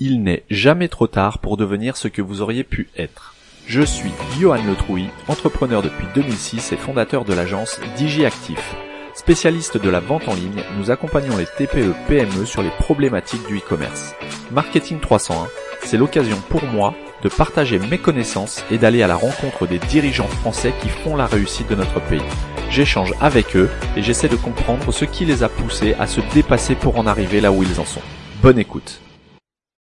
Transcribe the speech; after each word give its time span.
Il 0.00 0.22
n'est 0.22 0.44
jamais 0.48 0.86
trop 0.86 1.08
tard 1.08 1.38
pour 1.38 1.56
devenir 1.56 1.96
ce 1.96 2.06
que 2.06 2.22
vous 2.22 2.40
auriez 2.40 2.62
pu 2.62 2.88
être. 2.96 3.34
Je 3.66 3.82
suis 3.82 4.12
Johan 4.38 4.62
Letrouille, 4.64 5.10
entrepreneur 5.26 5.82
depuis 5.82 6.06
2006 6.14 6.72
et 6.72 6.76
fondateur 6.76 7.24
de 7.24 7.34
l'agence 7.34 7.80
DigiActif. 7.96 8.76
Spécialiste 9.14 9.76
de 9.76 9.90
la 9.90 9.98
vente 9.98 10.28
en 10.28 10.34
ligne, 10.34 10.62
nous 10.78 10.92
accompagnons 10.92 11.36
les 11.36 11.46
TPE 11.46 11.94
PME 12.06 12.46
sur 12.46 12.62
les 12.62 12.70
problématiques 12.78 13.44
du 13.48 13.58
e-commerce. 13.58 14.14
Marketing 14.52 15.00
301, 15.00 15.48
c'est 15.82 15.96
l'occasion 15.96 16.38
pour 16.48 16.64
moi 16.66 16.94
de 17.24 17.28
partager 17.28 17.80
mes 17.80 17.98
connaissances 17.98 18.64
et 18.70 18.78
d'aller 18.78 19.02
à 19.02 19.08
la 19.08 19.16
rencontre 19.16 19.66
des 19.66 19.80
dirigeants 19.80 20.28
français 20.28 20.72
qui 20.80 20.88
font 20.88 21.16
la 21.16 21.26
réussite 21.26 21.68
de 21.68 21.74
notre 21.74 22.00
pays. 22.00 22.22
J'échange 22.70 23.12
avec 23.20 23.56
eux 23.56 23.68
et 23.96 24.02
j'essaie 24.02 24.28
de 24.28 24.36
comprendre 24.36 24.92
ce 24.92 25.04
qui 25.04 25.24
les 25.24 25.42
a 25.42 25.48
poussés 25.48 25.94
à 25.98 26.06
se 26.06 26.20
dépasser 26.32 26.76
pour 26.76 26.96
en 27.00 27.08
arriver 27.08 27.40
là 27.40 27.50
où 27.50 27.64
ils 27.64 27.80
en 27.80 27.84
sont. 27.84 28.02
Bonne 28.40 28.60
écoute. 28.60 29.00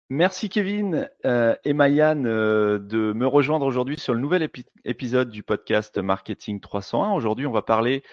Merci 0.10 0.48
Kevin 0.48 1.10
euh, 1.26 1.54
et 1.66 1.74
Mayan 1.74 2.24
euh, 2.24 2.79
de 2.79 3.11
me 3.11 3.28
rejoindre 3.28 3.66
aujourd'hui 3.66 4.00
sur 4.00 4.14
le 4.14 4.21
nouvel 4.21 4.50
épisode 4.86 5.30
du 5.30 5.43
podcast 5.43 5.97
Marketing 5.97 6.61
301. 6.61 7.11
Aujourd'hui, 7.11 7.46
on 7.46 7.52
va 7.52 7.61
parler 7.61 8.04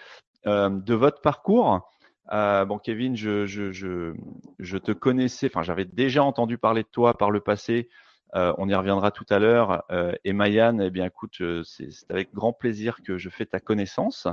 euh, 0.48 0.70
de 0.70 0.92
votre 0.94 1.20
parcours. 1.20 1.88
bon, 2.32 2.78
Kevin, 2.82 3.14
je, 3.14 4.76
te 4.78 4.90
connaissais, 4.90 5.46
enfin, 5.46 5.62
j'avais 5.62 5.84
déjà 5.84 6.24
entendu 6.24 6.58
parler 6.58 6.82
de 6.82 6.88
toi 6.88 7.16
par 7.16 7.30
le 7.30 7.38
passé. 7.38 7.88
on 8.32 8.68
y 8.68 8.74
reviendra 8.74 9.12
tout 9.12 9.26
à 9.30 9.38
l'heure. 9.38 9.84
et 10.24 10.32
Mayan, 10.32 10.80
eh 10.80 10.90
bien, 10.90 11.04
écoute, 11.04 11.40
c'est 11.62 11.90
avec 12.10 12.34
grand 12.34 12.52
plaisir 12.52 13.02
que 13.04 13.18
je 13.18 13.28
fais 13.28 13.46
ta 13.46 13.60
connaissance. 13.60 14.26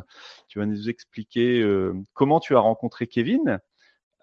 Tu 0.47 0.57
vas 0.57 0.65
nous 0.65 0.89
expliquer 0.89 1.63
comment 2.13 2.39
tu 2.39 2.55
as 2.55 2.59
rencontré 2.59 3.05
Kevin, 3.05 3.59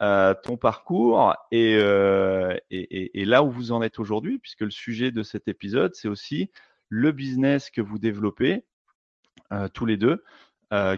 euh, 0.01 0.33
ton 0.45 0.57
parcours 0.57 1.35
euh, 1.53 2.57
et, 2.71 3.21
et, 3.21 3.25
là 3.25 3.43
où 3.43 3.51
vous 3.51 3.73
en 3.73 3.83
êtes 3.83 3.99
aujourd'hui, 3.99 4.39
puisque 4.39 4.61
le 4.61 4.71
sujet 4.71 5.11
de 5.11 5.25
cet 5.25 5.49
épisode, 5.49 5.93
c'est 5.97 6.07
aussi 6.07 6.53
le 6.89 7.11
business 7.11 7.69
que 7.69 7.81
vous 7.81 7.99
développez 7.99 8.65
euh, 9.53 9.67
tous 9.69 9.87
les 9.87 9.97
deux, 9.97 10.23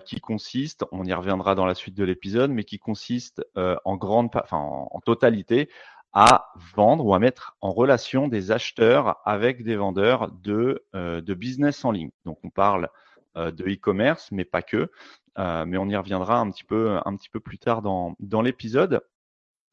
qui 0.04 0.20
consiste, 0.20 0.84
on 0.90 1.04
y 1.04 1.14
reviendra 1.14 1.54
dans 1.54 1.64
la 1.64 1.76
suite 1.76 1.94
de 1.94 2.02
l'épisode, 2.02 2.50
mais 2.50 2.64
qui 2.64 2.80
consiste 2.80 3.40
en 3.54 3.96
grande, 3.96 4.28
enfin 4.34 4.56
en, 4.56 5.00
totalité, 5.00 5.70
à 6.12 6.52
vendre 6.74 7.06
ou 7.06 7.14
à 7.14 7.20
mettre 7.20 7.56
en 7.60 7.70
relation 7.70 8.26
des 8.26 8.50
acheteurs 8.50 9.20
avec 9.24 9.62
des 9.62 9.76
vendeurs 9.76 10.32
de, 10.42 10.84
de 10.92 11.34
business 11.34 11.84
en 11.84 11.92
ligne. 11.92 12.10
Donc 12.24 12.40
on 12.42 12.50
parle 12.50 12.88
de 13.36 13.64
e-commerce, 13.64 14.30
mais 14.32 14.44
pas 14.44 14.62
que. 14.62 14.90
Euh, 15.38 15.64
mais 15.64 15.78
on 15.78 15.88
y 15.88 15.96
reviendra 15.96 16.38
un 16.38 16.50
petit 16.50 16.64
peu, 16.64 16.98
un 17.04 17.16
petit 17.16 17.28
peu 17.28 17.40
plus 17.40 17.58
tard 17.58 17.82
dans, 17.82 18.14
dans 18.20 18.42
l'épisode. 18.42 19.02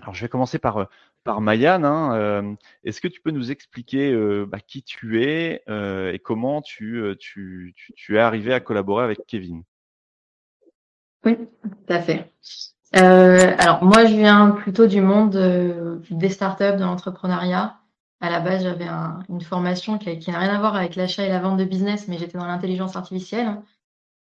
Alors, 0.01 0.13
je 0.13 0.21
vais 0.21 0.29
commencer 0.29 0.59
par, 0.59 0.77
euh, 0.77 0.85
par 1.23 1.41
Mayan. 1.41 1.83
Hein, 1.83 2.15
euh, 2.15 2.55
Est-ce 2.83 3.01
que 3.01 3.07
tu 3.07 3.21
peux 3.21 3.31
nous 3.31 3.51
expliquer 3.51 4.15
bah, 4.45 4.59
qui 4.59 4.83
tu 4.83 5.23
es 5.23 5.63
et 5.67 6.19
comment 6.19 6.61
tu, 6.61 7.03
tu, 7.19 7.73
tu, 7.75 7.93
tu, 7.93 8.15
es 8.15 8.19
arrivé 8.19 8.53
à 8.53 8.59
collaborer 8.59 9.03
avec 9.03 9.25
Kevin? 9.27 9.63
Oui, 11.25 11.35
tout 11.37 11.93
à 11.93 11.99
fait. 11.99 12.31
Euh, 12.95 13.55
alors, 13.57 13.83
moi, 13.83 14.05
je 14.05 14.15
viens 14.15 14.51
plutôt 14.51 14.87
du 14.87 15.01
monde 15.01 15.99
des 16.09 16.29
startups, 16.29 16.77
de 16.77 16.83
l'entrepreneuriat. 16.83 17.77
À 18.19 18.29
la 18.31 18.39
base, 18.39 18.63
j'avais 18.63 18.87
un, 18.87 19.19
une 19.29 19.41
formation 19.41 19.97
qui, 19.99 20.31
n'a 20.31 20.39
rien 20.39 20.55
à 20.55 20.59
voir 20.59 20.75
avec 20.75 20.95
l'achat 20.95 21.23
et 21.23 21.29
la 21.29 21.39
vente 21.39 21.57
de 21.57 21.65
business, 21.65 22.07
mais 22.07 22.17
j'étais 22.17 22.37
dans 22.37 22.47
l'intelligence 22.47 22.95
artificielle. 22.95 23.61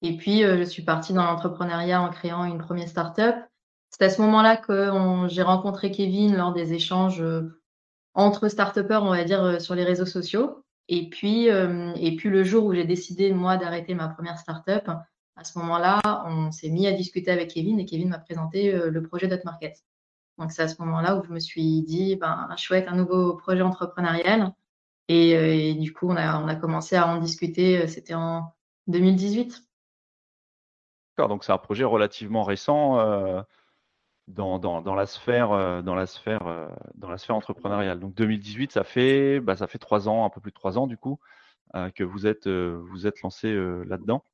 Et 0.03 0.17
puis, 0.17 0.45
euh, 0.45 0.59
je 0.59 0.65
suis 0.65 0.83
partie 0.83 1.13
dans 1.13 1.25
l'entrepreneuriat 1.25 2.03
en 2.03 2.11
créant 2.11 2.45
une 2.45 2.59
première 2.59 2.89
startup. 2.89 3.37
C'est 3.91 4.03
à 4.03 4.11
ce 4.11 4.21
moment-là 4.23 4.57
que 4.57 4.91
j'ai 5.29 5.43
rencontré 5.43 5.91
Kevin 5.91 6.37
lors 6.37 6.53
des 6.53 6.73
échanges 6.73 7.21
euh, 7.21 7.61
entre 8.15 8.49
start 8.49 8.79
on 8.91 9.11
va 9.11 9.25
dire, 9.25 9.43
euh, 9.43 9.59
sur 9.59 9.75
les 9.75 9.85
réseaux 9.85 10.07
sociaux. 10.07 10.65
Et 10.89 11.09
puis, 11.09 11.47
et 11.47 12.17
puis 12.17 12.29
le 12.29 12.45
jour 12.45 12.65
où 12.67 12.75
j'ai 12.75 12.85
décidé, 12.85 13.33
moi, 13.33 13.57
d'arrêter 13.57 13.95
ma 13.95 14.09
première 14.09 14.37
startup, 14.37 14.89
à 15.37 15.45
ce 15.45 15.59
moment-là, 15.61 16.01
on 16.27 16.51
s'est 16.51 16.69
mis 16.69 16.87
à 16.87 16.93
discuter 16.93 17.31
avec 17.31 17.51
Kevin 17.55 17.79
et 17.79 17.87
Kevin 17.87 18.09
m'a 18.09 18.19
présenté 18.19 18.73
le 18.73 19.03
projet 19.03 19.29
Market. 19.45 19.77
Donc, 20.39 20.53
c'est 20.53 20.63
à 20.63 20.69
ce 20.69 20.81
moment-là 20.83 21.17
où 21.17 21.25
je 21.25 21.31
me 21.31 21.41
suis 21.41 21.83
dit, 21.83 22.17
ben, 22.17 22.49
chouette, 22.57 22.89
un 22.89 22.97
nouveau 22.97 23.35
projet 23.35 23.63
entrepreneurial. 23.63 24.55
Et, 25.09 25.31
et 25.71 25.75
du 25.75 25.93
coup, 25.93 26.09
on 26.09 26.17
a, 26.17 26.41
on 26.41 26.49
a 26.49 26.55
commencé 26.55 26.97
à 26.97 27.07
en 27.07 27.19
discuter, 27.19 27.87
c'était 27.89 28.15
en 28.15 28.55
2018 28.87 29.63
donc 31.29 31.45
c'est 31.45 31.53
un 31.53 31.59
projet 31.59 31.85
relativement 31.85 32.43
récent 32.43 32.99
euh, 32.99 33.43
dans, 34.29 34.59
dans, 34.59 34.95
la 34.95 35.07
sphère, 35.07 35.53
euh, 35.53 35.83
dans, 35.83 35.95
la 35.95 36.07
sphère, 36.07 36.47
euh, 36.47 36.69
dans 36.95 37.11
la 37.11 37.19
sphère 37.19 37.37
entrepreneuriale. 37.37 38.01
Donc 38.01 38.15
2018, 38.15 38.73
ça 38.73 38.85
fait, 38.85 39.41
bah, 39.41 39.57
ça 39.57 39.67
fait 39.67 39.79
trois 39.79 40.09
ans, 40.09 40.25
un 40.25 40.31
peu 40.31 40.41
plus 40.41 40.51
de 40.51 40.57
trois 40.57 40.79
ans 40.79 40.87
du 40.87 40.97
coup, 40.97 41.19
que 41.95 42.05
vous 42.05 42.27
êtes, 42.27 42.49
vous 42.49 43.07
êtes 43.07 43.23
lancé 43.23 43.55
là-dedans. 43.87 44.25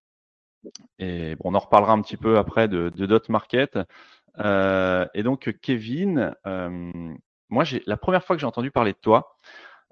Et 0.99 1.37
bon, 1.37 1.53
on 1.53 1.55
en 1.55 1.61
reparlera 1.61 1.93
un 1.93 2.03
petit 2.03 2.17
peu 2.17 2.37
après 2.37 2.67
de 2.67 2.89
Dot 2.91 3.29
Market. 3.29 3.79
Et 4.39 5.23
donc 5.23 5.53
Kevin, 5.61 6.35
moi 7.49 7.65
j'ai 7.65 7.83
la 7.87 7.97
première 7.97 8.25
fois 8.25 8.37
que 8.37 8.41
j'ai 8.41 8.47
entendu 8.47 8.71
parler 8.71 8.93
de 8.93 8.99
toi, 8.99 9.37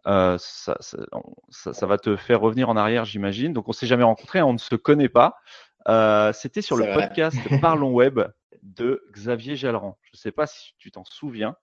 ça, 0.05 0.77
ça, 0.81 0.99
ça, 1.51 1.87
va 1.87 1.99
te 1.99 2.17
faire 2.17 2.41
revenir 2.41 2.69
en 2.69 2.77
arrière, 2.77 3.05
j'imagine. 3.05 3.53
Donc, 3.53 3.69
on 3.69 3.73
s'est 3.73 3.89
jamais 3.89 4.05
rencontrés, 4.05 4.41
on 4.41 4.53
ne 4.53 4.59
se 4.59 4.77
connaît 4.77 5.09
pas. 5.09 5.37
Euh, 5.89 6.33
c'était 6.33 6.63
sur 6.63 6.77
le 6.77 6.93
podcast 6.93 7.37
Parlons 7.61 7.93
Web 7.93 8.21
de 8.63 9.05
Xavier 9.13 9.57
Jalran. 9.57 9.99
Je 10.03 10.11
ne 10.15 10.19
sais 10.19 10.33
pas 10.33 10.47
si 10.47 10.75
tu 10.79 10.91
t'en 10.91 11.05
souviens. 11.05 11.57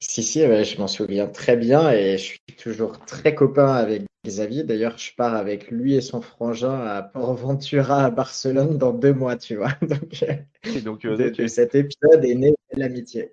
Si, 0.00 0.22
si, 0.22 0.40
je 0.40 0.78
m'en 0.78 0.86
souviens 0.86 1.26
très 1.26 1.56
bien 1.56 1.90
et 1.90 2.16
je 2.18 2.22
suis 2.22 2.40
toujours 2.56 3.04
très 3.04 3.34
copain 3.34 3.74
avec 3.74 4.04
Xavier. 4.28 4.62
D'ailleurs, 4.64 4.96
je 4.98 5.14
pars 5.14 5.34
avec 5.34 5.70
lui 5.70 5.94
et 5.94 6.00
son 6.00 6.20
frangin 6.20 6.80
à 6.80 7.02
Port 7.02 7.34
Ventura 7.34 8.04
à 8.04 8.10
Barcelone 8.10 8.78
dans 8.78 8.92
deux 8.92 9.12
mois, 9.12 9.36
tu 9.36 9.56
vois. 9.56 9.72
Donc, 10.84 11.04
euh, 11.04 11.48
cet 11.48 11.74
épisode 11.74 12.24
est 12.24 12.34
né 12.34 12.50
de 12.50 12.80
l'amitié. 12.80 13.32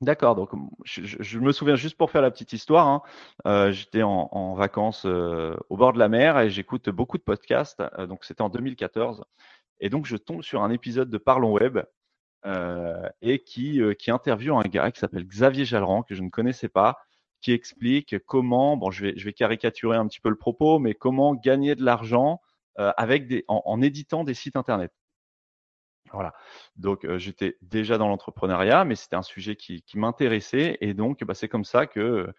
D'accord, 0.00 0.34
donc 0.34 0.52
je, 0.84 1.38
me 1.38 1.52
souviens 1.52 1.76
juste 1.76 1.98
pour 1.98 2.10
faire 2.10 2.22
la 2.22 2.30
petite 2.30 2.54
histoire, 2.54 2.88
hein, 2.88 3.02
euh, 3.46 3.70
j'étais 3.70 4.02
en, 4.02 4.54
vacances 4.54 5.04
euh, 5.04 5.54
au 5.68 5.76
bord 5.76 5.92
de 5.92 5.98
la 5.98 6.08
mer 6.08 6.38
et 6.38 6.48
j'écoute 6.48 6.88
beaucoup 6.88 7.18
de 7.18 7.22
podcasts, 7.22 7.82
euh, 7.98 8.06
donc 8.06 8.24
c'était 8.24 8.40
en 8.40 8.48
2014, 8.48 9.22
et 9.78 9.90
donc 9.90 10.06
je 10.06 10.16
tombe 10.16 10.40
sur 10.42 10.62
un 10.62 10.70
épisode 10.70 11.10
de 11.10 11.18
Parlons 11.18 11.52
Web 11.52 11.80
et 13.20 13.40
qui, 13.40 13.82
qui 13.98 14.10
interviewe 14.10 14.56
un 14.56 14.62
gars 14.62 14.90
qui 14.90 15.00
s'appelle 15.00 15.26
Xavier 15.26 15.66
Jalran, 15.66 16.02
que 16.02 16.14
je 16.14 16.22
ne 16.22 16.30
connaissais 16.30 16.70
pas, 16.70 16.96
qui 17.40 17.52
explique 17.52 18.18
comment, 18.26 18.76
bon 18.76 18.90
je 18.90 19.06
vais, 19.06 19.12
je 19.16 19.24
vais 19.24 19.32
caricaturer 19.32 19.96
un 19.96 20.06
petit 20.06 20.20
peu 20.20 20.28
le 20.28 20.36
propos, 20.36 20.78
mais 20.78 20.94
comment 20.94 21.34
gagner 21.34 21.74
de 21.74 21.84
l'argent 21.84 22.40
avec 22.76 23.26
des, 23.26 23.44
en 23.48 23.82
éditant 23.82 24.24
des 24.24 24.32
sites 24.32 24.56
internet. 24.56 24.90
Voilà. 26.12 26.34
Donc 26.76 27.06
j'étais 27.18 27.56
déjà 27.62 27.98
dans 27.98 28.08
l'entrepreneuriat, 28.08 28.84
mais 28.84 28.96
c'était 28.96 29.16
un 29.16 29.22
sujet 29.22 29.56
qui, 29.56 29.82
m'intéressait 29.94 30.78
et 30.80 30.94
donc 30.94 31.22
bah, 31.24 31.34
c'est 31.34 31.48
comme 31.48 31.64
ça 31.64 31.86
que 31.86 32.32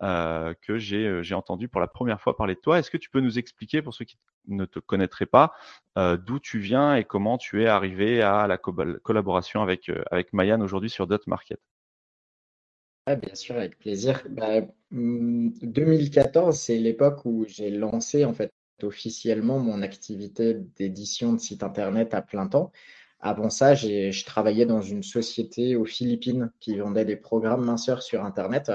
que 0.00 0.78
j'ai 0.78 1.34
entendu 1.34 1.68
pour 1.68 1.80
la 1.80 1.86
première 1.86 2.20
fois 2.20 2.36
parler 2.36 2.54
de 2.54 2.60
toi. 2.60 2.78
Est-ce 2.78 2.90
que 2.90 2.98
tu 2.98 3.10
peux 3.10 3.20
nous 3.20 3.38
expliquer 3.38 3.80
pour 3.82 3.94
ceux 3.94 4.04
qui 4.04 4.18
ne 4.48 4.64
te 4.66 4.78
connaîtraient 4.78 5.26
pas 5.26 5.52
d'où 5.96 6.38
tu 6.38 6.58
viens 6.58 6.96
et 6.96 7.04
comment 7.04 7.38
tu 7.38 7.62
es 7.62 7.66
arrivé 7.66 8.20
à 8.22 8.46
la 8.46 8.58
collaboration 8.58 9.62
avec 9.62 9.90
avec 10.10 10.32
Mayan 10.32 10.60
aujourd'hui 10.60 10.90
sur 10.90 11.06
Dot 11.06 11.26
Market? 11.26 11.60
Bien 13.06 13.34
sûr, 13.34 13.56
avec 13.56 13.78
plaisir. 13.78 14.22
2014, 14.90 16.32
bah, 16.32 16.48
mmh, 16.48 16.52
c'est 16.52 16.78
l'époque 16.78 17.20
où 17.24 17.44
j'ai 17.46 17.70
lancé 17.70 18.24
en 18.24 18.32
fait 18.32 18.50
officiellement 18.82 19.58
mon 19.58 19.82
activité 19.82 20.54
d'édition 20.76 21.32
de 21.34 21.38
site 21.38 21.62
internet 21.62 22.14
à 22.14 22.22
plein 22.22 22.46
temps. 22.46 22.72
Avant 23.20 23.50
ça, 23.50 23.74
je 23.74 24.24
travaillais 24.24 24.66
dans 24.66 24.82
une 24.82 25.02
société 25.02 25.76
aux 25.76 25.84
Philippines 25.84 26.50
qui 26.60 26.76
vendait 26.76 27.04
des 27.04 27.16
programmes 27.16 27.64
minceurs 27.64 28.02
sur 28.02 28.24
Internet 28.24 28.72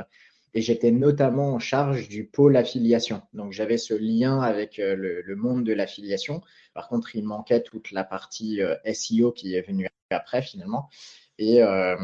et 0.54 0.62
j'étais 0.62 0.92
notamment 0.92 1.54
en 1.54 1.60
charge 1.60 2.08
du 2.10 2.26
pôle 2.26 2.58
affiliation. 2.58 3.22
Donc 3.34 3.52
j'avais 3.52 3.78
ce 3.78 3.94
lien 3.94 4.42
avec 4.42 4.80
euh, 4.80 4.96
le, 4.96 5.36
monde 5.36 5.64
de 5.64 5.74
l'affiliation. 5.74 6.42
Par 6.74 6.88
contre, 6.88 7.16
il 7.16 7.26
manquait 7.26 7.62
toute 7.62 7.92
la 7.92 8.04
partie 8.04 8.62
euh, 8.62 8.76
SEO 8.92 9.32
qui 9.32 9.54
est 9.54 9.62
venue 9.62 9.88
après 10.10 10.42
finalement. 10.42 10.90
Et, 11.38 11.62
euh, 11.62 11.96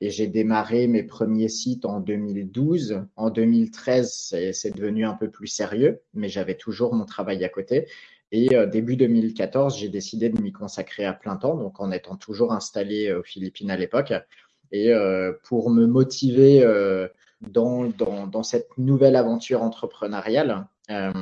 et 0.00 0.10
j'ai 0.10 0.26
démarré 0.26 0.86
mes 0.86 1.02
premiers 1.02 1.48
sites 1.48 1.84
en 1.84 2.00
2012. 2.00 3.04
En 3.16 3.30
2013, 3.30 4.34
c'est 4.52 4.74
devenu 4.74 5.04
un 5.04 5.14
peu 5.14 5.30
plus 5.30 5.46
sérieux, 5.46 6.00
mais 6.14 6.28
j'avais 6.28 6.54
toujours 6.54 6.94
mon 6.94 7.04
travail 7.04 7.44
à 7.44 7.48
côté. 7.48 7.86
Et 8.32 8.54
euh, 8.54 8.66
début 8.66 8.96
2014, 8.96 9.76
j'ai 9.78 9.88
décidé 9.88 10.30
de 10.30 10.40
m'y 10.40 10.52
consacrer 10.52 11.04
à 11.04 11.12
plein 11.12 11.36
temps, 11.36 11.56
donc 11.56 11.80
en 11.80 11.90
étant 11.90 12.16
toujours 12.16 12.52
installé 12.52 13.08
euh, 13.08 13.20
aux 13.20 13.22
Philippines 13.22 13.70
à 13.70 13.76
l'époque. 13.76 14.12
Et 14.72 14.92
euh, 14.92 15.32
pour 15.42 15.68
me 15.70 15.86
motiver 15.86 16.64
dans, 17.40 17.86
dans, 17.86 18.28
dans, 18.28 18.42
cette 18.44 18.68
nouvelle 18.78 19.16
aventure 19.16 19.62
entrepreneuriale, 19.62 20.66
euh, 20.90 21.12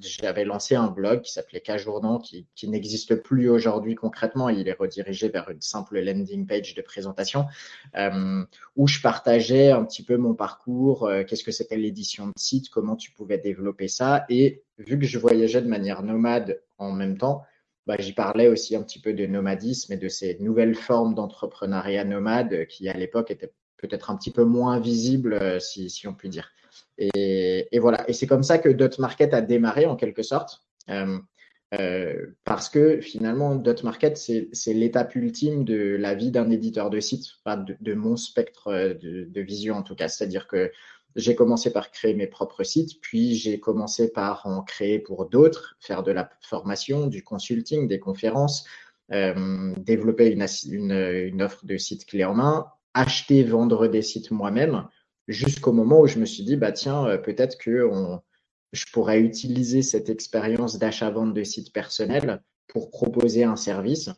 j'avais 0.00 0.44
lancé 0.44 0.74
un 0.74 0.88
blog 0.88 1.22
qui 1.22 1.32
s'appelait 1.32 1.60
Cajournant, 1.60 2.18
qui, 2.18 2.46
qui 2.54 2.68
n'existe 2.68 3.14
plus 3.14 3.48
aujourd'hui 3.48 3.94
concrètement. 3.94 4.48
Il 4.48 4.68
est 4.68 4.76
redirigé 4.78 5.28
vers 5.28 5.48
une 5.48 5.60
simple 5.60 6.00
landing 6.00 6.46
page 6.46 6.74
de 6.74 6.82
présentation 6.82 7.46
euh, 7.96 8.44
où 8.74 8.88
je 8.88 9.00
partageais 9.00 9.70
un 9.70 9.84
petit 9.84 10.02
peu 10.02 10.16
mon 10.16 10.34
parcours, 10.34 11.04
euh, 11.06 11.22
qu'est-ce 11.22 11.44
que 11.44 11.52
c'était 11.52 11.76
l'édition 11.76 12.26
de 12.26 12.32
site, 12.36 12.68
comment 12.68 12.96
tu 12.96 13.12
pouvais 13.12 13.38
développer 13.38 13.86
ça. 13.86 14.24
Et 14.28 14.64
vu 14.78 14.98
que 14.98 15.06
je 15.06 15.18
voyageais 15.18 15.62
de 15.62 15.68
manière 15.68 16.02
nomade 16.02 16.60
en 16.78 16.90
même 16.92 17.16
temps, 17.16 17.44
bah, 17.86 17.96
j'y 18.00 18.12
parlais 18.12 18.48
aussi 18.48 18.74
un 18.74 18.82
petit 18.82 19.00
peu 19.00 19.12
de 19.12 19.26
nomadisme 19.26 19.92
et 19.92 19.96
de 19.96 20.08
ces 20.08 20.36
nouvelles 20.40 20.74
formes 20.74 21.14
d'entrepreneuriat 21.14 22.04
nomade 22.04 22.66
qui, 22.66 22.88
à 22.88 22.94
l'époque, 22.94 23.30
étaient 23.30 23.52
peut-être 23.76 24.10
un 24.10 24.16
petit 24.16 24.32
peu 24.32 24.44
moins 24.44 24.80
visibles, 24.80 25.60
si, 25.60 25.88
si 25.88 26.08
on 26.08 26.14
peut 26.14 26.28
dire. 26.28 26.50
Et, 26.98 27.78
voilà. 27.78 28.08
Et 28.08 28.12
c'est 28.12 28.26
comme 28.26 28.42
ça 28.42 28.58
que 28.58 28.68
Dot 28.68 28.98
Market 28.98 29.34
a 29.34 29.40
démarré 29.40 29.86
en 29.86 29.96
quelque 29.96 30.22
sorte. 30.22 30.62
Euh, 30.90 31.18
euh, 31.74 32.26
parce 32.44 32.68
que 32.68 33.00
finalement, 33.00 33.56
Dot 33.56 33.82
Market, 33.82 34.16
c'est 34.16 34.72
l'étape 34.72 35.14
ultime 35.16 35.64
de 35.64 35.96
la 35.96 36.14
vie 36.14 36.30
d'un 36.30 36.50
éditeur 36.50 36.90
de 36.90 37.00
site, 37.00 37.26
de, 37.80 37.94
mon 37.94 38.16
spectre 38.16 38.72
de, 39.00 39.24
de, 39.24 39.40
vision 39.40 39.76
en 39.76 39.82
tout 39.82 39.96
cas. 39.96 40.08
C'est-à-dire 40.08 40.46
que 40.46 40.70
j'ai 41.16 41.34
commencé 41.34 41.72
par 41.72 41.90
créer 41.90 42.14
mes 42.14 42.26
propres 42.26 42.62
sites, 42.62 43.00
puis 43.00 43.34
j'ai 43.34 43.58
commencé 43.58 44.12
par 44.12 44.46
en 44.46 44.62
créer 44.62 44.98
pour 44.98 45.28
d'autres, 45.28 45.76
faire 45.80 46.02
de 46.02 46.12
la 46.12 46.30
formation, 46.40 47.06
du 47.08 47.24
consulting, 47.24 47.88
des 47.88 47.98
conférences, 47.98 48.64
euh, 49.12 49.72
développer 49.78 50.30
une, 50.30 50.46
une, 50.70 50.92
une 50.92 51.42
offre 51.42 51.64
de 51.64 51.76
site 51.78 52.06
clé 52.06 52.24
en 52.24 52.34
main, 52.34 52.66
acheter, 52.94 53.42
vendre 53.42 53.88
des 53.88 54.02
sites 54.02 54.30
moi-même 54.30 54.86
jusqu'au 55.28 55.72
moment 55.72 56.00
où 56.00 56.06
je 56.06 56.18
me 56.18 56.24
suis 56.24 56.44
dit, 56.44 56.56
bah 56.56 56.72
tiens, 56.72 57.06
euh, 57.06 57.18
peut-être 57.18 57.58
que 57.58 57.88
on, 57.90 58.20
je 58.72 58.84
pourrais 58.92 59.20
utiliser 59.20 59.82
cette 59.82 60.08
expérience 60.08 60.78
d'achat-vente 60.78 61.34
de 61.34 61.42
site 61.44 61.72
personnel 61.72 62.42
pour 62.68 62.90
proposer 62.90 63.44
un 63.44 63.56
service. 63.56 64.10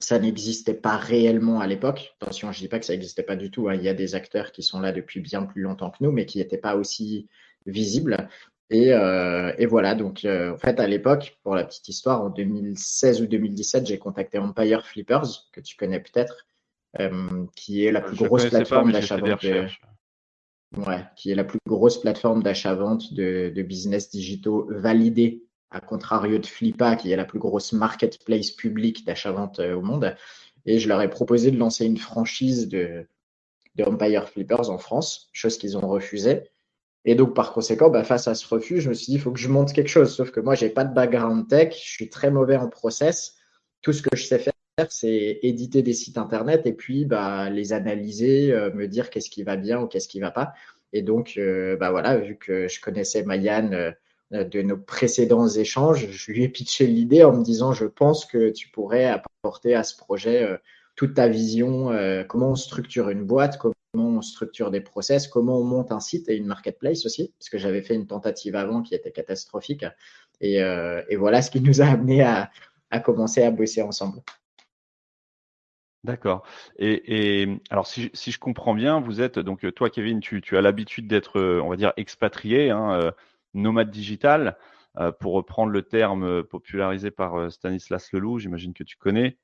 Ça 0.00 0.18
n'existait 0.18 0.74
pas 0.74 0.96
réellement 0.96 1.60
à 1.60 1.66
l'époque. 1.66 2.14
Attention, 2.20 2.50
je 2.50 2.58
dis 2.58 2.68
pas 2.68 2.80
que 2.80 2.84
ça 2.84 2.92
n'existait 2.92 3.22
pas 3.22 3.36
du 3.36 3.50
tout. 3.50 3.68
Hein. 3.68 3.74
Il 3.74 3.82
y 3.82 3.88
a 3.88 3.94
des 3.94 4.14
acteurs 4.14 4.50
qui 4.50 4.62
sont 4.62 4.80
là 4.80 4.92
depuis 4.92 5.20
bien 5.20 5.44
plus 5.44 5.62
longtemps 5.62 5.90
que 5.90 5.98
nous, 6.00 6.10
mais 6.10 6.26
qui 6.26 6.38
n'étaient 6.38 6.58
pas 6.58 6.76
aussi 6.76 7.28
visibles. 7.66 8.28
Et, 8.70 8.92
euh, 8.92 9.52
et 9.58 9.66
voilà, 9.66 9.94
donc 9.94 10.24
euh, 10.24 10.54
en 10.54 10.56
fait, 10.56 10.80
à 10.80 10.86
l'époque, 10.86 11.38
pour 11.42 11.54
la 11.54 11.64
petite 11.64 11.88
histoire, 11.88 12.22
en 12.22 12.30
2016 12.30 13.20
ou 13.20 13.26
2017, 13.26 13.86
j'ai 13.86 13.98
contacté 13.98 14.38
Empire 14.38 14.86
Flippers, 14.86 15.50
que 15.52 15.60
tu 15.60 15.76
connais 15.76 16.00
peut-être, 16.00 16.46
euh, 16.98 17.44
qui 17.54 17.84
est 17.84 17.92
la 17.92 18.00
plus 18.00 18.16
grosse 18.16 18.46
plateforme 18.46 18.92
d'achat-vente 18.92 19.44
Ouais, 20.76 21.04
qui 21.16 21.30
est 21.30 21.34
la 21.34 21.44
plus 21.44 21.58
grosse 21.66 22.00
plateforme 22.00 22.42
d'achat-vente 22.42 23.12
de, 23.12 23.52
de, 23.54 23.62
business 23.62 24.10
digitaux 24.10 24.66
validée, 24.70 25.44
à 25.70 25.80
contrario 25.80 26.38
de 26.38 26.46
Flippa, 26.46 26.96
qui 26.96 27.12
est 27.12 27.16
la 27.16 27.26
plus 27.26 27.38
grosse 27.38 27.72
marketplace 27.72 28.50
publique 28.50 29.04
d'achat-vente 29.04 29.60
euh, 29.60 29.74
au 29.76 29.82
monde. 29.82 30.16
Et 30.64 30.78
je 30.78 30.88
leur 30.88 31.02
ai 31.02 31.10
proposé 31.10 31.50
de 31.50 31.58
lancer 31.58 31.84
une 31.84 31.98
franchise 31.98 32.68
de, 32.68 33.06
de 33.74 33.84
Empire 33.84 34.28
Flippers 34.28 34.70
en 34.70 34.78
France, 34.78 35.28
chose 35.32 35.58
qu'ils 35.58 35.76
ont 35.76 35.86
refusé. 35.86 36.44
Et 37.04 37.14
donc, 37.14 37.34
par 37.34 37.52
conséquent, 37.52 37.90
bah, 37.90 38.04
face 38.04 38.28
à 38.28 38.34
ce 38.34 38.46
refus, 38.46 38.80
je 38.80 38.88
me 38.88 38.94
suis 38.94 39.06
dit, 39.06 39.14
il 39.14 39.20
faut 39.20 39.32
que 39.32 39.40
je 39.40 39.48
monte 39.48 39.72
quelque 39.72 39.88
chose. 39.88 40.14
Sauf 40.14 40.30
que 40.30 40.40
moi, 40.40 40.54
j'ai 40.54 40.70
pas 40.70 40.84
de 40.84 40.94
background 40.94 41.48
tech, 41.48 41.74
je 41.74 41.90
suis 41.90 42.08
très 42.08 42.30
mauvais 42.30 42.56
en 42.56 42.68
process. 42.68 43.34
Tout 43.82 43.92
ce 43.92 44.02
que 44.02 44.16
je 44.16 44.24
sais 44.24 44.38
faire, 44.38 44.52
c'est 44.88 45.38
éditer 45.42 45.82
des 45.82 45.92
sites 45.92 46.18
internet 46.18 46.66
et 46.66 46.72
puis 46.72 47.04
bah, 47.04 47.50
les 47.50 47.72
analyser, 47.72 48.52
euh, 48.52 48.72
me 48.72 48.88
dire 48.88 49.10
qu'est-ce 49.10 49.30
qui 49.30 49.42
va 49.42 49.56
bien 49.56 49.80
ou 49.80 49.86
qu'est-ce 49.86 50.08
qui 50.08 50.20
va 50.20 50.30
pas. 50.30 50.54
Et 50.92 51.02
donc, 51.02 51.34
euh, 51.36 51.76
bah 51.76 51.90
voilà, 51.90 52.16
vu 52.18 52.36
que 52.36 52.68
je 52.68 52.80
connaissais 52.80 53.22
Mayan 53.22 53.70
euh, 53.72 54.44
de 54.44 54.62
nos 54.62 54.78
précédents 54.78 55.48
échanges, 55.48 56.10
je 56.10 56.32
lui 56.32 56.44
ai 56.44 56.48
pitché 56.48 56.86
l'idée 56.86 57.22
en 57.22 57.34
me 57.34 57.44
disant, 57.44 57.72
je 57.72 57.84
pense 57.84 58.24
que 58.24 58.50
tu 58.50 58.68
pourrais 58.70 59.04
apporter 59.04 59.74
à 59.74 59.84
ce 59.84 59.94
projet 59.94 60.58
toute 60.96 61.12
ta 61.12 61.28
vision, 61.28 61.90
comment 62.28 62.52
on 62.52 62.54
structure 62.54 63.10
une 63.10 63.24
boîte, 63.24 63.58
comment 63.58 63.74
on 63.94 64.22
structure 64.22 64.70
des 64.70 64.80
process, 64.80 65.28
comment 65.28 65.58
on 65.58 65.64
monte 65.64 65.92
un 65.92 66.00
site 66.00 66.30
et 66.30 66.36
une 66.36 66.46
marketplace 66.46 67.04
aussi, 67.04 67.34
parce 67.38 67.50
que 67.50 67.58
j'avais 67.58 67.82
fait 67.82 67.94
une 67.94 68.06
tentative 68.06 68.56
avant 68.56 68.80
qui 68.80 68.94
était 68.94 69.12
catastrophique. 69.12 69.84
Et, 70.40 70.60
et 70.60 71.16
voilà 71.16 71.42
ce 71.42 71.50
qui 71.50 71.60
nous 71.60 71.82
a 71.82 71.84
amené 71.84 72.22
à, 72.22 72.50
à 72.90 73.00
commencer 73.00 73.42
à 73.42 73.50
bosser 73.50 73.82
ensemble. 73.82 74.22
D'accord. 76.04 76.44
Et, 76.78 77.60
alors, 77.70 77.86
si, 77.86 78.10
si, 78.12 78.32
je 78.32 78.38
comprends 78.40 78.74
bien, 78.74 79.00
vous 79.00 79.20
êtes 79.20 79.38
donc 79.38 79.72
toi, 79.74 79.88
Kevin, 79.88 80.20
tu, 80.20 80.42
as 80.56 80.60
l'habitude 80.60 81.06
d'être, 81.06 81.40
on 81.40 81.68
va 81.68 81.76
dire, 81.76 81.92
expatrié, 81.96 82.70
hein, 82.70 82.92
euh, 82.92 83.10
nomade 83.54 83.90
digital, 83.90 84.56
euh, 84.98 85.12
pour 85.12 85.32
reprendre 85.32 85.70
le 85.70 85.82
terme 85.82 86.42
popularisé 86.42 87.10
par 87.10 87.36
euh, 87.36 87.50
Stanislas 87.50 88.12
Leloup, 88.12 88.40
j'imagine 88.40 88.74
que 88.74 88.84
tu 88.84 88.96
connais. 88.96 89.38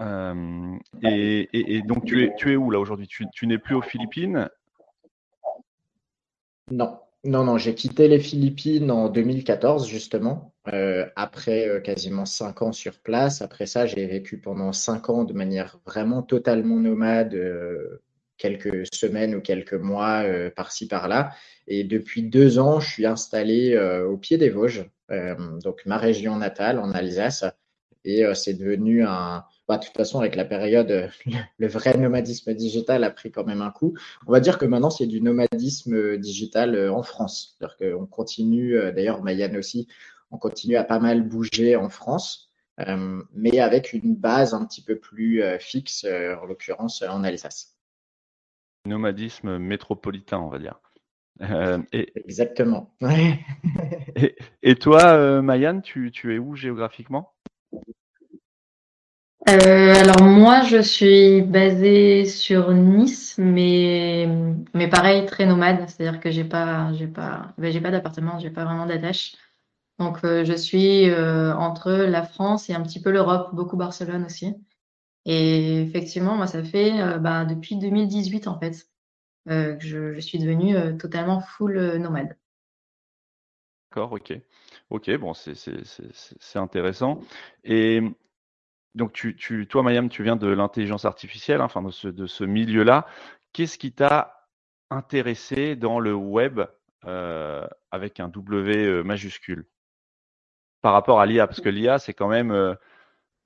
Euh, 0.00 0.76
et, 1.02 1.82
donc, 1.82 2.06
tu 2.06 2.24
es, 2.24 2.34
tu 2.36 2.52
es 2.52 2.56
où 2.56 2.70
là 2.70 2.80
aujourd'hui? 2.80 3.06
Tu 3.06 3.46
n'es 3.46 3.58
plus 3.58 3.74
aux 3.74 3.82
Philippines? 3.82 4.48
Non, 6.70 6.98
non, 7.24 7.44
non, 7.44 7.58
j'ai 7.58 7.74
quitté 7.74 8.08
les 8.08 8.18
Philippines 8.18 8.90
en 8.90 9.10
2014, 9.10 9.86
justement, 9.86 10.54
euh, 10.72 11.06
après 11.16 11.68
euh, 11.68 11.80
quasiment 11.80 12.24
cinq 12.24 12.62
ans 12.62 12.72
sur 12.72 12.98
place. 12.98 13.42
Après 13.42 13.66
ça, 13.66 13.84
j'ai 13.84 14.06
vécu 14.06 14.38
pendant 14.38 14.72
cinq 14.72 15.10
ans 15.10 15.24
de 15.24 15.34
manière 15.34 15.78
vraiment 15.84 16.22
totalement 16.22 16.76
nomade, 16.76 17.34
euh, 17.34 18.00
quelques 18.38 18.86
semaines 18.94 19.34
ou 19.34 19.42
quelques 19.42 19.74
mois 19.74 20.24
par-ci, 20.56 20.88
par-là. 20.88 21.32
Et 21.66 21.84
depuis 21.84 22.22
deux 22.22 22.58
ans, 22.58 22.80
je 22.80 22.88
suis 22.90 23.04
installé 23.04 23.76
au 24.08 24.16
pied 24.16 24.38
des 24.38 24.48
Vosges, 24.48 24.86
donc 25.62 25.84
ma 25.84 25.98
région 25.98 26.36
natale 26.36 26.78
en 26.78 26.90
Alsace. 26.92 27.44
Et 28.06 28.24
c'est 28.32 28.54
devenu 28.54 29.04
un, 29.04 29.44
bah, 29.70 29.78
de 29.78 29.84
toute 29.84 29.96
façon, 29.96 30.18
avec 30.18 30.34
la 30.34 30.44
période, 30.44 31.12
le 31.58 31.68
vrai 31.68 31.96
nomadisme 31.96 32.52
digital 32.54 33.04
a 33.04 33.10
pris 33.10 33.30
quand 33.30 33.44
même 33.44 33.62
un 33.62 33.70
coup. 33.70 33.94
On 34.26 34.32
va 34.32 34.40
dire 34.40 34.58
que 34.58 34.64
maintenant, 34.64 34.90
c'est 34.90 35.06
du 35.06 35.20
nomadisme 35.22 36.16
digital 36.16 36.74
euh, 36.74 36.92
en 36.92 37.04
France. 37.04 37.56
C'est-à-dire 37.56 37.76
qu'on 37.76 38.06
continue, 38.06 38.76
euh, 38.76 38.90
d'ailleurs, 38.90 39.22
Mayan 39.22 39.54
aussi, 39.54 39.86
on 40.32 40.38
continue 40.38 40.74
à 40.74 40.82
pas 40.82 40.98
mal 40.98 41.22
bouger 41.22 41.76
en 41.76 41.88
France, 41.88 42.50
euh, 42.80 43.22
mais 43.32 43.60
avec 43.60 43.92
une 43.92 44.16
base 44.16 44.54
un 44.54 44.64
petit 44.66 44.82
peu 44.82 44.98
plus 44.98 45.40
fixe, 45.60 46.04
en 46.04 46.46
l'occurrence 46.46 47.02
en 47.02 47.22
Alsace. 47.22 47.76
Nomadisme 48.86 49.58
métropolitain, 49.58 50.40
on 50.40 50.48
va 50.48 50.58
dire. 50.58 50.80
et, 51.92 52.10
Exactement. 52.16 52.92
et, 54.16 54.34
et, 54.64 54.74
toi, 54.74 55.40
Mayan, 55.42 55.80
tu, 55.80 56.10
tu 56.10 56.34
es 56.34 56.38
où 56.38 56.56
géographiquement? 56.56 57.32
Euh, 59.48 59.94
alors 59.94 60.22
moi, 60.22 60.62
je 60.62 60.82
suis 60.82 61.40
basée 61.42 62.26
sur 62.26 62.72
Nice, 62.72 63.36
mais 63.38 64.28
mais 64.74 64.88
pareil, 64.88 65.24
très 65.26 65.46
nomade. 65.46 65.88
C'est-à-dire 65.88 66.20
que 66.20 66.30
j'ai 66.30 66.44
pas 66.44 66.92
j'ai 66.92 67.06
pas 67.08 67.54
ben, 67.58 67.72
j'ai 67.72 67.80
pas 67.80 67.90
d'appartement, 67.90 68.38
j'ai 68.38 68.50
pas 68.50 68.64
vraiment 68.64 68.86
d'attache. 68.86 69.36
Donc 69.98 70.24
euh, 70.24 70.44
je 70.44 70.52
suis 70.54 71.10
euh, 71.10 71.54
entre 71.54 71.92
la 71.92 72.22
France 72.24 72.70
et 72.70 72.74
un 72.74 72.82
petit 72.82 73.00
peu 73.02 73.10
l'Europe, 73.10 73.54
beaucoup 73.54 73.76
Barcelone 73.76 74.24
aussi. 74.26 74.54
Et 75.26 75.82
effectivement, 75.82 76.36
moi, 76.36 76.46
ça 76.46 76.62
fait 76.64 77.18
bah, 77.20 77.44
depuis 77.44 77.76
2018 77.76 78.48
en 78.48 78.58
fait 78.58 78.88
que 79.46 79.78
je, 79.80 80.14
je 80.14 80.20
suis 80.20 80.38
devenue 80.38 80.96
totalement 80.98 81.40
full 81.40 81.96
nomade. 81.98 82.36
D'accord, 83.90 84.12
ok, 84.12 84.32
ok, 84.90 85.16
bon, 85.18 85.34
c'est 85.34 85.54
c'est 85.54 85.82
c'est 85.84 86.58
intéressant. 86.58 87.20
Et 87.64 88.00
donc, 88.94 89.12
tu, 89.12 89.36
tu, 89.36 89.66
toi, 89.66 89.82
Mayam, 89.82 90.08
tu 90.08 90.22
viens 90.22 90.36
de 90.36 90.48
l'intelligence 90.48 91.04
artificielle, 91.04 91.60
hein, 91.60 91.64
enfin 91.64 91.82
de 91.82 91.90
ce, 91.90 92.08
de 92.08 92.26
ce 92.26 92.44
milieu-là. 92.44 93.06
Qu'est-ce 93.52 93.78
qui 93.78 93.92
t'a 93.92 94.48
intéressé 94.90 95.76
dans 95.76 96.00
le 96.00 96.14
web 96.14 96.60
euh, 97.06 97.66
avec 97.92 98.18
un 98.18 98.28
W 98.28 98.84
euh, 98.84 99.02
majuscule? 99.02 99.66
Par 100.82 100.92
rapport 100.92 101.20
à 101.20 101.26
l'IA 101.26 101.46
Parce 101.46 101.60
que 101.60 101.68
l'IA, 101.68 101.98
c'est 101.98 102.14
quand 102.14 102.28
même 102.28 102.50
euh, 102.50 102.74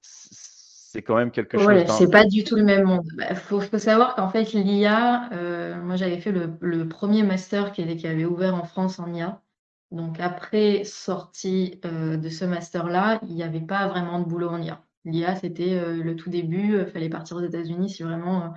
c'est 0.00 1.02
quand 1.02 1.16
même 1.16 1.30
quelque 1.30 1.58
chose. 1.58 1.66
Oui, 1.66 1.84
c'est 1.88 2.10
pas 2.10 2.24
du 2.24 2.44
tout 2.44 2.56
le 2.56 2.62
même 2.62 2.84
monde. 2.84 3.06
Il 3.10 3.16
bah, 3.16 3.34
faut, 3.34 3.60
faut, 3.60 3.78
savoir 3.78 4.14
qu'en 4.14 4.28
fait, 4.28 4.52
l'IA, 4.52 5.28
euh, 5.32 5.74
moi 5.82 5.96
j'avais 5.96 6.20
fait 6.20 6.32
le, 6.32 6.56
le, 6.60 6.88
premier 6.88 7.22
master 7.22 7.72
qui, 7.72 7.84
qui, 7.96 8.06
avait 8.06 8.24
ouvert 8.24 8.54
en 8.54 8.64
France 8.64 8.98
en 8.98 9.12
IA. 9.12 9.42
Donc 9.90 10.20
après 10.20 10.84
sortie 10.84 11.80
de 11.82 12.28
ce 12.28 12.44
master-là, 12.44 13.20
il 13.22 13.34
n'y 13.34 13.42
avait 13.42 13.60
pas 13.60 13.86
vraiment 13.88 14.20
de 14.20 14.24
boulot 14.24 14.48
en 14.48 14.62
IA. 14.62 14.83
L'IA, 15.04 15.36
c'était 15.36 15.74
euh, 15.74 16.02
le 16.02 16.16
tout 16.16 16.30
début. 16.30 16.68
Il 16.68 16.74
euh, 16.74 16.86
fallait 16.86 17.08
partir 17.08 17.36
aux 17.36 17.42
États-Unis 17.42 17.90
si 17.90 18.02
vraiment 18.02 18.44
euh, 18.44 18.48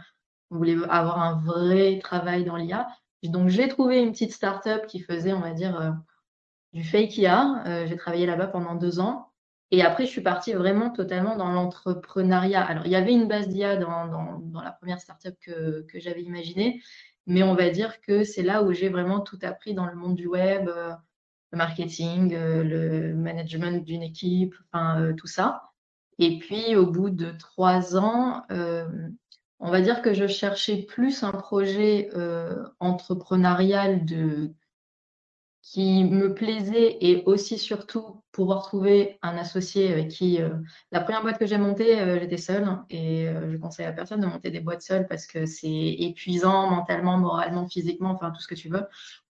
on 0.51 0.57
voulait 0.57 0.77
avoir 0.89 1.19
un 1.21 1.41
vrai 1.41 1.99
travail 2.01 2.45
dans 2.45 2.55
l'IA. 2.55 2.87
Donc, 3.23 3.49
j'ai 3.49 3.67
trouvé 3.67 3.99
une 3.99 4.11
petite 4.11 4.31
start-up 4.31 4.85
qui 4.87 5.01
faisait, 5.01 5.33
on 5.33 5.41
va 5.41 5.51
dire, 5.51 5.95
du 6.71 6.83
fake 6.83 7.17
IA. 7.17 7.85
j'ai 7.87 7.97
travaillé 7.97 8.25
là-bas 8.25 8.47
pendant 8.47 8.75
deux 8.75 8.99
ans. 9.01 9.33
Et 9.71 9.81
après, 9.81 10.05
je 10.05 10.11
suis 10.11 10.21
partie 10.21 10.53
vraiment 10.53 10.91
totalement 10.91 11.35
dans 11.35 11.51
l'entrepreneuriat. 11.51 12.63
Alors, 12.63 12.85
il 12.85 12.91
y 12.91 12.95
avait 12.95 13.11
une 13.11 13.27
base 13.27 13.49
d'IA 13.49 13.75
dans, 13.75 14.61
la 14.63 14.71
première 14.71 15.01
startup 15.01 15.35
que, 15.41 15.81
que 15.91 15.99
j'avais 15.99 16.23
imaginée, 16.23 16.81
mais 17.25 17.43
on 17.43 17.55
va 17.55 17.69
dire 17.69 17.99
que 17.99 18.23
c'est 18.23 18.43
là 18.43 18.63
où 18.63 18.71
j'ai 18.71 18.87
vraiment 18.87 19.19
tout 19.19 19.39
appris 19.41 19.73
dans 19.73 19.87
le 19.87 19.95
monde 19.95 20.15
du 20.15 20.27
web, 20.27 20.69
le 21.51 21.57
marketing, 21.57 22.33
le 22.33 23.13
management 23.13 23.83
d'une 23.83 24.03
équipe, 24.03 24.55
enfin 24.71 25.11
tout 25.17 25.27
ça. 25.27 25.66
Et 26.19 26.39
puis, 26.39 26.75
au 26.75 26.85
bout 26.87 27.09
de 27.09 27.31
trois 27.31 27.97
ans, 27.97 28.43
on 29.59 29.71
va 29.71 29.81
dire 29.81 30.01
que 30.01 30.13
je 30.13 30.27
cherchais 30.27 30.83
plus 30.83 31.23
un 31.23 31.31
projet 31.31 32.09
entrepreneurial 32.79 34.05
de 34.05 34.51
qui 35.71 36.05
me 36.05 36.33
plaisait 36.33 36.97
et 37.01 37.23
aussi 37.25 37.57
surtout 37.57 38.23
pouvoir 38.31 38.63
trouver 38.63 39.19
un 39.21 39.35
associé 39.37 39.91
avec 39.91 40.07
qui 40.07 40.41
euh, 40.41 40.49
la 40.93 41.01
première 41.01 41.23
boîte 41.23 41.37
que 41.37 41.45
j'ai 41.45 41.57
montée, 41.57 41.99
euh, 41.99 42.19
j'étais 42.21 42.37
seule 42.37 42.65
et 42.89 43.27
euh, 43.27 43.51
je 43.51 43.57
conseille 43.57 43.85
à 43.85 43.91
personne 43.91 44.21
de 44.21 44.27
monter 44.27 44.49
des 44.49 44.61
boîtes 44.61 44.81
seules 44.81 45.07
parce 45.07 45.27
que 45.27 45.45
c'est 45.45 45.67
épuisant 45.99 46.69
mentalement, 46.69 47.17
moralement, 47.17 47.67
physiquement, 47.67 48.11
enfin 48.11 48.31
tout 48.31 48.39
ce 48.39 48.47
que 48.47 48.55
tu 48.55 48.69
veux. 48.69 48.85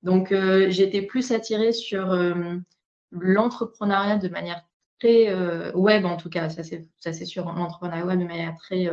Donc 0.03 0.35
j'étais 0.69 1.03
plus 1.03 1.31
attirée 1.31 1.73
sur 1.73 2.13
l'entrepreneuriat 3.13 4.17
de 4.17 4.29
manière 4.29 4.65
très 5.03 5.73
web 5.75 6.05
en 6.05 6.17
tout 6.17 6.31
cas, 6.31 6.49
ça 6.49 6.63
c'est 6.63 7.25
sûr, 7.25 7.45
l'entrepreneuriat 7.47 8.07
web 8.07 8.21
de 8.21 8.25
manière 8.25 8.57
très 8.57 8.89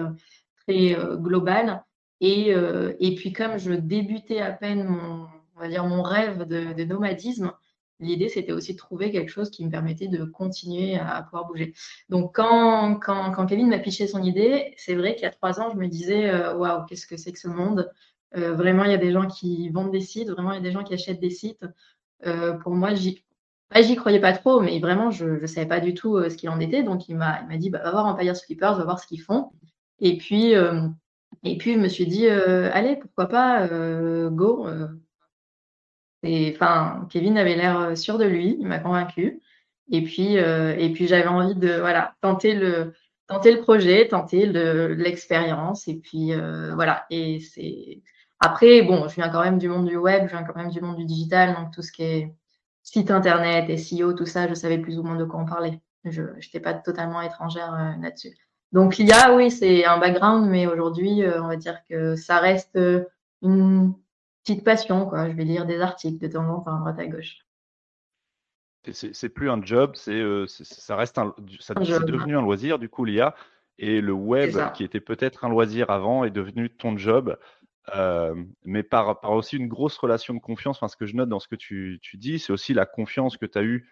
très 0.65 0.95
globale 1.17 1.83
et 2.21 2.49
et 2.49 3.15
puis 3.15 3.31
comme 3.33 3.57
je 3.57 3.73
débutais 3.73 4.41
à 4.41 4.51
peine 4.51 4.83
mon 4.83 5.27
on 5.59 5.63
va 5.63 5.69
dire, 5.69 5.85
mon 5.85 6.01
rêve 6.01 6.43
de, 6.45 6.83
nomadisme, 6.85 7.51
l'idée, 7.99 8.29
c'était 8.29 8.53
aussi 8.53 8.73
de 8.73 8.77
trouver 8.77 9.11
quelque 9.11 9.29
chose 9.29 9.49
qui 9.49 9.65
me 9.65 9.69
permettait 9.69 10.07
de 10.07 10.23
continuer 10.23 10.95
à, 10.97 11.21
pouvoir 11.23 11.47
bouger. 11.47 11.73
Donc, 12.07 12.35
quand, 12.35 12.95
quand, 12.95 13.45
Kevin 13.45 13.67
m'a 13.67 13.79
piché 13.79 14.07
son 14.07 14.23
idée, 14.23 14.73
c'est 14.77 14.95
vrai 14.95 15.15
qu'il 15.15 15.23
y 15.23 15.27
a 15.27 15.31
trois 15.31 15.59
ans, 15.59 15.69
je 15.69 15.77
me 15.77 15.87
disais, 15.87 16.29
euh, 16.29 16.55
waouh, 16.55 16.85
qu'est-ce 16.85 17.05
que 17.05 17.17
c'est 17.17 17.33
que 17.33 17.39
ce 17.39 17.49
monde? 17.49 17.91
Euh, 18.37 18.53
Vraiment, 18.53 18.85
il 18.85 18.91
y 18.91 18.93
a 18.93 18.97
des 18.97 19.11
gens 19.11 19.27
qui 19.27 19.69
vendent 19.69 19.91
des 19.91 19.99
sites, 19.99 20.29
vraiment, 20.29 20.53
il 20.53 20.55
y 20.55 20.59
a 20.59 20.63
des 20.63 20.71
gens 20.71 20.83
qui 20.83 20.93
achètent 20.93 21.19
des 21.19 21.29
sites. 21.29 21.65
Euh, 22.25 22.53
pour 22.53 22.73
moi, 22.73 22.93
j'y 22.93 23.21
j'y 23.75 23.95
croyais 23.95 24.19
pas 24.19 24.33
trop, 24.33 24.61
mais 24.61 24.79
vraiment, 24.79 25.11
je 25.11 25.25
ne 25.25 25.47
savais 25.47 25.67
pas 25.67 25.79
du 25.79 25.93
tout 25.93 26.21
ce 26.29 26.35
qu'il 26.35 26.49
en 26.49 26.59
était. 26.59 26.83
Donc, 26.83 27.09
il 27.09 27.15
m'a 27.15 27.43
dit, 27.57 27.69
bah, 27.69 27.81
va 27.83 27.91
voir 27.91 28.05
Empire 28.05 28.35
Flippers, 28.35 28.75
va 28.75 28.83
voir 28.83 28.99
ce 28.99 29.07
qu'ils 29.07 29.21
font. 29.21 29.51
Et 29.99 30.17
puis, 30.17 30.53
et 31.43 31.57
puis, 31.57 31.73
je 31.73 31.79
me 31.79 31.87
suis 31.87 32.07
dit, 32.07 32.27
allez, 32.27 32.95
pourquoi 32.97 33.27
pas, 33.27 33.67
go 34.29 34.67
enfin, 36.25 37.07
Kevin 37.09 37.37
avait 37.37 37.55
l'air 37.55 37.79
euh, 37.79 37.95
sûr 37.95 38.17
de 38.17 38.25
lui, 38.25 38.57
il 38.59 38.67
m'a 38.67 38.79
convaincu. 38.79 39.41
Et 39.91 40.03
puis, 40.03 40.37
euh, 40.37 40.75
et 40.77 40.91
puis 40.93 41.07
j'avais 41.07 41.27
envie 41.27 41.55
de 41.55 41.79
voilà 41.79 42.13
tenter 42.21 42.53
le 42.53 42.93
tenter 43.27 43.51
le 43.51 43.61
projet, 43.61 44.07
tenter 44.07 44.45
l'expérience. 44.45 45.87
Et 45.87 45.95
puis 45.99 46.33
euh, 46.33 46.73
voilà. 46.75 47.05
Et 47.09 47.39
c'est 47.39 48.01
après 48.39 48.83
bon, 48.83 49.07
je 49.07 49.15
viens 49.15 49.29
quand 49.29 49.43
même 49.43 49.57
du 49.57 49.69
monde 49.69 49.87
du 49.87 49.97
web, 49.97 50.23
je 50.27 50.31
viens 50.31 50.43
quand 50.43 50.55
même 50.55 50.71
du 50.71 50.81
monde 50.81 50.97
du 50.97 51.05
digital, 51.05 51.55
donc 51.55 51.73
tout 51.73 51.81
ce 51.81 51.91
qui 51.91 52.03
est 52.03 52.35
site 52.91 53.11
internet, 53.11 53.77
SEO, 53.77 54.13
tout 54.13 54.25
ça, 54.25 54.47
je 54.47 54.53
savais 54.53 54.77
plus 54.77 54.97
ou 54.97 55.03
moins 55.03 55.15
de 55.15 55.25
quoi 55.25 55.39
on 55.39 55.45
parlait. 55.45 55.79
Je 56.05 56.23
n'étais 56.23 56.59
pas 56.59 56.73
totalement 56.73 57.21
étrangère 57.21 57.71
là-dessus. 58.01 58.35
Donc 58.71 58.97
l'IA, 58.97 59.35
oui, 59.35 59.51
c'est 59.51 59.85
un 59.85 59.97
background, 59.97 60.49
mais 60.49 60.67
aujourd'hui, 60.67 61.23
on 61.37 61.47
va 61.47 61.55
dire 61.55 61.79
que 61.89 62.15
ça 62.15 62.39
reste 62.39 62.79
une 63.41 63.93
petite 64.43 64.63
passion, 64.63 65.05
quoi. 65.05 65.29
Je 65.29 65.35
vais 65.35 65.43
lire 65.43 65.65
des 65.65 65.81
articles 65.81 66.17
de 66.19 66.31
temps 66.31 66.47
en 66.47 66.61
temps 66.61 66.75
à 66.75 66.79
droite 66.79 66.99
à 66.99 67.07
gauche. 67.07 67.45
C'est 68.91 69.29
plus 69.29 69.49
un 69.49 69.61
job, 69.61 69.91
c'est 69.95 70.13
euh, 70.13 70.45
ça 70.47 70.95
reste 70.95 71.17
un, 71.17 71.35
ça, 71.59 71.73
c'est 71.83 72.05
devenu 72.05 72.37
un 72.37 72.41
loisir 72.41 72.79
du 72.79 72.89
coup 72.89 73.05
l'IA 73.05 73.35
et 73.77 74.01
le 74.01 74.13
web 74.13 74.55
qui 74.73 74.83
était 74.83 75.01
peut-être 75.01 75.45
un 75.45 75.49
loisir 75.49 75.89
avant 75.89 76.23
est 76.23 76.31
devenu 76.31 76.69
ton 76.69 76.97
job, 76.97 77.37
mais 78.65 78.83
par, 78.83 79.23
aussi 79.31 79.57
une 79.57 79.67
grosse 79.67 79.97
relation 79.97 80.33
de 80.33 80.39
confiance. 80.39 80.77
Enfin, 80.77 80.87
ce 80.87 80.97
que 80.97 81.05
je 81.05 81.15
note 81.15 81.29
dans 81.29 81.39
ce 81.39 81.47
que 81.47 81.55
tu, 81.55 81.99
dis, 82.15 82.39
c'est 82.39 82.53
aussi 82.53 82.73
la 82.73 82.85
confiance 82.85 83.37
que 83.37 83.45
tu 83.45 83.57
as 83.57 83.63
eue 83.63 83.89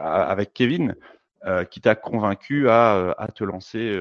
avec 0.00 0.52
Kevin 0.54 0.96
qui 1.70 1.80
t'a 1.80 1.94
convaincu 1.94 2.68
à, 2.68 3.28
te 3.34 3.44
lancer 3.44 3.98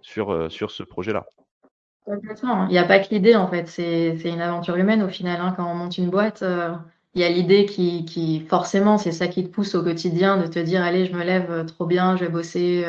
sur, 0.00 0.50
ce 0.50 0.82
projet-là. 0.82 1.26
Complètement. 2.04 2.66
Il 2.66 2.72
n'y 2.72 2.78
a 2.78 2.84
pas 2.84 2.98
que 2.98 3.10
l'idée, 3.10 3.36
en 3.36 3.46
fait. 3.46 3.68
C'est 3.68 4.16
une 4.24 4.40
aventure 4.40 4.76
humaine 4.76 5.02
au 5.02 5.08
final. 5.08 5.40
Hein. 5.40 5.54
Quand 5.56 5.70
on 5.70 5.74
monte 5.74 5.98
une 5.98 6.10
boîte, 6.10 6.44
il 7.14 7.20
y 7.20 7.24
a 7.24 7.28
l'idée 7.28 7.66
qui, 7.66 8.04
qui, 8.04 8.40
forcément, 8.40 8.98
c'est 8.98 9.12
ça 9.12 9.28
qui 9.28 9.44
te 9.44 9.48
pousse 9.48 9.74
au 9.74 9.82
quotidien 9.82 10.36
de 10.36 10.46
te 10.46 10.58
dire, 10.58 10.82
allez, 10.82 11.06
je 11.06 11.12
me 11.12 11.22
lève 11.22 11.66
trop 11.66 11.86
bien, 11.86 12.16
je 12.16 12.24
vais 12.24 12.30
bosser, 12.30 12.84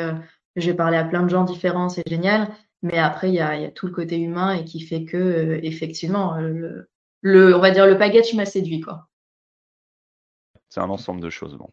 je 0.56 0.70
vais 0.70 0.76
parler 0.76 0.96
à 0.96 1.04
plein 1.04 1.22
de 1.22 1.28
gens 1.28 1.44
différents, 1.44 1.88
c'est 1.88 2.08
génial. 2.08 2.48
Mais 2.82 2.98
après, 2.98 3.28
il 3.28 3.34
y 3.34 3.40
a, 3.40 3.56
il 3.56 3.62
y 3.62 3.66
a 3.66 3.70
tout 3.70 3.86
le 3.86 3.92
côté 3.92 4.18
humain 4.18 4.54
et 4.54 4.64
qui 4.64 4.80
fait 4.80 5.04
que, 5.04 5.60
effectivement, 5.62 6.36
le, 6.38 6.90
le, 7.20 7.54
on 7.54 7.60
va 7.60 7.70
dire, 7.70 7.86
le 7.86 7.96
package 7.96 8.34
m'a 8.34 8.44
séduit, 8.44 8.80
quoi. 8.80 9.08
C'est 10.68 10.80
un 10.80 10.90
ensemble 10.90 11.20
de 11.20 11.30
choses. 11.30 11.56
Bon. 11.56 11.70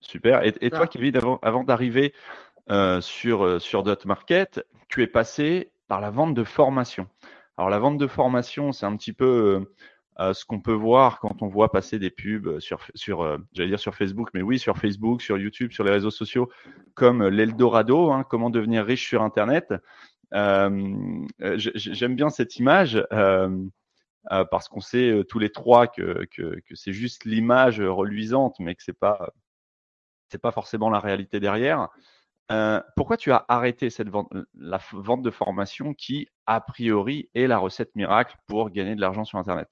Super. 0.00 0.44
Et, 0.44 0.54
et 0.60 0.70
toi, 0.70 0.86
Kevin, 0.86 1.16
avant, 1.16 1.38
avant 1.42 1.64
d'arriver 1.64 2.14
sur, 3.00 3.60
sur 3.60 3.82
Dot 3.82 4.04
Market, 4.04 4.66
tu 4.88 5.02
es 5.02 5.06
passé 5.06 5.72
par 5.88 6.00
la 6.00 6.10
vente 6.10 6.34
de 6.34 6.44
formation. 6.44 7.06
Alors 7.58 7.68
la 7.68 7.78
vente 7.78 7.98
de 7.98 8.06
formation, 8.06 8.72
c'est 8.72 8.86
un 8.86 8.96
petit 8.96 9.12
peu 9.12 9.26
euh, 9.26 9.74
euh, 10.20 10.32
ce 10.32 10.46
qu'on 10.46 10.60
peut 10.60 10.72
voir 10.72 11.20
quand 11.20 11.42
on 11.42 11.48
voit 11.48 11.70
passer 11.70 11.98
des 11.98 12.10
pubs 12.10 12.60
sur, 12.60 12.80
sur 12.94 13.20
euh, 13.20 13.36
j'allais 13.52 13.68
dire 13.68 13.78
sur 13.78 13.94
Facebook, 13.94 14.30
mais 14.32 14.40
oui, 14.40 14.58
sur 14.58 14.78
Facebook, 14.78 15.20
sur 15.20 15.36
YouTube, 15.36 15.72
sur 15.72 15.84
les 15.84 15.90
réseaux 15.90 16.10
sociaux, 16.10 16.50
comme 16.94 17.26
l'Eldorado, 17.28 18.10
hein, 18.10 18.24
comment 18.28 18.48
devenir 18.48 18.86
riche 18.86 19.06
sur 19.06 19.22
Internet. 19.22 19.74
J'aime 20.32 22.16
bien 22.16 22.30
cette 22.30 22.56
image 22.56 23.04
parce 24.28 24.68
qu'on 24.68 24.80
sait 24.80 25.22
tous 25.28 25.38
les 25.38 25.50
trois 25.50 25.86
que, 25.86 26.26
c'est 26.74 26.92
juste 26.92 27.24
l'image 27.24 27.80
reluisante, 27.80 28.56
mais 28.58 28.74
que 28.74 28.82
c'est 28.82 28.98
pas 28.98 29.32
c'est 30.32 30.40
pas 30.40 30.52
forcément 30.52 30.88
la 30.88 30.98
réalité 30.98 31.40
derrière. 31.40 31.90
Euh, 32.50 32.80
pourquoi 32.96 33.16
tu 33.16 33.30
as 33.32 33.44
arrêté 33.48 33.90
cette 33.90 34.08
vente, 34.08 34.30
la 34.54 34.80
vente 34.92 35.22
de 35.22 35.30
formation 35.30 35.94
qui, 35.94 36.28
a 36.46 36.60
priori, 36.60 37.30
est 37.34 37.46
la 37.46 37.58
recette 37.58 37.94
miracle 37.94 38.36
pour 38.46 38.70
gagner 38.70 38.94
de 38.94 39.00
l'argent 39.00 39.24
sur 39.24 39.38
Internet? 39.38 39.68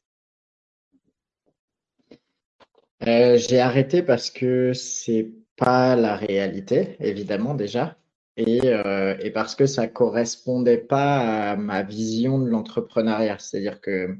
Euh, 3.06 3.36
J'ai 3.38 3.60
arrêté 3.60 4.02
parce 4.02 4.30
que 4.30 4.72
c'est 4.72 5.32
pas 5.56 5.96
la 5.96 6.16
réalité, 6.16 6.96
évidemment 7.00 7.54
déjà, 7.54 7.96
et, 8.36 8.60
euh, 8.64 9.16
et 9.20 9.30
parce 9.30 9.54
que 9.54 9.66
ça 9.66 9.86
correspondait 9.88 10.78
pas 10.78 11.50
à 11.50 11.56
ma 11.56 11.82
vision 11.82 12.38
de 12.38 12.48
l'entrepreneuriat. 12.48 13.38
C'est-à-dire 13.38 13.80
que 13.80 14.16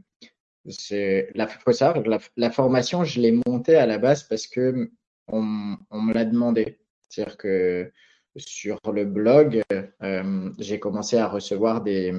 la, 1.35 1.47
faut 1.47 1.73
savoir, 1.73 2.07
la, 2.07 2.19
la, 2.37 2.51
formation, 2.51 3.05
je 3.05 3.21
l'ai 3.21 3.33
montée 3.47 3.77
à 3.77 3.87
la 3.87 3.99
base 3.99 4.25
parce 4.25 4.47
que 4.47 4.91
on, 5.29 5.43
me 5.43 6.13
l'a 6.13 6.25
demandé. 6.25 6.81
C'est-à-dire 7.09 7.37
que 7.37 7.93
sur 8.37 8.79
le 8.93 9.05
blog, 9.05 9.63
euh, 10.03 10.51
j'ai 10.59 10.79
commencé 10.79 11.17
à 11.17 11.29
recevoir 11.29 11.83
des, 11.83 12.13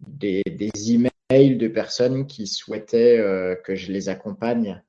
des, 0.00 0.42
emails 0.88 1.56
de 1.56 1.68
personnes 1.68 2.26
qui 2.26 2.46
souhaitaient 2.46 3.18
euh, 3.18 3.54
que 3.54 3.74
je 3.74 3.92
les 3.92 4.08
accompagne 4.08 4.82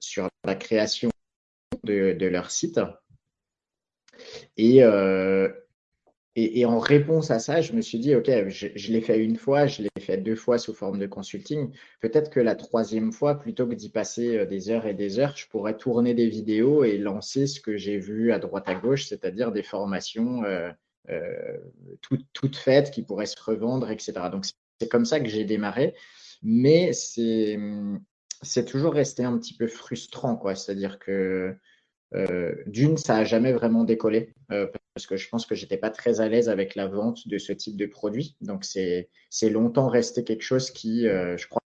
sur 0.00 0.28
la 0.44 0.54
création 0.54 1.10
de, 1.84 2.12
de 2.12 2.26
leur 2.26 2.50
site. 2.50 2.80
Et, 4.56 4.82
et, 6.38 6.66
en 6.66 6.78
réponse 6.78 7.30
à 7.30 7.38
ça, 7.38 7.62
je 7.62 7.72
me 7.72 7.80
suis 7.80 7.98
dit, 7.98 8.14
OK, 8.14 8.30
je, 8.48 8.92
l'ai 8.92 9.00
fait 9.00 9.24
une 9.24 9.36
fois, 9.36 9.66
je 9.66 9.82
l'ai 9.82 9.88
fait 9.98 10.18
deux 10.18 10.36
fois 10.36 10.58
sous 10.58 10.74
forme 10.74 10.98
de 10.98 11.06
consulting. 11.06 11.70
Peut-être 12.02 12.30
que 12.30 12.40
la 12.40 12.54
troisième 12.54 13.10
fois, 13.10 13.38
plutôt 13.38 13.66
que 13.66 13.74
d'y 13.74 13.88
passer 13.88 14.36
euh, 14.36 14.44
des 14.44 14.68
heures 14.68 14.86
et 14.86 14.92
des 14.92 15.18
heures, 15.18 15.34
je 15.34 15.48
pourrais 15.48 15.78
tourner 15.78 16.12
des 16.12 16.28
vidéos 16.28 16.84
et 16.84 16.98
lancer 16.98 17.46
ce 17.46 17.58
que 17.58 17.78
j'ai 17.78 17.96
vu 17.96 18.32
à 18.32 18.38
droite 18.38 18.68
à 18.68 18.74
gauche, 18.74 19.06
c'est-à-dire 19.06 19.50
des 19.50 19.62
formations 19.62 20.44
euh, 20.44 20.70
euh, 21.08 21.56
toutes, 22.02 22.56
faites 22.56 22.90
qui 22.90 23.02
pourraient 23.02 23.24
se 23.24 23.42
revendre, 23.42 23.90
etc. 23.90 24.12
Donc, 24.30 24.44
c'est 24.78 24.88
comme 24.88 25.06
ça 25.06 25.20
que 25.20 25.30
j'ai 25.30 25.46
démarré. 25.46 25.94
Mais 26.42 26.92
c'est 26.92 27.56
toujours 28.66 28.92
resté 28.92 29.24
un 29.24 29.38
petit 29.38 29.56
peu 29.56 29.68
frustrant, 29.68 30.36
quoi. 30.36 30.54
C'est-à-dire 30.54 30.98
que 30.98 31.56
d'une, 32.66 32.96
ça 32.96 33.16
n'a 33.16 33.24
jamais 33.24 33.52
vraiment 33.52 33.84
décollé 33.84 34.32
parce 34.96 35.06
que 35.06 35.18
je 35.18 35.28
pense 35.28 35.44
que 35.44 35.54
j'étais 35.54 35.76
pas 35.76 35.90
très 35.90 36.22
à 36.22 36.28
l'aise 36.28 36.48
avec 36.48 36.74
la 36.74 36.86
vente 36.86 37.28
de 37.28 37.36
ce 37.36 37.52
type 37.52 37.76
de 37.76 37.84
produit. 37.84 38.34
Donc 38.40 38.64
c'est 38.64 39.10
longtemps 39.50 39.88
resté 39.88 40.24
quelque 40.24 40.42
chose 40.42 40.70
qui, 40.70 41.06
euh, 41.06 41.36
je 41.36 41.46
crois, 41.46 41.60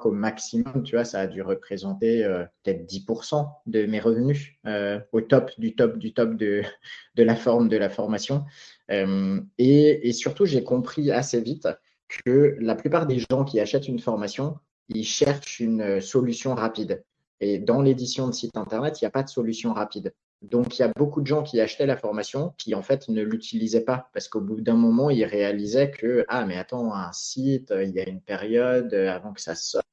qu'au 0.00 0.10
maximum, 0.10 0.82
tu 0.82 0.96
vois, 0.96 1.04
ça 1.04 1.20
a 1.20 1.26
dû 1.28 1.42
représenter 1.42 2.24
euh, 2.24 2.44
peut-être 2.64 2.84
10% 2.86 3.46
de 3.66 3.86
mes 3.86 4.00
revenus 4.00 4.54
euh, 4.66 4.98
au 5.12 5.20
top 5.20 5.52
du 5.58 5.76
top 5.76 5.96
du 5.96 6.12
top 6.12 6.34
de 6.34 6.62
de 7.14 7.22
la 7.22 7.36
forme 7.36 7.68
de 7.68 7.76
la 7.76 7.88
formation. 7.88 8.44
et, 8.88 10.08
et 10.08 10.12
surtout, 10.12 10.44
j'ai 10.44 10.64
compris 10.64 11.12
assez 11.12 11.40
vite 11.40 11.68
que 12.08 12.56
la 12.58 12.74
plupart 12.74 13.06
des 13.06 13.20
gens 13.20 13.44
qui 13.44 13.60
achètent 13.60 13.86
une 13.86 14.00
formation, 14.00 14.58
ils 14.88 15.04
cherchent 15.04 15.60
une 15.60 16.00
solution 16.00 16.56
rapide. 16.56 17.04
Et 17.42 17.58
dans 17.58 17.82
l'édition 17.82 18.28
de 18.28 18.32
site 18.32 18.56
internet, 18.56 19.00
il 19.00 19.04
n'y 19.04 19.08
a 19.08 19.10
pas 19.10 19.24
de 19.24 19.28
solution 19.28 19.74
rapide. 19.74 20.14
Donc, 20.42 20.78
il 20.78 20.82
y 20.82 20.84
a 20.84 20.92
beaucoup 20.94 21.20
de 21.20 21.26
gens 21.26 21.42
qui 21.42 21.60
achetaient 21.60 21.86
la 21.86 21.96
formation 21.96 22.54
qui, 22.56 22.72
en 22.76 22.82
fait, 22.82 23.08
ne 23.08 23.20
l'utilisaient 23.20 23.84
pas 23.84 24.10
parce 24.14 24.28
qu'au 24.28 24.40
bout 24.40 24.60
d'un 24.60 24.76
moment, 24.76 25.10
ils 25.10 25.24
réalisaient 25.24 25.90
que, 25.90 26.24
ah, 26.28 26.46
mais 26.46 26.56
attends, 26.56 26.94
un 26.94 27.12
site, 27.12 27.74
il 27.76 27.90
y 27.90 27.98
a 27.98 28.08
une 28.08 28.20
période 28.20 28.94
avant 28.94 29.32
que 29.32 29.40
ça 29.40 29.56
sorte, 29.56 29.84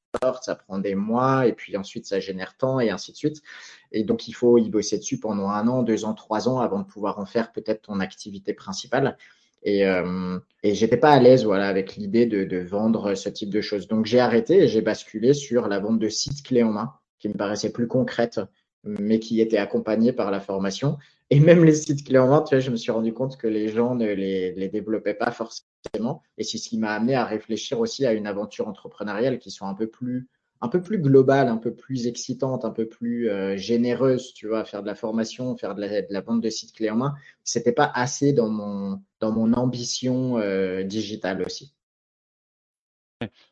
ça 0.42 0.54
prend 0.54 0.78
des 0.78 0.94
mois 0.94 1.48
et 1.48 1.52
puis 1.52 1.76
ensuite 1.76 2.06
ça 2.06 2.20
génère 2.20 2.56
tant 2.56 2.78
et 2.78 2.90
ainsi 2.90 3.10
de 3.10 3.16
suite. 3.16 3.42
Et 3.90 4.04
donc, 4.04 4.28
il 4.28 4.32
faut 4.32 4.56
y 4.56 4.70
bosser 4.70 4.98
dessus 4.98 5.18
pendant 5.18 5.48
un 5.48 5.66
an, 5.66 5.82
deux 5.82 6.04
ans, 6.04 6.14
trois 6.14 6.48
ans 6.48 6.60
avant 6.60 6.78
de 6.78 6.86
pouvoir 6.86 7.18
en 7.18 7.26
faire 7.26 7.50
peut-être 7.50 7.82
ton 7.82 7.98
activité 7.98 8.54
principale. 8.54 9.16
Et, 9.64 9.86
euh, 9.86 10.38
et 10.62 10.76
j'étais 10.76 10.96
pas 10.96 11.10
à 11.10 11.18
l'aise 11.18 11.44
voilà, 11.44 11.66
avec 11.66 11.96
l'idée 11.96 12.26
de, 12.26 12.44
de, 12.44 12.58
vendre 12.58 13.16
ce 13.16 13.28
type 13.28 13.50
de 13.50 13.60
choses. 13.60 13.88
Donc 13.88 14.06
j'ai 14.06 14.20
arrêté 14.20 14.62
et 14.62 14.68
j'ai 14.68 14.82
basculé 14.82 15.34
sur 15.34 15.66
la 15.66 15.80
vente 15.80 15.98
de 15.98 16.08
sites 16.08 16.44
clés 16.44 16.62
en 16.62 16.70
main, 16.70 16.94
qui 17.20 17.28
me 17.28 17.34
paraissait 17.34 17.70
plus 17.70 17.86
concrète, 17.86 18.40
mais 18.82 19.20
qui 19.20 19.40
était 19.40 19.58
accompagnée 19.58 20.12
par 20.12 20.30
la 20.30 20.40
formation. 20.40 20.98
Et 21.30 21.38
même 21.38 21.64
les 21.64 21.74
sites 21.74 22.04
clés 22.04 22.18
en 22.18 22.26
vois, 22.26 22.58
je 22.58 22.70
me 22.70 22.76
suis 22.76 22.90
rendu 22.90 23.12
compte 23.12 23.36
que 23.36 23.46
les 23.46 23.68
gens 23.68 23.94
ne 23.94 24.06
les, 24.06 24.68
développaient 24.68 25.14
pas 25.14 25.30
forcément. 25.30 26.22
Et 26.38 26.44
c'est 26.44 26.58
ce 26.58 26.68
qui 26.68 26.78
m'a 26.78 26.92
amené 26.92 27.14
à 27.14 27.24
réfléchir 27.24 27.78
aussi 27.78 28.04
à 28.04 28.12
une 28.12 28.26
aventure 28.26 28.66
entrepreneuriale 28.66 29.38
qui 29.38 29.50
soit 29.50 29.68
un 29.68 29.74
peu 29.74 29.86
plus 29.86 30.28
un 30.62 30.68
peu 30.68 30.82
plus 30.82 30.98
globale, 30.98 31.48
un 31.48 31.56
peu 31.56 31.74
plus 31.74 32.06
excitante, 32.06 32.66
un 32.66 32.70
peu 32.70 32.86
plus 32.86 33.30
euh, 33.30 33.56
généreuse, 33.56 34.34
tu 34.34 34.46
vois, 34.46 34.64
faire 34.66 34.82
de 34.82 34.86
la 34.86 34.94
formation, 34.94 35.56
faire 35.56 35.74
de 35.74 35.80
la, 35.80 36.02
de 36.02 36.12
la 36.12 36.20
vente 36.20 36.42
de 36.42 36.50
sites 36.50 36.74
clés 36.74 36.90
en 36.90 36.96
main, 36.96 37.14
c'était 37.44 37.72
pas 37.72 37.90
assez 37.94 38.34
dans 38.34 38.50
mon, 38.50 39.00
dans 39.20 39.32
mon 39.32 39.54
ambition 39.54 40.36
euh, 40.38 40.82
digitale 40.82 41.42
aussi. 41.42 41.72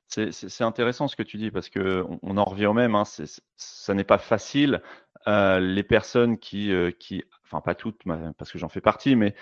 C'est 0.09 0.65
intéressant 0.65 1.07
ce 1.07 1.17
que 1.17 1.23
tu 1.23 1.37
dis 1.37 1.51
parce 1.51 1.69
que 1.69 2.05
on, 2.23 2.37
en 2.37 2.45
revient 2.45 2.67
au 2.67 2.73
même. 2.73 2.95
Hein, 2.95 3.05
ça 3.57 3.95
n'est 3.95 4.05
pas 4.05 4.19
facile. 4.19 4.83
Euh, 5.27 5.61
les 5.61 5.83
personnes 5.83 6.39
qui, 6.39 6.73
euh, 6.73 6.91
qui, 6.91 7.23
enfin 7.45 7.61
pas 7.61 7.75
toutes, 7.75 8.03
parce 8.39 8.51
que 8.51 8.59
j'en 8.59 8.69
fais 8.69 8.81
partie, 8.81 9.17
mais 9.17 9.35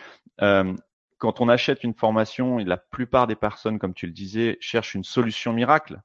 euh, 0.43 0.75
quand 1.19 1.41
on 1.41 1.49
achète 1.49 1.85
une 1.85 1.95
formation, 1.95 2.59
la 2.59 2.77
plupart 2.77 3.27
des 3.27 3.37
personnes, 3.37 3.79
comme 3.79 3.95
tu 3.95 4.07
le 4.07 4.13
disais, 4.13 4.59
cherchent 4.61 4.95
une 4.95 5.05
solution 5.05 5.53
miracle 5.53 6.01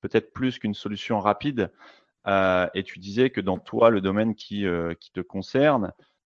peut-être 0.00 0.32
plus 0.32 0.58
qu'une 0.58 0.74
solution 0.74 1.20
rapide. 1.20 1.70
Euh, 2.26 2.68
et 2.74 2.82
tu 2.82 2.98
disais 2.98 3.30
que 3.30 3.40
dans 3.40 3.58
toi, 3.58 3.90
le 3.90 4.00
domaine 4.00 4.34
qui, 4.34 4.66
euh, 4.66 4.94
qui 4.94 5.10
te 5.12 5.20
concerne, 5.20 5.92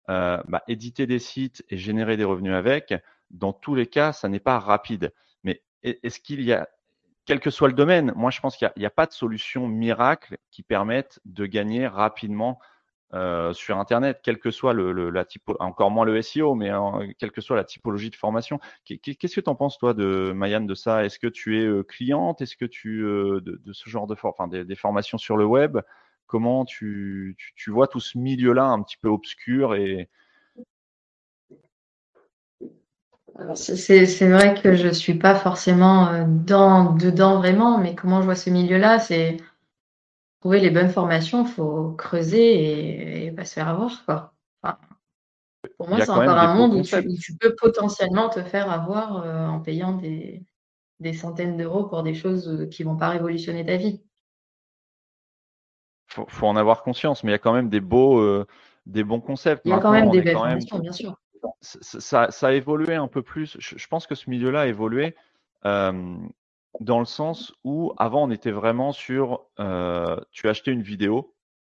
euh, 0.10 0.41
bah, 0.48 0.63
éditer 0.67 1.05
des 1.07 1.19
sites 1.19 1.63
et 1.69 1.77
générer 1.77 2.17
des 2.17 2.24
revenus 2.24 2.53
avec, 2.53 2.93
dans 3.29 3.53
tous 3.53 3.75
les 3.75 3.88
cas, 3.88 4.13
ça 4.13 4.27
n'est 4.29 4.39
pas 4.39 4.60
rapide. 4.60 5.13
Mais 5.43 5.63
est-ce 5.84 6.19
qu'il 6.19 6.41
y 6.41 6.53
a, 6.53 6.67
quel 7.27 7.41
que 7.41 7.50
soit 7.50 7.67
le 7.67 7.74
domaine, 7.74 8.13
moi 8.15 8.31
je 8.31 8.39
pense 8.39 8.55
qu'il 8.55 8.72
n'y 8.77 8.86
a, 8.86 8.89
pas 8.89 9.05
de 9.05 9.12
solution 9.12 9.67
miracle 9.67 10.38
qui 10.50 10.63
permette 10.63 11.19
de 11.25 11.46
gagner 11.46 11.86
rapidement 11.86 12.57
euh, 13.13 13.53
sur 13.53 13.77
Internet, 13.77 14.22
quel 14.24 14.39
que 14.39 14.50
soit 14.50 14.74
le, 14.74 15.10
la 15.10 15.25
typo, 15.25 15.55
encore 15.60 15.91
moins 15.91 16.05
le 16.05 16.22
SEO, 16.22 16.55
mais 16.55 16.72
quelle 17.19 17.31
que 17.31 17.41
soit 17.41 17.57
la 17.57 17.65
typologie 17.65 18.10
de 18.10 18.15
formation. 18.15 18.60
Qu'est-ce 18.86 19.36
que 19.36 19.41
tu 19.41 19.50
en 19.50 19.55
penses 19.55 19.77
toi 19.77 19.93
de 19.93 20.31
Mayan 20.34 20.62
de 20.62 20.74
ça? 20.74 21.03
Est-ce 21.03 21.19
que 21.19 21.27
tu 21.27 21.62
es 21.62 21.65
euh, 21.65 21.84
cliente? 21.84 22.41
Est-ce 22.41 22.55
que 22.55 22.65
tu 22.65 23.03
euh, 23.03 23.41
de, 23.41 23.62
de, 23.63 23.74
ce 23.74 23.89
genre 23.89 24.07
de 24.07 24.15
enfin 24.24 24.48
des, 24.48 24.63
des, 24.63 24.75
formations 24.75 25.17
sur 25.17 25.36
le 25.36 25.46
web? 25.46 25.77
Comment 26.27 26.63
tu, 26.63 27.36
tu, 27.38 27.53
tu 27.55 27.72
vois 27.72 27.88
tout 27.88 28.00
ce 28.00 28.17
milieu-là 28.17 28.65
un 28.65 28.81
petit 28.81 28.98
peu 28.98 29.10
obscur 29.10 29.75
et 29.75 30.10
c'est 33.56 34.29
vrai 34.29 34.60
que 34.62 34.75
je 34.75 34.89
suis 34.89 35.15
pas 35.15 35.36
forcément 35.36 36.25
dans, 36.27 36.94
dedans 36.94 37.38
vraiment, 37.38 37.77
mais 37.77 37.96
comment 37.96 38.22
je 38.22 38.25
vois 38.25 38.36
ce 38.36 38.50
milieu-là, 38.50 39.00
c'est 39.00 39.38
trouver 40.41 40.60
les 40.60 40.70
bonnes 40.70 40.89
formations, 40.89 41.46
il 41.46 41.51
faut 41.51 41.91
creuser 41.91 43.25
et, 43.25 43.32
pas 43.32 43.46
se 43.46 43.53
faire 43.53 43.67
avoir. 43.67 44.06
Quoi. 44.06 44.32
pour 45.77 45.89
moi, 45.89 46.00
c'est 46.00 46.10
encore 46.10 46.38
un 46.38 46.56
monde 46.56 46.74
où 46.75 46.82
tu, 46.82 47.38
peux 47.39 47.56
potentiellement 47.56 48.29
te 48.29 48.41
faire 48.41 48.72
avoir 48.72 49.24
euh, 49.24 49.48
en 49.48 49.60
payant 49.60 49.94
des, 49.94 50.44
des 51.00 51.13
centaines 51.13 51.58
d'euros 51.58 51.86
pour 51.86 52.03
des 52.03 52.13
choses 52.13 52.48
euh, 52.50 52.65
qui 52.65 52.84
vont 52.84 52.98
pas 52.98 53.10
révolutionner 53.10 53.65
ta 53.65 53.77
vie. 53.77 54.01
Faut, 56.08 56.25
faut 56.27 56.48
en 56.48 56.56
avoir 56.56 56.84
conscience, 56.84 57.24
mais 57.24 57.32
il 57.32 57.34
y 57.34 57.36
a 57.36 57.39
quand 57.39 57.53
même 57.53 57.70
des 57.70 57.82
beaux, 57.82 58.20
euh, 58.20 58.48
des 58.86 59.03
bons 59.03 59.20
concepts. 59.20 59.62
Il 59.65 59.72
y 59.72 59.74
a 59.74 59.79
quand 59.79 59.91
même 59.91 60.10
des 60.10 60.22
belles 60.22 60.34
formations, 60.34 60.79
bien 60.79 60.94
sûr. 60.94 61.20
Ça, 61.62 62.30
a 62.42 62.51
évolué 62.54 62.96
un 62.96 63.08
peu 63.08 63.22
plus. 63.22 63.58
Je, 63.60 63.88
pense 63.88 64.08
que 64.08 64.16
ce 64.16 64.30
milieu-là 64.30 64.62
a 64.62 64.68
évolué. 64.68 65.16
Dans 65.63 67.00
le 67.00 67.06
sens 67.06 67.54
où 67.63 67.94
avant 67.98 68.25
on 68.25 68.32
était 68.32 68.51
vraiment 68.51 68.92
sur 68.92 69.48
euh, 69.60 70.18
tu 70.32 70.48
achetais 70.48 70.72
une 70.72 70.84
vidéo 70.84 71.34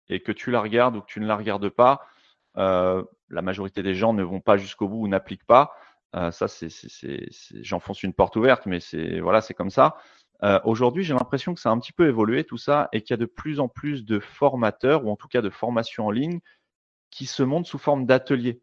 et 0.08 0.20
que 0.20 0.32
tu 0.32 0.50
la 0.50 0.60
regardes 0.60 0.96
ou 0.96 1.00
que 1.00 1.06
tu 1.06 1.20
ne 1.20 1.26
la 1.26 1.36
regardes 1.36 1.70
pas, 1.70 2.06
la 2.54 3.42
majorité 3.42 3.82
des 3.82 3.94
gens 3.94 4.12
ne 4.12 4.22
vont 4.22 4.40
pas 4.40 4.56
jusqu'au 4.56 4.88
bout 4.88 5.02
ou 5.02 5.08
n'appliquent 5.08 5.46
pas. 5.46 5.72
Ça, 6.12 6.48
c'est, 6.48 6.68
j'enfonce 7.62 8.02
une 8.02 8.12
porte 8.12 8.36
ouverte, 8.36 8.66
mais 8.66 8.80
c'est 8.80 9.20
voilà, 9.20 9.40
c'est 9.40 9.54
comme 9.54 9.70
ça. 9.70 9.96
Aujourd'hui, 10.64 11.04
j'ai 11.04 11.14
l'impression 11.14 11.54
que 11.54 11.60
ça 11.60 11.70
a 11.70 11.72
un 11.72 11.78
petit 11.78 11.92
peu 11.92 12.08
évolué 12.08 12.44
tout 12.44 12.58
ça 12.58 12.88
et 12.92 13.00
qu'il 13.02 13.10
y 13.12 13.14
a 13.14 13.18
de 13.18 13.26
plus 13.26 13.60
en 13.60 13.68
plus 13.68 14.04
de 14.04 14.18
formateurs 14.18 15.04
ou 15.06 15.10
en 15.10 15.16
tout 15.16 15.28
cas 15.28 15.42
de 15.42 15.50
formations 15.50 16.06
en 16.06 16.10
ligne 16.10 16.40
qui 17.10 17.26
se 17.26 17.42
montent 17.42 17.66
sous 17.66 17.78
forme 17.78 18.06
d'ateliers 18.06 18.60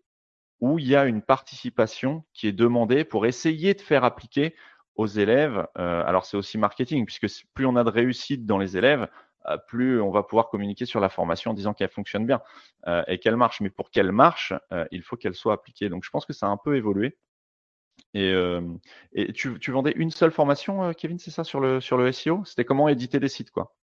où 0.60 0.80
il 0.80 0.88
y 0.88 0.96
a 0.96 1.06
une 1.06 1.22
participation 1.22 2.24
qui 2.34 2.48
est 2.48 2.52
demandée 2.54 3.04
pour 3.04 3.26
essayer 3.26 3.74
de 3.74 3.82
faire 3.82 4.04
appliquer 4.04 4.56
aux 4.96 5.08
élèves. 5.08 5.66
Euh, 5.78 6.04
alors 6.06 6.26
c'est 6.26 6.38
aussi 6.38 6.58
marketing, 6.58 7.06
puisque 7.06 7.28
plus 7.54 7.66
on 7.66 7.76
a 7.76 7.84
de 7.84 7.90
réussite 7.90 8.46
dans 8.46 8.58
les 8.58 8.78
élèves, 8.78 9.08
euh, 9.48 9.58
plus 9.68 10.02
on 10.02 10.12
va 10.12 10.24
pouvoir 10.24 10.50
communiquer 10.50 10.86
sur 10.86 11.00
la 11.00 11.10
formation 11.10 11.52
en 11.52 11.54
disant 11.54 11.74
qu'elle 11.74 11.90
fonctionne 11.90 12.26
bien 12.26 12.42
euh, 12.88 13.04
et 13.08 13.20
qu'elle 13.20 13.38
marche. 13.38 13.62
Mais 13.62 13.70
pour 13.70 13.92
qu'elle 13.92 14.12
marche, 14.12 14.54
il 14.92 15.04
faut 15.04 15.16
qu'elle 15.16 15.36
soit 15.36 15.54
appliquée. 15.54 15.90
Donc 15.90 16.04
je 16.04 16.10
pense 16.10 16.26
que 16.26 16.34
ça 16.34 16.48
a 16.48 16.50
un 16.50 16.58
peu 16.58 16.76
évolué. 16.76 17.18
Et, 18.14 18.34
et 19.14 19.34
tu, 19.34 19.60
tu, 19.60 19.72
vendais 19.72 19.92
une 19.96 20.12
seule 20.12 20.32
formation, 20.32 20.94
Kevin, 20.94 21.20
c'est 21.20 21.32
ça 21.32 21.44
sur 21.44 21.60
le 21.60 21.82
sur 21.82 21.98
le 21.98 22.12
SEO 22.12 22.46
C'était 22.46 22.64
comment 22.64 22.88
éditer 22.88 23.20
des 23.20 23.28
sites, 23.28 23.52
quoi? 23.52 23.76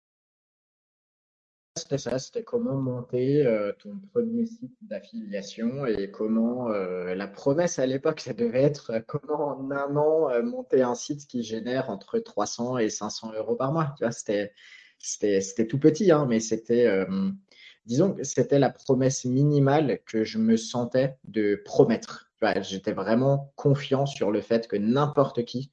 C'était 1.83 1.97
ça, 1.97 2.17
c'était 2.17 2.43
comment 2.43 2.77
monter 2.77 3.45
euh, 3.45 3.73
ton 3.77 3.99
premier 4.13 4.45
site 4.45 4.71
d'affiliation 4.81 5.85
et 5.85 6.09
comment 6.09 6.71
euh, 6.71 7.13
la 7.13 7.27
promesse 7.27 7.77
à 7.77 7.85
l'époque, 7.85 8.21
ça 8.21 8.31
devait 8.31 8.63
être 8.63 8.91
euh, 8.91 8.99
comment 9.05 9.49
en 9.49 9.69
un 9.69 9.93
an 9.97 10.43
monter 10.43 10.81
un 10.81 10.95
site 10.95 11.27
qui 11.27 11.43
génère 11.43 11.89
entre 11.89 12.19
300 12.19 12.77
et 12.77 12.89
500 12.89 13.33
euros 13.33 13.57
par 13.57 13.73
mois. 13.73 13.93
Tu 13.97 14.05
vois, 14.05 14.13
c'était, 14.13 14.53
c'était, 14.97 15.41
c'était 15.41 15.67
tout 15.67 15.77
petit, 15.77 16.09
hein, 16.11 16.25
mais 16.25 16.39
c'était, 16.39 17.05
disons 17.85 18.13
que 18.13 18.23
c'était 18.23 18.59
la 18.59 18.69
promesse 18.69 19.25
minimale 19.25 19.99
que 20.05 20.23
je 20.23 20.37
me 20.37 20.55
sentais 20.55 21.17
de 21.25 21.61
promettre. 21.65 22.31
J'étais 22.61 22.93
vraiment 22.93 23.51
confiant 23.57 24.05
sur 24.05 24.31
le 24.31 24.39
fait 24.39 24.69
que 24.69 24.77
n'importe 24.77 25.43
qui 25.43 25.71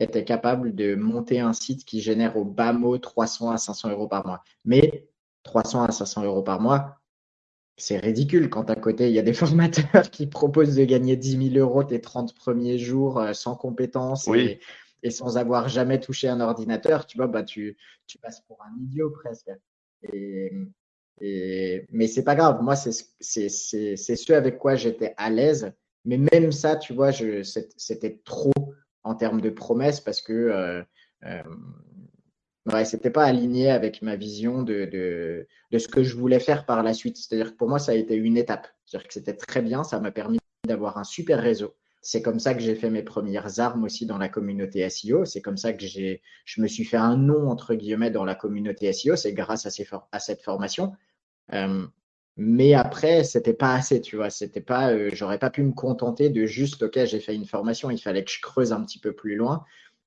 était 0.00 0.24
capable 0.24 0.74
de 0.74 0.94
monter 0.94 1.40
un 1.40 1.52
site 1.52 1.84
qui 1.84 2.00
génère 2.00 2.36
au 2.38 2.44
bas 2.44 2.72
mot 2.72 2.96
300 2.96 3.50
à 3.50 3.58
500 3.58 3.90
euros 3.90 4.08
par 4.08 4.26
mois. 4.26 4.42
Mais 4.64 5.06
300 5.44 5.84
à 5.84 5.92
500 5.92 6.24
euros 6.24 6.42
par 6.42 6.60
mois, 6.60 6.98
c'est 7.76 7.98
ridicule 7.98 8.50
quand 8.50 8.70
à 8.70 8.76
côté, 8.76 9.08
il 9.08 9.14
y 9.14 9.18
a 9.18 9.22
des 9.22 9.32
formateurs 9.34 10.10
qui 10.10 10.26
proposent 10.26 10.76
de 10.76 10.84
gagner 10.84 11.16
10 11.16 11.52
000 11.52 11.64
euros 11.64 11.84
tes 11.84 12.00
30 12.00 12.34
premiers 12.34 12.78
jours 12.78 13.20
euh, 13.20 13.32
sans 13.32 13.56
compétences 13.56 14.28
et, 14.28 14.60
sans 15.10 15.36
avoir 15.36 15.68
jamais 15.68 16.00
touché 16.00 16.28
un 16.28 16.40
ordinateur. 16.40 17.06
Tu 17.06 17.18
vois, 17.18 17.26
bah, 17.26 17.42
tu, 17.42 17.76
tu 18.06 18.18
passes 18.18 18.40
pour 18.42 18.62
un 18.62 18.74
idiot 18.80 19.10
presque. 19.10 19.50
Et, 20.12 20.50
et, 21.20 21.86
mais 21.90 22.06
c'est 22.06 22.24
pas 22.24 22.34
grave. 22.34 22.62
Moi, 22.62 22.74
c'est 22.74 22.92
ce 23.48 24.32
avec 24.32 24.58
quoi 24.58 24.76
j'étais 24.76 25.12
à 25.18 25.28
l'aise. 25.28 25.72
Mais 26.06 26.18
même 26.18 26.52
ça, 26.52 26.76
tu 26.76 26.94
vois, 26.94 27.12
c'était 27.12 28.20
trop 28.24 28.52
en 29.02 29.14
termes 29.14 29.40
de 29.40 29.50
promesses 29.50 30.00
parce 30.00 30.22
que 30.22 30.32
euh, 30.32 30.82
euh, 31.24 31.42
ouais, 32.72 32.84
c'était 32.84 33.10
pas 33.10 33.24
aligné 33.24 33.70
avec 33.70 34.02
ma 34.02 34.16
vision 34.16 34.62
de, 34.62 34.84
de, 34.86 35.46
de, 35.70 35.78
ce 35.78 35.88
que 35.88 36.02
je 36.02 36.16
voulais 36.16 36.40
faire 36.40 36.66
par 36.66 36.82
la 36.82 36.94
suite. 36.94 37.16
C'est-à-dire 37.16 37.52
que 37.52 37.56
pour 37.56 37.68
moi, 37.68 37.78
ça 37.78 37.92
a 37.92 37.94
été 37.94 38.14
une 38.14 38.36
étape. 38.36 38.68
C'est-à-dire 38.84 39.08
que 39.08 39.14
c'était 39.14 39.34
très 39.34 39.62
bien, 39.62 39.84
ça 39.84 40.00
m'a 40.00 40.10
permis 40.10 40.38
d'avoir 40.66 40.98
un 40.98 41.04
super 41.04 41.40
réseau. 41.40 41.74
C'est 42.02 42.20
comme 42.20 42.38
ça 42.38 42.52
que 42.54 42.60
j'ai 42.60 42.74
fait 42.74 42.90
mes 42.90 43.02
premières 43.02 43.60
armes 43.60 43.84
aussi 43.84 44.04
dans 44.04 44.18
la 44.18 44.28
communauté 44.28 44.88
SEO. 44.90 45.24
C'est 45.24 45.40
comme 45.40 45.56
ça 45.56 45.72
que 45.72 45.86
j'ai, 45.86 46.20
je 46.44 46.60
me 46.60 46.66
suis 46.66 46.84
fait 46.84 46.98
un 46.98 47.16
nom 47.16 47.48
entre 47.48 47.74
guillemets 47.74 48.10
dans 48.10 48.24
la 48.24 48.34
communauté 48.34 48.92
SEO. 48.92 49.16
C'est 49.16 49.32
grâce 49.32 49.64
à, 49.64 49.70
ces 49.70 49.86
à 50.12 50.20
cette 50.20 50.42
formation. 50.42 50.92
Euh, 51.54 51.86
mais 52.36 52.74
après, 52.74 53.24
c'était 53.24 53.54
pas 53.54 53.74
assez, 53.74 54.00
tu 54.02 54.16
vois. 54.16 54.28
C'était 54.28 54.60
pas, 54.60 54.90
euh, 54.92 55.10
j'aurais 55.14 55.38
pas 55.38 55.50
pu 55.50 55.62
me 55.62 55.72
contenter 55.72 56.28
de 56.28 56.44
juste, 56.46 56.82
ok, 56.82 57.04
j'ai 57.06 57.20
fait 57.20 57.34
une 57.34 57.46
formation. 57.46 57.90
Il 57.90 57.98
fallait 57.98 58.24
que 58.24 58.30
je 58.30 58.40
creuse 58.40 58.72
un 58.72 58.82
petit 58.84 58.98
peu 58.98 59.12
plus 59.12 59.36
loin. 59.36 59.64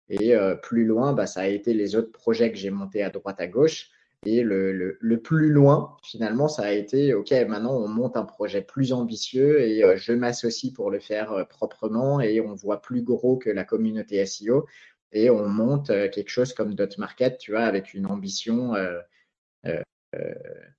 Et 0.09 0.35
euh, 0.35 0.55
plus 0.55 0.85
loin, 0.85 1.13
bah, 1.13 1.27
ça 1.27 1.41
a 1.41 1.47
été 1.47 1.73
les 1.73 1.95
autres 1.95 2.11
projets 2.11 2.51
que 2.51 2.57
j'ai 2.57 2.69
montés 2.69 3.03
à 3.03 3.09
droite 3.09 3.39
à 3.39 3.47
gauche. 3.47 3.89
Et 4.25 4.41
le, 4.41 4.97
le, 4.99 5.21
plus 5.21 5.49
loin, 5.49 5.95
finalement, 6.03 6.47
ça 6.47 6.63
a 6.63 6.71
été, 6.71 7.13
OK, 7.13 7.31
maintenant 7.47 7.77
on 7.77 7.87
monte 7.87 8.17
un 8.17 8.25
projet 8.25 8.61
plus 8.61 8.91
ambitieux 8.91 9.61
et 9.61 9.83
euh, 9.83 9.95
je 9.95 10.11
m'associe 10.11 10.73
pour 10.73 10.89
le 10.89 10.99
faire 10.99 11.31
euh, 11.33 11.43
proprement 11.43 12.19
et 12.19 12.41
on 12.41 12.55
voit 12.55 12.81
plus 12.81 13.03
gros 13.03 13.37
que 13.37 13.51
la 13.51 13.63
communauté 13.63 14.25
SEO 14.25 14.65
et 15.11 15.29
on 15.29 15.47
monte 15.47 15.87
quelque 15.87 16.29
chose 16.29 16.53
comme 16.53 16.73
Dot 16.73 16.97
Market, 16.97 17.37
tu 17.37 17.51
vois, 17.51 17.61
avec 17.61 17.93
une 17.93 18.07
ambition 18.07 18.73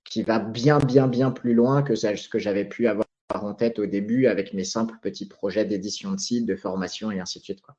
qui 0.05 0.23
va 0.23 0.39
bien, 0.39 0.79
bien, 0.79 1.07
bien 1.09 1.31
plus 1.31 1.55
loin 1.55 1.83
que 1.83 1.95
ce 1.95 2.29
que 2.29 2.39
j'avais 2.39 2.67
pu 2.67 2.89
avoir 2.89 3.07
en 3.35 3.55
tête 3.55 3.79
au 3.79 3.87
début 3.87 4.27
avec 4.27 4.53
mes 4.53 4.65
simples 4.65 4.97
petits 5.01 5.27
projets 5.27 5.65
d'édition 5.65 6.13
de 6.13 6.19
site, 6.21 6.45
de 6.45 6.57
formation 6.57 7.11
et 7.11 7.21
ainsi 7.21 7.39
de 7.39 7.45
suite. 7.45 7.63
Quoi. 7.63 7.75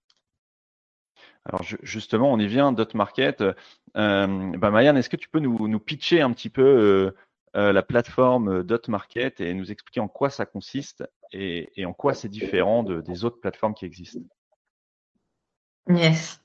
Alors 1.46 1.64
justement, 1.64 2.32
on 2.32 2.40
y 2.40 2.48
vient, 2.48 2.72
Dot 2.72 2.94
Market. 2.94 3.42
Euh, 3.42 4.58
bah, 4.58 4.72
Marianne, 4.72 4.98
est-ce 4.98 5.10
que 5.10 5.16
tu 5.16 5.30
peux 5.30 5.40
nous, 5.40 5.80
pitcher 5.80 6.22
un 6.22 6.32
petit 6.32 6.50
peu 6.50 6.62
euh, 6.62 7.16
euh, 7.56 7.72
la 7.72 7.82
plateforme 7.82 8.64
Dot 8.64 8.88
Market 8.88 9.42
et 9.42 9.54
nous 9.54 9.72
expliquer 9.72 10.00
en 10.00 10.08
quoi 10.08 10.30
ça 10.30 10.46
consiste 10.46 11.04
et, 11.32 11.70
en 11.86 11.94
quoi 11.94 12.14
c'est 12.14 12.30
différent 12.30 12.84
de, 12.84 13.02
des 13.02 13.24
autres 13.24 13.40
plateformes 13.40 13.74
qui 13.74 13.86
existent? 13.86 14.20
Yes. 15.90 16.42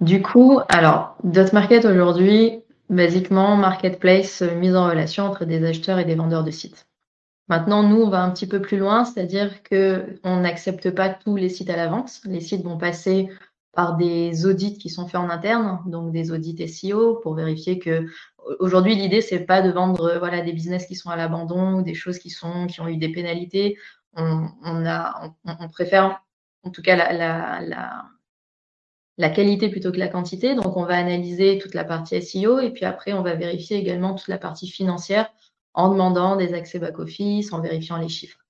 Du 0.00 0.22
coup, 0.22 0.60
alors, 0.68 1.16
Dot 1.24 1.52
Market 1.52 1.84
aujourd'hui, 1.84 2.60
basiquement, 2.90 3.56
marketplace 3.56 4.42
mise 4.42 4.76
en 4.76 4.88
relation 4.88 5.24
entre 5.24 5.44
des 5.44 5.64
acheteurs 5.64 5.98
et 5.98 6.04
des 6.04 6.14
vendeurs 6.14 6.44
de 6.44 6.50
sites. 6.50 6.86
Maintenant, 7.48 7.82
nous, 7.82 8.02
on 8.02 8.08
va 8.08 8.22
un 8.22 8.30
petit 8.30 8.46
peu 8.46 8.60
plus 8.60 8.78
loin, 8.78 9.04
c'est-à-dire 9.04 9.62
qu'on 9.64 10.40
n'accepte 10.40 10.90
pas 10.90 11.10
tous 11.10 11.36
les 11.36 11.48
sites 11.48 11.70
à 11.70 11.76
la 11.76 11.88
vente. 11.88 12.20
Les 12.24 12.40
sites 12.40 12.64
vont 12.64 12.78
passer 12.78 13.28
par 13.72 13.96
des 13.96 14.46
audits 14.46 14.78
qui 14.78 14.90
sont 14.90 15.06
faits 15.08 15.20
en 15.20 15.30
interne, 15.30 15.80
donc 15.86 16.12
des 16.12 16.30
audits 16.30 16.68
SEO 16.68 17.16
pour 17.16 17.34
vérifier 17.34 17.78
que 17.78 18.06
aujourd'hui 18.60 18.94
l'idée 18.94 19.20
c'est 19.22 19.40
pas 19.40 19.62
de 19.62 19.70
vendre 19.70 20.16
voilà 20.18 20.42
des 20.42 20.52
business 20.52 20.86
qui 20.86 20.94
sont 20.94 21.10
à 21.10 21.16
l'abandon 21.16 21.74
ou 21.74 21.82
des 21.82 21.94
choses 21.94 22.18
qui 22.18 22.30
sont 22.30 22.66
qui 22.66 22.80
ont 22.80 22.88
eu 22.88 22.96
des 22.96 23.10
pénalités. 23.10 23.78
On, 24.14 24.46
a 24.86 25.32
on, 25.44 25.68
préfère 25.68 26.22
en 26.64 26.70
tout 26.70 26.82
cas 26.82 26.96
la, 26.96 27.12
la, 27.14 27.60
la, 27.62 28.04
la 29.16 29.30
qualité 29.30 29.70
plutôt 29.70 29.90
que 29.90 29.98
la 29.98 30.08
quantité. 30.08 30.54
Donc 30.54 30.76
on 30.76 30.84
va 30.84 30.96
analyser 30.96 31.58
toute 31.58 31.74
la 31.74 31.84
partie 31.84 32.20
SEO 32.20 32.60
et 32.60 32.70
puis 32.70 32.84
après 32.84 33.14
on 33.14 33.22
va 33.22 33.34
vérifier 33.34 33.78
également 33.78 34.14
toute 34.14 34.28
la 34.28 34.38
partie 34.38 34.68
financière 34.68 35.30
en 35.74 35.90
demandant 35.90 36.36
des 36.36 36.52
accès 36.54 36.78
back-office, 36.78 37.52
en 37.52 37.60
vérifiant 37.60 37.96
les 37.96 38.08
chiffres. 38.08 38.41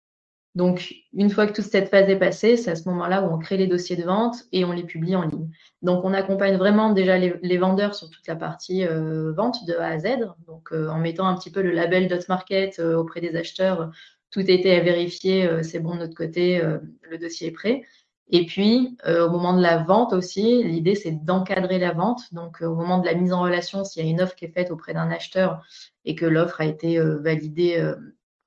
Donc, 0.55 0.95
une 1.15 1.31
fois 1.31 1.47
que 1.47 1.53
toute 1.53 1.65
cette 1.65 1.89
phase 1.89 2.11
est 2.11 2.19
passée, 2.19 2.59
c'est 2.59 2.71
à 2.71 2.77
ce 2.77 2.87
moment-là 2.91 3.23
où 3.23 3.33
on 3.33 3.39
crée 3.39 3.57
les 3.57 3.67
dossiers 3.67 3.97
de 3.97 4.03
vente 4.03 4.45
et 4.53 4.67
on 4.67 4.73
les 4.73 4.85
publie 4.85 5.17
en 5.17 5.23
ligne. 5.23 5.49
Donc, 5.81 6.05
on 6.05 6.13
accompagne 6.13 6.57
vraiment 6.57 6.93
déjà 6.93 7.17
les, 7.17 7.59
vendeurs 7.59 7.95
sur 7.95 8.11
toute 8.11 8.27
la 8.27 8.37
partie 8.37 8.85
euh, 8.85 9.33
vente 9.33 9.65
de 9.67 9.75
A 9.75 9.87
à 9.87 9.99
Z. 9.99 10.29
Donc, 10.47 10.73
euh, 10.73 10.89
en 10.89 10.99
mettant 10.99 11.27
un 11.27 11.37
petit 11.37 11.51
peu 11.51 11.63
le 11.63 11.71
label 11.71 12.07
Dot 12.07 12.29
Market 12.29 12.79
euh, 12.81 12.97
auprès 12.97 13.23
des 13.23 13.35
acheteurs, 13.35 13.91
tout 14.31 14.41
été 14.41 14.75
à 14.75 14.81
vérifier, 14.81 15.63
c'est 15.63 15.79
bon 15.79 15.95
de 15.95 16.01
notre 16.01 16.15
côté, 16.15 16.59
le 17.03 17.19
dossier 17.19 17.49
est 17.49 17.53
prêt. 17.53 17.83
Et 18.31 18.47
puis, 18.47 18.97
au 19.07 19.29
moment 19.29 19.55
de 19.55 19.61
la 19.61 19.77
vente 19.77 20.15
aussi, 20.15 20.65
l'idée, 20.65 20.95
c'est 20.95 21.23
d'encadrer 21.23 21.79
la 21.79 21.93
vente. 21.93 22.33
Donc, 22.33 22.63
au 22.63 22.75
moment 22.75 22.99
de 22.99 23.05
la 23.05 23.13
mise 23.13 23.35
en 23.35 23.43
relation, 23.43 23.85
s'il 23.85 24.03
y 24.03 24.09
a 24.09 24.11
une 24.11 24.23
offre 24.23 24.35
qui 24.35 24.47
est 24.47 24.55
faite 24.55 24.71
auprès 24.71 24.95
d'un 24.95 25.11
acheteur 25.11 25.63
et 26.07 26.15
que 26.15 26.25
l'offre 26.25 26.63
a 26.63 26.65
été 26.65 26.99
validée 26.99 27.93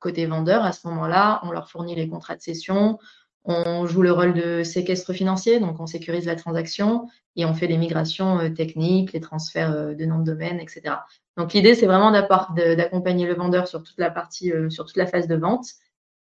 côté 0.06 0.28
vendeur, 0.28 0.64
à 0.64 0.72
ce 0.72 0.88
moment-là, 0.88 1.42
on 1.42 1.52
leur 1.52 1.68
fournit 1.68 1.96
les 1.96 2.08
contrats 2.08 2.36
de 2.36 2.42
cession, 2.42 3.00
on 3.44 3.88
joue 3.88 4.04
le 4.04 4.12
rôle 4.12 4.34
de 4.36 4.62
séquestre 4.62 5.14
financier, 5.14 5.60
donc 5.60 5.80
on 5.80 5.88
sécurise 5.88 6.28
la 6.28 6.36
transaction 6.36 7.08
et 7.36 7.44
on 7.46 7.56
fait 7.56 7.66
les 7.66 7.78
migrations 7.78 8.40
euh, 8.40 8.50
techniques, 8.50 9.14
les 9.14 9.20
transferts 9.20 9.72
euh, 9.72 9.94
de 9.96 10.06
nom 10.06 10.20
de 10.20 10.26
domaine, 10.26 10.60
etc. 10.60 10.98
Donc 11.38 11.54
l'idée, 11.54 11.74
c'est 11.74 11.88
vraiment 11.88 12.12
d'accompagner 12.12 13.26
le 13.26 13.34
vendeur 13.34 13.68
sur 13.68 13.82
toute 13.82 13.98
la 13.98 14.12
partie, 14.12 14.52
euh, 14.52 14.70
sur 14.70 14.86
toute 14.86 14.98
la 14.98 15.08
phase 15.08 15.28
de 15.28 15.36
vente 15.36 15.66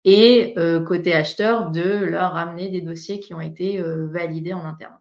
et 0.06 0.56
côté 0.88 1.14
acheteur, 1.14 1.70
de 1.70 1.84
leur 1.84 2.38
amener 2.38 2.70
des 2.70 2.80
dossiers 2.80 3.20
qui 3.20 3.34
ont 3.34 3.42
été 3.42 3.82
validés 3.82 4.54
en 4.54 4.64
interne. 4.64 4.98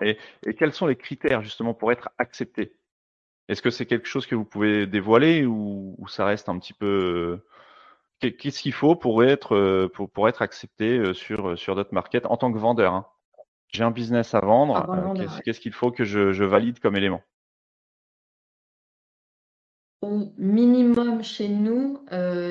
Et, 0.00 0.16
quels 0.56 0.72
sont 0.72 0.86
les 0.86 0.94
critères 0.94 1.42
justement 1.42 1.74
pour 1.74 1.90
être 1.90 2.10
accepté? 2.18 2.76
Est-ce 3.52 3.62
que 3.62 3.70
c'est 3.70 3.86
quelque 3.86 4.08
chose 4.08 4.26
que 4.26 4.34
vous 4.34 4.44
pouvez 4.44 4.86
dévoiler 4.86 5.44
ou, 5.44 5.96
ça 6.08 6.24
reste 6.24 6.48
un 6.48 6.58
petit 6.58 6.72
peu 6.72 7.42
euh, 8.24 8.30
Qu'est-ce 8.38 8.62
qu'il 8.62 8.72
faut 8.72 8.96
pour 8.96 9.24
être 9.24 9.54
euh, 9.54 9.88
pour, 9.88 10.28
être 10.28 10.42
accepté 10.42 10.96
euh, 10.96 11.12
sur 11.12 11.58
sur 11.58 11.74
notre 11.74 11.92
market 11.92 12.24
en 12.26 12.36
tant 12.36 12.52
que 12.52 12.58
vendeur 12.58 12.94
hein? 12.94 13.06
J'ai 13.68 13.84
un 13.84 13.90
business 13.90 14.34
à 14.34 14.40
vendre. 14.40 15.14
Qu'est-ce 15.44 15.60
qu'il 15.60 15.72
faut 15.72 15.90
que 15.90 16.04
je, 16.04 16.44
valide 16.44 16.78
comme 16.78 16.94
élément? 16.94 17.22
Au 20.02 20.30
minimum 20.36 21.22
chez 21.22 21.48
nous, 21.48 22.04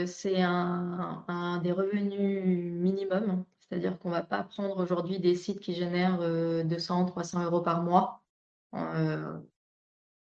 c'est 0.08 0.42
un, 0.42 1.60
des 1.62 1.72
revenus 1.72 2.44
minimum. 2.74 3.46
C'est-à-dire 3.60 4.00
qu'on 4.00 4.10
ne 4.10 4.16
va 4.16 4.24
pas 4.24 4.42
prendre 4.42 4.78
aujourd'hui 4.82 5.20
des 5.20 5.36
sites 5.36 5.60
qui 5.60 5.76
génèrent 5.76 6.18
200, 6.66 7.06
300 7.06 7.44
euros 7.44 7.62
par 7.62 7.84
mois 7.84 8.24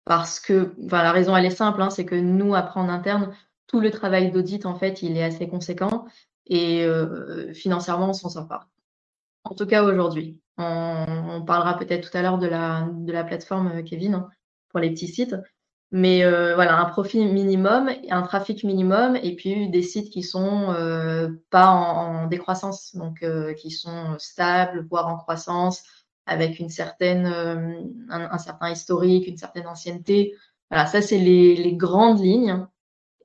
parce 0.06 0.40
que, 0.40 0.74
enfin, 0.86 1.04
la 1.04 1.12
raison 1.12 1.36
elle 1.36 1.46
est 1.46 1.50
simple, 1.50 1.82
hein, 1.82 1.90
c'est 1.90 2.06
que 2.06 2.16
nous, 2.16 2.56
après 2.56 2.80
en 2.80 2.90
interne, 2.90 3.36
tout 3.68 3.80
le 3.80 3.92
travail 3.92 4.32
d'audit, 4.32 4.66
en 4.66 4.76
fait, 4.76 5.02
il 5.02 5.18
est 5.18 5.24
assez 5.24 5.48
conséquent 5.48 6.06
et 6.48 6.84
euh, 6.86 7.54
financièrement, 7.54 8.10
on 8.10 8.14
s'en 8.14 8.30
sort 8.30 8.48
pas. 8.48 8.68
En 9.44 9.56
tout 9.56 9.66
cas, 9.68 9.84
aujourd'hui. 9.84 10.40
On, 10.58 11.44
parlera 11.46 11.78
peut-être 11.78 12.10
tout 12.10 12.18
à 12.18 12.22
l'heure 12.22 12.38
de 12.38 12.48
la, 12.48 12.88
de 12.92 13.12
la 13.12 13.24
plateforme 13.24 13.80
euh, 13.80 13.84
Kevin 13.84 14.16
hein, 14.16 14.30
pour 14.70 14.80
les 14.80 14.90
petits 14.92 15.08
sites. 15.08 15.36
Mais 15.92 16.26
euh, 16.26 16.56
voilà, 16.56 16.78
un 16.80 16.86
profit 16.86 17.24
minimum, 17.26 17.90
un 18.10 18.22
trafic 18.24 18.64
minimum, 18.64 19.16
et 19.16 19.36
puis 19.36 19.70
des 19.70 19.84
sites 19.84 20.12
qui 20.12 20.24
sont 20.24 20.74
euh, 20.74 21.30
pas 21.52 21.68
en, 21.68 22.24
en, 22.24 22.28
décroissance, 22.28 22.96
donc 22.96 23.24
euh, 23.24 23.54
qui 23.54 23.72
sont 23.72 24.16
stables, 24.18 24.86
voire 24.90 25.08
en 25.08 25.16
croissance, 25.16 25.84
avec 26.26 26.60
une 26.60 26.70
certaine, 26.70 27.28
euh, 27.28 27.82
un, 28.10 28.38
certain 28.38 28.72
historique, 28.72 29.28
une 29.28 29.38
certaine 29.38 29.68
ancienneté. 29.68 30.36
Voilà, 30.72 30.88
ça 30.88 31.02
c'est 31.02 31.20
les, 31.20 31.56
les, 31.56 31.74
grandes 31.76 32.20
lignes. 32.20 32.66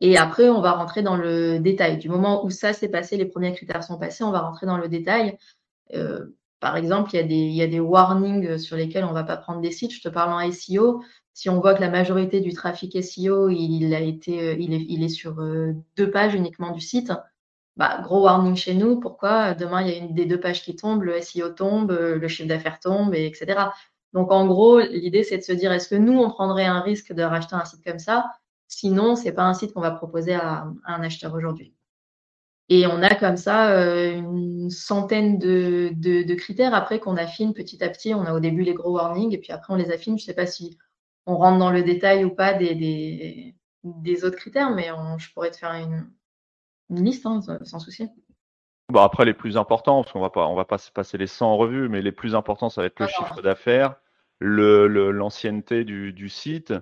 Et 0.00 0.16
après, 0.16 0.48
on 0.48 0.60
va 0.60 0.72
rentrer 0.72 1.02
dans 1.02 1.16
le 1.16 1.58
détail. 1.58 1.98
Du 1.98 2.08
moment 2.08 2.44
où 2.44 2.50
ça 2.50 2.72
s'est 2.72 2.88
passé, 2.88 3.16
les 3.16 3.26
premiers 3.26 3.52
critères 3.54 3.82
sont 3.82 3.98
passés, 3.98 4.24
on 4.24 4.30
va 4.30 4.40
rentrer 4.40 4.66
dans 4.66 4.78
le 4.78 4.88
détail. 4.88 5.38
Euh, 5.94 6.36
par 6.60 6.76
exemple, 6.76 7.10
il 7.14 7.16
y, 7.16 7.20
a 7.20 7.22
des, 7.22 7.34
il 7.34 7.54
y 7.54 7.62
a 7.62 7.66
des 7.66 7.80
warnings 7.80 8.58
sur 8.58 8.76
lesquels 8.76 9.04
on 9.04 9.12
va 9.12 9.24
pas 9.24 9.38
prendre 9.38 9.60
des 9.60 9.72
sites. 9.72 9.94
Je 9.94 10.02
te 10.02 10.08
parle 10.08 10.32
en 10.32 10.52
SEO. 10.52 11.02
Si 11.32 11.48
on 11.48 11.58
voit 11.60 11.74
que 11.74 11.80
la 11.80 11.90
majorité 11.90 12.40
du 12.40 12.52
trafic 12.52 13.02
SEO, 13.02 13.48
il 13.48 13.94
a 13.94 14.00
été, 14.00 14.60
il 14.60 14.74
est, 14.74 14.84
il 14.88 15.02
est 15.02 15.08
sur 15.08 15.40
euh, 15.40 15.72
deux 15.96 16.10
pages 16.10 16.34
uniquement 16.34 16.72
du 16.72 16.80
site, 16.80 17.12
bah, 17.76 18.00
gros 18.02 18.24
warning 18.24 18.56
chez 18.56 18.74
nous. 18.74 19.00
Pourquoi 19.00 19.54
Demain, 19.54 19.82
il 19.82 19.88
y 19.88 19.92
a 19.92 19.96
une 19.96 20.14
des 20.14 20.26
deux 20.26 20.40
pages 20.40 20.62
qui 20.62 20.76
tombe, 20.76 21.02
le 21.02 21.20
SEO 21.20 21.50
tombe, 21.50 21.92
le 21.92 22.28
chiffre 22.28 22.48
d'affaires 22.48 22.80
tombe, 22.80 23.14
et 23.14 23.26
etc. 23.26 23.70
Donc, 24.12 24.32
en 24.32 24.46
gros, 24.46 24.80
l'idée, 24.80 25.22
c'est 25.22 25.38
de 25.38 25.42
se 25.42 25.52
dire, 25.52 25.72
est-ce 25.72 25.88
que 25.88 25.94
nous, 25.94 26.18
on 26.18 26.30
prendrait 26.30 26.66
un 26.66 26.80
risque 26.80 27.12
de 27.12 27.22
racheter 27.22 27.54
un 27.54 27.64
site 27.64 27.84
comme 27.84 27.98
ça? 27.98 28.30
Sinon, 28.68 29.16
c'est 29.16 29.32
pas 29.32 29.44
un 29.44 29.54
site 29.54 29.72
qu'on 29.72 29.80
va 29.80 29.90
proposer 29.92 30.34
à, 30.34 30.66
un 30.86 31.02
acheteur 31.02 31.34
aujourd'hui. 31.34 31.74
Et 32.68 32.86
on 32.86 33.02
a 33.02 33.14
comme 33.16 33.36
ça 33.36 33.72
euh, 33.72 34.12
une 34.12 34.70
centaine 34.70 35.38
de, 35.38 35.90
de, 35.92 36.34
critères 36.34 36.72
après 36.74 37.00
qu'on 37.00 37.16
affine 37.16 37.52
petit 37.52 37.82
à 37.82 37.88
petit. 37.88 38.14
On 38.14 38.24
a 38.24 38.32
au 38.32 38.40
début 38.40 38.62
les 38.62 38.74
gros 38.74 38.92
warnings 38.92 39.34
et 39.34 39.38
puis 39.38 39.52
après 39.52 39.72
on 39.74 39.76
les 39.76 39.90
affine. 39.90 40.18
Je 40.18 40.24
sais 40.24 40.34
pas 40.34 40.46
si 40.46 40.78
on 41.26 41.36
rentre 41.36 41.58
dans 41.58 41.72
le 41.72 41.82
détail 41.82 42.24
ou 42.24 42.30
pas 42.30 42.54
des, 42.54 43.56
des 43.82 44.24
autres 44.24 44.36
critères, 44.36 44.70
mais 44.70 44.88
je 45.18 45.32
pourrais 45.32 45.50
te 45.50 45.56
faire 45.56 45.72
une, 45.72 46.08
une 46.90 47.04
liste, 47.04 47.26
hein, 47.26 47.40
sans 47.62 47.78
souci. 47.78 48.08
Bon, 48.90 49.00
après, 49.00 49.24
les 49.24 49.34
plus 49.34 49.56
importants, 49.56 50.02
parce 50.02 50.12
qu'on 50.12 50.20
va 50.20 50.30
pas, 50.30 50.46
on 50.46 50.56
va 50.56 50.64
pas 50.64 50.78
se 50.78 50.90
passer 50.90 51.16
les 51.16 51.28
100 51.28 51.46
en 51.46 51.56
revue, 51.56 51.88
mais 51.88 52.02
les 52.02 52.12
plus 52.12 52.34
importants, 52.34 52.68
ça 52.68 52.80
va 52.80 52.88
être 52.88 52.98
le 52.98 53.06
chiffre 53.06 53.40
d'affaires, 53.40 53.94
le, 54.40 54.88
l'ancienneté 55.12 55.84
du, 55.84 56.12
du 56.12 56.28
site. 56.28 56.74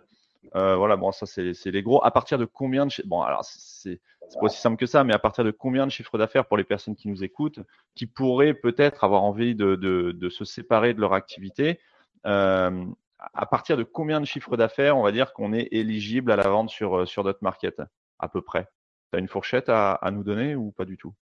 Euh, 0.55 0.77
voilà, 0.77 0.97
bon, 0.97 1.13
ça, 1.13 1.27
c'est, 1.27 1.53
c'est 1.53 1.71
les 1.71 1.83
gros. 1.83 2.03
À 2.03 2.11
partir 2.11 2.39
de 2.39 2.47
combien 2.47 2.87
de, 2.87 2.93
bon, 3.05 3.21
alors, 3.21 3.45
c'est, 3.45 4.01
c'est 4.29 4.39
pas 4.39 4.47
aussi 4.47 4.59
simple 4.59 4.79
que 4.79 4.87
ça, 4.87 5.05
mais 5.05 5.13
à 5.13 5.19
partir 5.19 5.45
de 5.45 5.51
combien 5.51 5.87
de 5.87 5.93
chiffres 5.93 6.17
d'affaires 6.17 6.47
pour 6.47 6.57
les 6.57 6.65
personnes 6.65 6.97
qui 6.97 7.09
nous 7.09 7.23
écoutent, 7.23 7.61
qui 7.95 8.07
pourraient 8.07 8.55
peut-être 8.55 9.05
avoir 9.05 9.23
envie 9.23 9.55
de, 9.55 9.75
de, 9.77 10.13
de 10.13 10.29
se 10.31 10.47
séparer 10.47 10.95
de 10.95 11.01
leur 11.03 11.13
activité, 11.13 11.79
euh, 12.25 12.87
à 13.35 13.47
partir 13.47 13.77
de 13.77 13.83
combien 13.83 14.21
de 14.21 14.27
chiffres 14.27 14.57
d'affaires, 14.57 14.97
on 14.97 15.03
va 15.03 15.13
dire 15.13 15.35
qu'on 15.35 15.53
est 15.53 15.69
éligible 15.73 16.31
à 16.33 16.37
la 16.37 16.49
vente 16.49 16.71
sur, 16.71 17.07
sur 17.07 17.25
notre 17.25 17.43
market, 17.43 17.83
à 18.19 18.29
peu 18.29 18.41
près? 18.41 18.69
As 19.13 19.19
une 19.19 19.29
fourchette 19.29 19.69
à, 19.69 19.99
nous 20.13 20.23
donner 20.23 20.55
ou 20.55 20.71
pas 20.71 20.85
du 20.85 20.97
tout? 20.97 21.13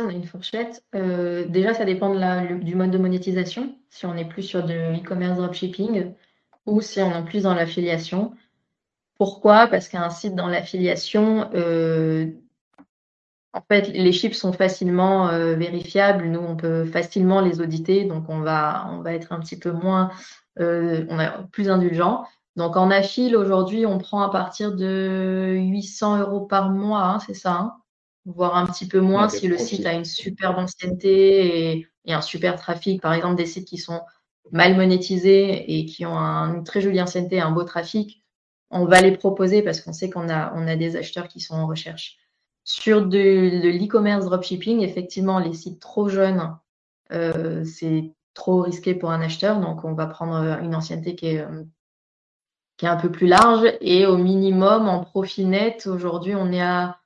On 0.00 0.08
a 0.08 0.12
une 0.12 0.24
fourchette. 0.24 0.82
Euh, 0.94 1.46
déjà, 1.46 1.74
ça 1.74 1.84
dépend 1.84 2.14
du 2.14 2.74
mode 2.74 2.90
de 2.90 2.98
monétisation. 2.98 3.76
Si 3.90 4.06
on 4.06 4.16
est 4.16 4.24
plus 4.24 4.42
sur 4.42 4.64
du 4.64 4.72
e-commerce 4.72 5.36
dropshipping 5.36 6.14
ou 6.66 6.80
si 6.80 7.00
on 7.02 7.14
est 7.14 7.24
plus 7.24 7.42
dans 7.42 7.54
l'affiliation. 7.54 8.32
Pourquoi? 9.18 9.66
Parce 9.66 9.88
qu'un 9.88 10.08
site 10.08 10.34
dans 10.34 10.46
l'affiliation, 10.46 11.50
euh, 11.54 12.30
en 13.52 13.60
fait, 13.60 13.88
les 13.88 14.12
chiffres 14.12 14.36
sont 14.36 14.54
facilement 14.54 15.28
euh, 15.28 15.54
vérifiables. 15.54 16.28
Nous, 16.28 16.40
on 16.40 16.56
peut 16.56 16.86
facilement 16.86 17.42
les 17.42 17.60
auditer, 17.60 18.04
donc 18.04 18.24
on 18.28 18.40
va, 18.40 19.02
être 19.06 19.32
un 19.32 19.40
petit 19.40 19.58
peu 19.58 19.72
moins, 19.72 20.10
on 20.56 21.20
est 21.20 21.30
plus 21.52 21.68
indulgent. 21.68 22.24
Donc 22.56 22.76
en 22.76 22.90
affile, 22.90 23.36
aujourd'hui, 23.36 23.86
on 23.86 23.98
prend 23.98 24.22
à 24.22 24.30
partir 24.30 24.74
de 24.74 25.54
800 25.56 26.18
euros 26.18 26.40
par 26.40 26.70
mois, 26.70 27.04
hein, 27.04 27.18
c'est 27.20 27.34
ça, 27.34 27.52
hein 27.52 27.80
voire 28.24 28.56
un 28.56 28.66
petit 28.66 28.86
peu 28.86 29.00
moins 29.00 29.28
si 29.28 29.48
le 29.48 29.58
site 29.58 29.86
a 29.86 29.92
une 29.92 30.04
superbe 30.04 30.58
ancienneté 30.58 31.78
et, 31.78 31.86
un 32.12 32.20
super 32.20 32.56
trafic. 32.56 33.00
Par 33.00 33.12
exemple, 33.12 33.36
des 33.36 33.46
sites 33.46 33.68
qui 33.68 33.78
sont 33.78 34.00
mal 34.50 34.76
monétisés 34.76 35.78
et 35.78 35.86
qui 35.86 36.04
ont 36.06 36.16
une 36.16 36.64
très 36.64 36.80
jolie 36.80 37.00
ancienneté, 37.00 37.40
un 37.40 37.52
beau 37.52 37.62
trafic, 37.62 38.24
on 38.70 38.84
va 38.84 39.00
les 39.00 39.16
proposer 39.16 39.62
parce 39.62 39.80
qu'on 39.80 39.92
sait 39.92 40.10
qu'on 40.10 40.28
a, 40.28 40.52
on 40.56 40.66
a 40.66 40.76
des 40.76 40.96
acheteurs 40.96 41.28
qui 41.28 41.40
sont 41.40 41.54
en 41.54 41.66
recherche. 41.66 42.16
Sur 42.64 43.06
de, 43.06 43.18
l'e-commerce 43.18 44.26
dropshipping, 44.26 44.80
effectivement, 44.80 45.38
les 45.38 45.54
sites 45.54 45.80
trop 45.80 46.08
jeunes, 46.08 46.56
euh, 47.12 47.64
c'est 47.64 48.12
trop 48.34 48.62
risqué 48.62 48.94
pour 48.94 49.10
un 49.10 49.20
acheteur. 49.20 49.60
Donc, 49.60 49.84
on 49.84 49.94
va 49.94 50.06
prendre 50.06 50.60
une 50.62 50.74
ancienneté 50.74 51.14
qui 51.14 51.26
est, 51.26 51.40
euh, 51.40 51.64
qui 52.80 52.86
est 52.86 52.88
un 52.88 52.96
peu 52.96 53.12
plus 53.12 53.26
large. 53.26 53.70
Et 53.82 54.06
au 54.06 54.16
minimum, 54.16 54.88
en 54.88 55.04
profil 55.04 55.50
net, 55.50 55.86
aujourd'hui, 55.86 56.34
on 56.34 56.50
est 56.50 56.62
à 56.62 56.98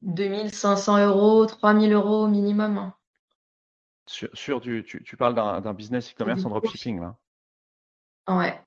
2500 0.00 1.06
euros, 1.06 1.44
3000 1.44 1.92
euros 1.92 2.28
minimum. 2.28 2.92
Sur, 4.06 4.62
du, 4.62 4.84
tu, 4.84 5.16
parles 5.18 5.34
d'un 5.34 5.74
business 5.74 6.12
e-commerce 6.12 6.46
en 6.46 6.48
dropshipping, 6.48 6.98
là 6.98 7.16
Ouais, 8.26 8.58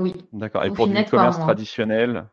oui. 0.00 0.14
D'accord. 0.34 0.64
Et 0.64 0.70
pour 0.70 0.86
du 0.86 0.94
e-commerce 0.94 1.38
traditionnel, 1.38 2.28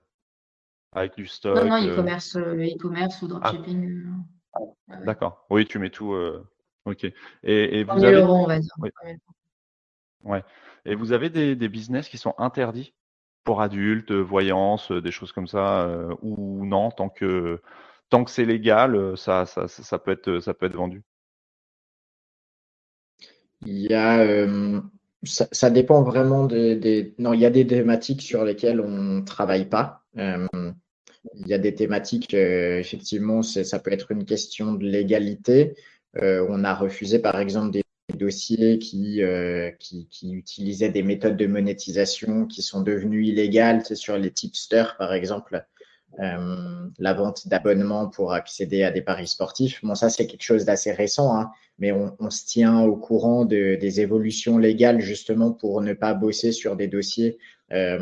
avec 0.92 1.16
du 1.16 1.26
stock 1.26 1.56
Non, 1.56 1.70
non, 1.70 1.88
euh, 1.88 1.94
e-commerce 1.94 2.36
euh, 2.36 2.66
e 2.66 2.86
ou 2.86 2.94
ah. 2.98 3.28
dropshipping. 3.28 4.12
Euh, 4.58 5.06
D'accord. 5.06 5.46
Oui, 5.50 5.66
tu 5.66 5.80
mets 5.80 5.90
tout. 5.90 6.14
Ok. 6.84 7.06
Et, 7.06 7.14
et 7.44 7.84
vous 7.86 8.04
avez... 8.04 8.18
euros, 8.18 8.44
on 8.44 8.48
va 8.48 8.60
dire. 8.60 8.76
Ouais. 10.24 10.44
Et 10.88 10.96
vous 10.96 11.12
avez 11.12 11.30
des, 11.30 11.70
business 11.70 12.10
qui 12.10 12.18
sont 12.18 12.34
interdits 12.38 12.94
pour 13.44 13.62
adultes, 13.62 14.12
voyance, 14.12 14.92
des 14.92 15.12
choses 15.12 15.32
comme 15.32 15.48
ça, 15.48 15.88
ou 16.22 16.66
non, 16.66 16.92
tant 16.92 17.10
que 17.10 17.62
tant 18.10 18.24
que 18.24 18.32
c'est 18.32 18.46
légal, 18.46 19.18
ça, 19.18 19.46
ça, 19.46 19.68
ça, 19.68 20.00
peut 20.00 20.12
être, 20.12 20.40
ça 20.40 20.54
peut 20.54 20.66
être 20.66 20.76
vendu? 20.76 21.04
Il 23.66 23.80
y 23.80 23.94
a, 23.94 24.20
euh, 24.20 24.80
ça, 25.24 25.70
dépend 25.70 26.04
vraiment 26.04 26.46
des, 26.46 27.16
Non, 27.18 27.34
il 27.34 27.42
y 27.42 27.46
a 27.46 27.50
des 27.50 27.66
thématiques 27.66 28.22
sur 28.22 28.44
lesquelles 28.44 28.82
on 28.82 28.90
ne 28.90 29.22
travaille 29.22 29.68
pas. 29.68 30.04
Euh, 30.18 30.48
il 31.36 31.48
y 31.48 31.54
a 31.54 31.58
des 31.58 31.76
thématiques, 31.76 32.34
euh, 32.34 32.80
effectivement, 32.80 33.42
ça 33.42 33.80
peut 33.80 33.92
être 33.92 34.12
une 34.12 34.26
question 34.26 34.74
de 34.74 34.86
légalité. 34.86 35.76
Euh, 36.18 36.46
on 36.50 36.64
a 36.64 36.74
refusé, 36.74 37.20
par 37.20 37.40
exemple, 37.40 37.72
des 37.72 37.84
dossiers 38.18 38.80
qui, 38.80 39.22
euh, 39.22 39.72
qui, 39.80 40.08
qui, 40.10 40.34
utilisaient 40.34 40.90
des 40.90 41.04
méthodes 41.04 41.38
de 41.38 41.48
monétisation 41.48 42.46
qui 42.46 42.62
sont 42.62 42.82
devenues 42.82 43.26
illégales, 43.26 43.84
c'est 43.86 43.96
sur 43.96 44.18
les 44.18 44.32
tipsters, 44.32 44.98
par 44.98 45.14
exemple. 45.14 45.66
Euh, 46.20 46.88
la 46.98 47.14
vente 47.14 47.48
d'abonnements 47.48 48.08
pour 48.08 48.34
accéder 48.34 48.84
à 48.84 48.92
des 48.92 49.02
paris 49.02 49.28
sportifs. 49.28 49.80
Bon, 49.84 49.94
ça, 49.94 50.10
c'est 50.10 50.26
quelque 50.26 50.44
chose 50.44 50.66
d'assez 50.66 50.92
récent, 50.92 51.38
hein, 51.38 51.52
mais 51.78 51.92
on, 51.92 52.16
on, 52.20 52.30
se 52.30 52.46
tient 52.46 52.82
au 52.82 52.96
courant 52.96 53.46
de, 53.46 53.76
des 53.76 54.02
évolutions 54.02 54.58
légales 54.58 55.00
justement 55.00 55.52
pour 55.52 55.82
ne 55.82 55.94
pas 55.94 56.14
bosser 56.14 56.52
sur 56.52 56.76
des 56.76 56.88
dossiers 56.88 57.38
euh, 57.72 58.00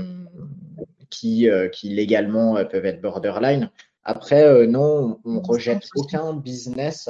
qui, 1.09 1.49
qui 1.73 1.89
légalement 1.89 2.63
peuvent 2.65 2.85
être 2.85 3.01
borderline. 3.01 3.69
Après, 4.03 4.65
non, 4.67 5.19
on 5.25 5.41
rejette 5.41 5.87
aucun 5.95 6.33
business. 6.33 7.09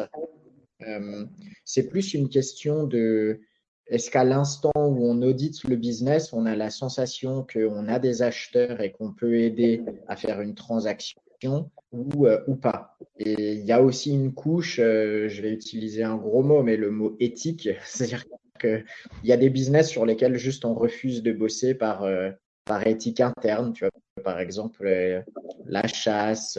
C'est 1.64 1.88
plus 1.88 2.14
une 2.14 2.30
question 2.30 2.86
de 2.86 3.40
est-ce 3.88 4.10
qu'à 4.10 4.24
l'instant 4.24 4.72
où 4.76 5.06
on 5.06 5.22
audite 5.22 5.64
le 5.64 5.76
business, 5.76 6.34
on 6.34 6.46
a 6.46 6.56
la 6.56 6.72
sensation 6.72 7.46
qu'on 7.52 7.88
a 7.88 8.00
des 8.00 8.24
acheteurs 8.24 8.82
et 8.82 8.92
qu'on 8.92 9.12
peut 9.12 9.40
aider 9.40 9.84
à 10.08 10.16
faire 10.16 10.42
une 10.42 10.56
transaction 10.56 11.70
ou, 11.92 12.26
euh, 12.26 12.42
ou 12.48 12.56
pas? 12.56 12.98
Et 13.20 13.54
il 13.54 13.66
y 13.66 13.72
a 13.72 13.84
aussi 13.84 14.12
une 14.12 14.34
couche, 14.34 14.80
euh, 14.80 15.30
je 15.30 15.42
vais 15.44 15.52
utiliser 15.52 16.04
un 16.04 16.16
gros 16.16 16.42
mot, 16.42 16.64
mais 16.64 16.78
le 16.78 16.90
mot 16.90 17.16
éthique, 17.20 17.70
c'est-à-dire 17.86 18.26
qu'il 18.60 18.86
y 19.24 19.32
a 19.32 19.38
des 19.38 19.52
business 19.52 19.88
sur 19.88 20.06
lesquels 20.06 20.38
juste 20.38 20.66
on 20.66 20.74
refuse 20.74 21.22
de 21.22 21.32
bosser 21.32 21.76
par, 21.76 22.04
euh, 22.04 22.32
par 22.66 22.88
éthique 22.88 23.20
interne. 23.20 23.72
Tu 23.74 23.86
vois, 23.86 24.24
par 24.24 24.40
exemple, 24.40 25.24
la 25.68 25.86
chasse, 25.86 26.58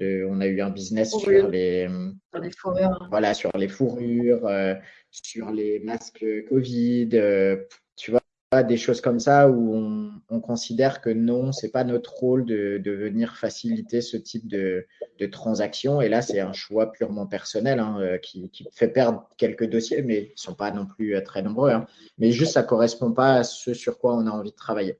on 0.00 0.40
a 0.40 0.46
eu 0.46 0.60
un 0.60 0.70
business 0.70 1.10
sur 1.10 1.48
les, 1.48 1.88
sur 2.30 2.40
les 2.40 2.50
fourrures. 2.50 3.06
Voilà, 3.10 3.34
sur 3.34 3.50
les 3.56 3.68
fourrures, 3.68 4.46
euh, 4.46 4.74
sur 5.10 5.50
les 5.50 5.80
masques 5.80 6.24
Covid, 6.48 7.10
euh, 7.14 7.56
tu 7.96 8.10
vois, 8.10 8.20
des 8.62 8.76
choses 8.76 9.00
comme 9.00 9.18
ça 9.18 9.48
où 9.48 9.74
on, 10.28 10.40
considère 10.40 11.00
que 11.00 11.10
non, 11.10 11.52
c'est 11.52 11.70
pas 11.70 11.84
notre 11.84 12.12
rôle 12.12 12.44
de, 12.44 12.78
de, 12.78 12.90
venir 12.90 13.36
faciliter 13.36 14.00
ce 14.00 14.16
type 14.16 14.46
de, 14.46 14.86
de 15.18 15.26
transaction. 15.26 16.00
Et 16.00 16.08
là, 16.08 16.22
c'est 16.22 16.40
un 16.40 16.52
choix 16.52 16.92
purement 16.92 17.26
personnel 17.26 17.78
hein, 17.78 17.98
euh, 18.00 18.18
qui, 18.18 18.50
qui, 18.50 18.66
fait 18.72 18.88
perdre 18.88 19.28
quelques 19.38 19.64
dossiers, 19.64 20.02
mais 20.02 20.32
ils 20.36 20.40
sont 20.40 20.54
pas 20.54 20.70
non 20.70 20.86
plus 20.86 21.20
très 21.24 21.42
nombreux. 21.42 21.70
Hein. 21.70 21.86
Mais 22.18 22.30
juste, 22.30 22.52
ça 22.52 22.62
correspond 22.62 23.12
pas 23.12 23.36
à 23.36 23.44
ce 23.44 23.74
sur 23.74 23.98
quoi 23.98 24.14
on 24.14 24.26
a 24.26 24.30
envie 24.30 24.50
de 24.50 24.56
travailler. 24.56 24.98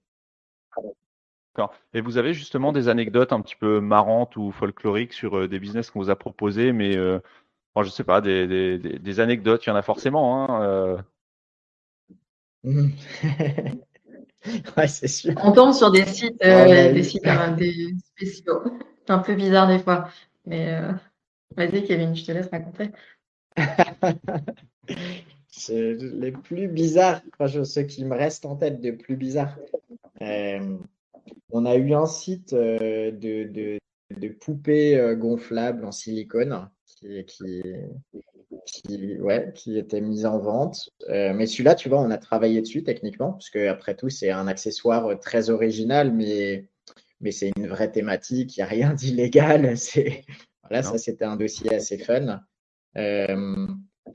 Et 1.93 2.01
vous 2.01 2.19
avez 2.19 2.35
justement 2.35 2.73
des 2.73 2.89
anecdotes 2.89 3.33
un 3.33 3.41
petit 3.41 3.57
peu 3.57 3.81
marrantes 3.81 4.37
ou 4.37 4.51
folkloriques 4.51 5.13
sur 5.13 5.39
euh, 5.39 5.49
des 5.49 5.59
business 5.59 5.91
qu'on 5.91 6.01
vous 6.01 6.11
a 6.11 6.17
proposés, 6.17 6.73
mais 6.73 6.97
euh, 6.97 7.21
je 7.83 7.89
sais 7.91 8.05
pas, 8.05 8.21
des, 8.21 8.47
des, 8.47 8.79
des, 8.79 9.21
anecdotes, 9.21 9.65
il 9.67 9.69
y 9.71 9.73
en 9.73 9.77
a 9.77 9.83
forcément. 9.83 10.45
Hein, 10.51 10.63
euh. 10.63 10.97
ouais, 14.77 14.89
c'est 14.89 15.09
sûr. 15.09 15.35
On 15.43 15.53
tombe 15.53 15.73
sur 15.73 15.91
des 15.91 16.07
sites, 16.07 16.43
euh, 16.45 16.93
des 16.93 17.03
sites 17.03 17.25
des 17.57 17.95
spéciaux, 18.15 18.63
un 19.09 19.19
peu 19.19 19.35
bizarre 19.35 19.69
des 19.69 19.79
fois. 19.79 20.09
Mais 20.47 20.79
vas-y, 21.57 21.85
Kevin, 21.85 22.15
je 22.15 22.25
te 22.25 22.33
laisse 22.33 22.49
raconter. 22.51 22.91
c'est 25.49 25.95
les 25.95 26.33
plus 26.33 26.69
bizarres, 26.69 27.21
enfin, 27.39 27.65
ceux 27.65 27.83
qui 27.83 28.05
me 28.05 28.17
restent 28.17 28.47
en 28.47 28.57
tête 28.57 28.81
de 28.81 28.91
plus 28.91 29.17
bizarres. 29.17 29.57
On 31.51 31.67
a 31.67 31.77
eu 31.77 31.95
un 31.95 32.07
site 32.07 32.53
euh, 32.53 33.11
de, 33.11 33.79
de, 34.11 34.29
poupées 34.29 34.97
euh, 34.97 35.15
gonflables 35.15 35.85
en 35.85 35.93
silicone 35.93 36.69
qui, 36.87 37.25
qui, 37.25 37.63
qui, 38.67 39.21
ouais, 39.21 39.53
qui 39.55 39.79
était 39.79 40.01
mise 40.01 40.27
en 40.27 40.39
vente. 40.39 40.91
Euh, 41.09 41.33
mais 41.35 41.47
celui-là, 41.47 41.75
tu 41.75 41.89
vois, 41.89 42.01
on 42.01 42.11
a 42.11 42.19
travaillé 42.19 42.61
dessus 42.61 42.83
techniquement, 42.83 43.33
parce 43.33 43.51
que 43.51 43.69
après 43.69 43.95
tout, 43.95 44.09
c'est 44.09 44.31
un 44.31 44.47
accessoire 44.47 45.19
très 45.21 45.51
original, 45.51 46.13
mais, 46.13 46.69
mais 47.21 47.31
c'est 47.31 47.53
une 47.57 47.67
vraie 47.69 47.91
thématique, 47.91 48.57
il 48.57 48.61
n'y 48.61 48.65
a 48.65 48.67
rien 48.67 48.95
d'illégal. 48.95 49.75
Voilà, 50.67 50.83
ça, 50.83 50.97
c'était 50.97 51.27
un 51.27 51.37
dossier 51.37 51.75
assez 51.75 51.99
fun. 51.99 52.41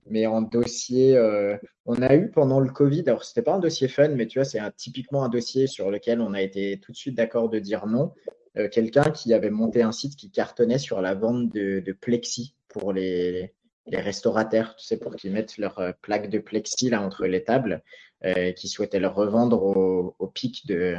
Mais 0.08 0.25
en 0.28 0.41
dossier, 0.41 1.17
euh, 1.17 1.58
on 1.86 2.02
a 2.02 2.15
eu 2.15 2.30
pendant 2.30 2.60
le 2.60 2.69
Covid, 2.69 3.04
alors 3.08 3.23
c'était 3.23 3.41
pas 3.41 3.54
un 3.54 3.60
dossier 3.60 3.88
fun, 3.88 4.10
mais 4.10 4.28
tu 4.28 4.39
vois, 4.39 4.45
c'est 4.45 4.60
typiquement 4.75 5.23
un 5.23 5.30
dossier 5.30 5.67
sur 5.67 5.89
lequel 5.89 6.21
on 6.21 6.34
a 6.34 6.41
été 6.41 6.80
tout 6.80 6.91
de 6.91 6.97
suite 6.97 7.15
d'accord 7.15 7.49
de 7.49 7.60
dire 7.60 7.88
non. 7.88 8.13
Euh, 8.58 8.67
quelqu'un 8.69 9.12
qui 9.12 9.34
avait 9.34 9.49
monté 9.49 9.82
un 9.82 9.91
site 9.91 10.15
qui 10.15 10.32
cartonnait 10.32 10.80
sur 10.80 11.02
la 11.02 11.13
vente 11.13 11.49
de, 11.49 11.91
plexi 11.99 12.56
pour 12.67 12.93
les, 12.93 13.54
restaurateurs, 13.91 14.75
tu 14.75 14.86
sais, 14.86 14.99
pour 14.99 15.15
qu'ils 15.15 15.32
mettent 15.32 15.58
leurs 15.58 15.80
euh, 15.80 15.91
plaques 16.02 16.30
de 16.30 16.39
plexi 16.39 16.89
là 16.89 17.02
entre 17.02 17.25
les 17.25 17.43
tables, 17.43 17.84
euh, 18.25 18.52
qui 18.52 18.67
souhaitaient 18.67 18.99
le 18.99 19.08
revendre 19.08 19.63
au 19.63 20.28
pic 20.28 20.67
de, 20.67 20.97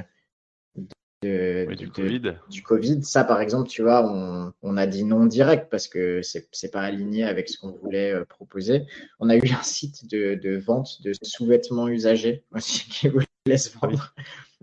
du, 1.23 1.91
COVID. 1.91 2.37
du 2.49 2.63
Covid. 2.63 3.03
Ça, 3.03 3.25
par 3.25 3.41
exemple, 3.41 3.69
tu 3.69 3.83
vois, 3.83 4.11
on, 4.11 4.53
on 4.63 4.77
a 4.77 4.87
dit 4.87 5.05
non 5.05 5.27
direct 5.27 5.69
parce 5.71 5.87
que 5.87 6.23
c'est 6.23 6.49
n'est 6.63 6.71
pas 6.71 6.81
aligné 6.81 7.25
avec 7.25 7.49
ce 7.49 7.59
qu'on 7.59 7.73
voulait 7.73 8.13
euh, 8.13 8.25
proposer. 8.25 8.87
On 9.19 9.29
a 9.29 9.37
eu 9.37 9.43
un 9.51 9.63
site 9.63 10.11
de, 10.11 10.35
de 10.35 10.57
vente 10.57 11.03
de 11.03 11.13
sous-vêtements 11.23 11.89
usagés 11.89 12.45
aussi 12.55 12.89
qui 12.89 13.09
voulait 13.09 13.59
se 13.59 13.77
vendre. 13.79 14.15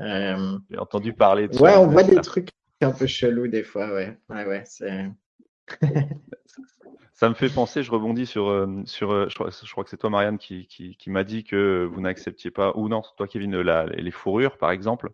Euh, 0.02 0.58
J'ai 0.72 0.80
entendu 0.80 1.13
parler 1.13 1.48
de 1.48 1.58
Ouais, 1.58 1.76
on 1.76 1.88
voit 1.88 2.04
des 2.04 2.22
trucs 2.22 2.50
un 2.82 2.91
peu 2.91 3.08
chelous 3.08 3.48
des 3.48 3.63
fois, 3.63 3.93
ouais. 3.93 4.17
Ouais, 4.30 4.46
ouais, 4.46 4.63
c'est. 4.65 5.12
Ça 7.13 7.30
me 7.30 7.34
fait 7.34 7.50
penser, 7.50 7.82
je 7.82 7.89
rebondis 7.89 8.28
sur, 8.28 8.48
euh, 8.48 8.67
sur 8.86 9.28
je, 9.28 9.34
crois, 9.34 9.50
je 9.50 9.72
crois 9.72 9.84
que 9.84 9.89
c'est 9.89 9.98
toi, 9.98 10.12
Marianne, 10.12 10.38
qui, 10.38 10.67
qui, 10.67 10.96
qui 10.98 11.10
m'a 11.10 11.24
dit 11.24 11.43
que 11.43 11.89
vous 11.91 12.00
n'acceptiez 12.00 12.52
pas, 12.52 12.74
ou 12.76 12.89
non, 12.89 13.02
toi, 13.17 13.28
Kevin, 13.28 13.60
la, 13.60 13.88
les 13.88 14.12
fourrures, 14.12 14.60
par 14.60 14.70
exemple. 14.70 15.12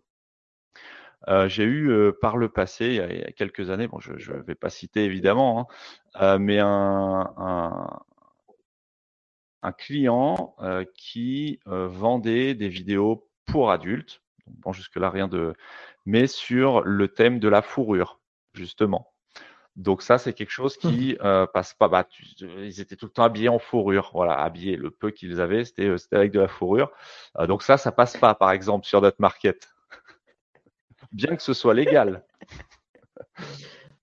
Euh, 1.28 1.48
j'ai 1.48 1.64
eu 1.64 1.90
euh, 1.90 2.12
par 2.12 2.36
le 2.36 2.48
passé, 2.48 2.86
il 2.86 3.18
y, 3.18 3.22
a, 3.22 3.32
quelques 3.32 3.70
années, 3.70 3.86
bon, 3.86 3.98
je 4.00 4.32
ne 4.32 4.42
vais 4.42 4.54
pas 4.54 4.70
citer 4.70 5.04
évidemment, 5.04 5.60
hein, 5.60 5.66
euh, 6.22 6.38
mais 6.38 6.58
un, 6.58 7.32
un, 7.36 8.00
un 9.62 9.72
client 9.72 10.54
qui 10.94 11.60
vendait 11.64 12.54
des 12.54 12.68
vidéos 12.68 13.28
pour 13.46 13.70
adultes, 13.70 14.20
bon, 14.46 14.72
jusque-là 14.72 15.08
rien 15.08 15.28
de, 15.28 15.54
mais 16.04 16.26
sur 16.26 16.82
le 16.82 17.08
thème 17.08 17.38
de 17.38 17.48
la 17.48 17.62
fourrure, 17.62 18.20
justement. 18.52 19.10
Donc 19.76 20.02
ça, 20.02 20.18
c'est 20.18 20.34
quelque 20.34 20.50
chose 20.50 20.76
qui 20.76 21.16
euh, 21.24 21.46
passe 21.46 21.74
pas. 21.74 21.88
Bah, 21.88 22.06
ils 22.40 22.80
étaient 22.80 22.94
tout 22.94 23.06
le 23.06 23.10
temps 23.10 23.24
habillés 23.24 23.48
en 23.48 23.58
fourrure. 23.58 24.10
Voilà, 24.14 24.34
habillés. 24.40 24.76
Le 24.76 24.90
peu 24.92 25.10
qu'ils 25.10 25.40
avaient, 25.40 25.64
c'était 25.64 25.98
c'était 25.98 26.14
avec 26.14 26.30
de 26.30 26.38
la 26.38 26.46
fourrure. 26.46 26.92
donc 27.48 27.64
ça, 27.64 27.76
ça 27.76 27.90
passe 27.90 28.16
pas, 28.16 28.36
par 28.36 28.52
exemple, 28.52 28.86
sur 28.86 29.00
notre 29.00 29.20
market 29.20 29.73
bien 31.14 31.36
que 31.36 31.42
ce 31.42 31.54
soit 31.54 31.74
légal. 31.74 32.22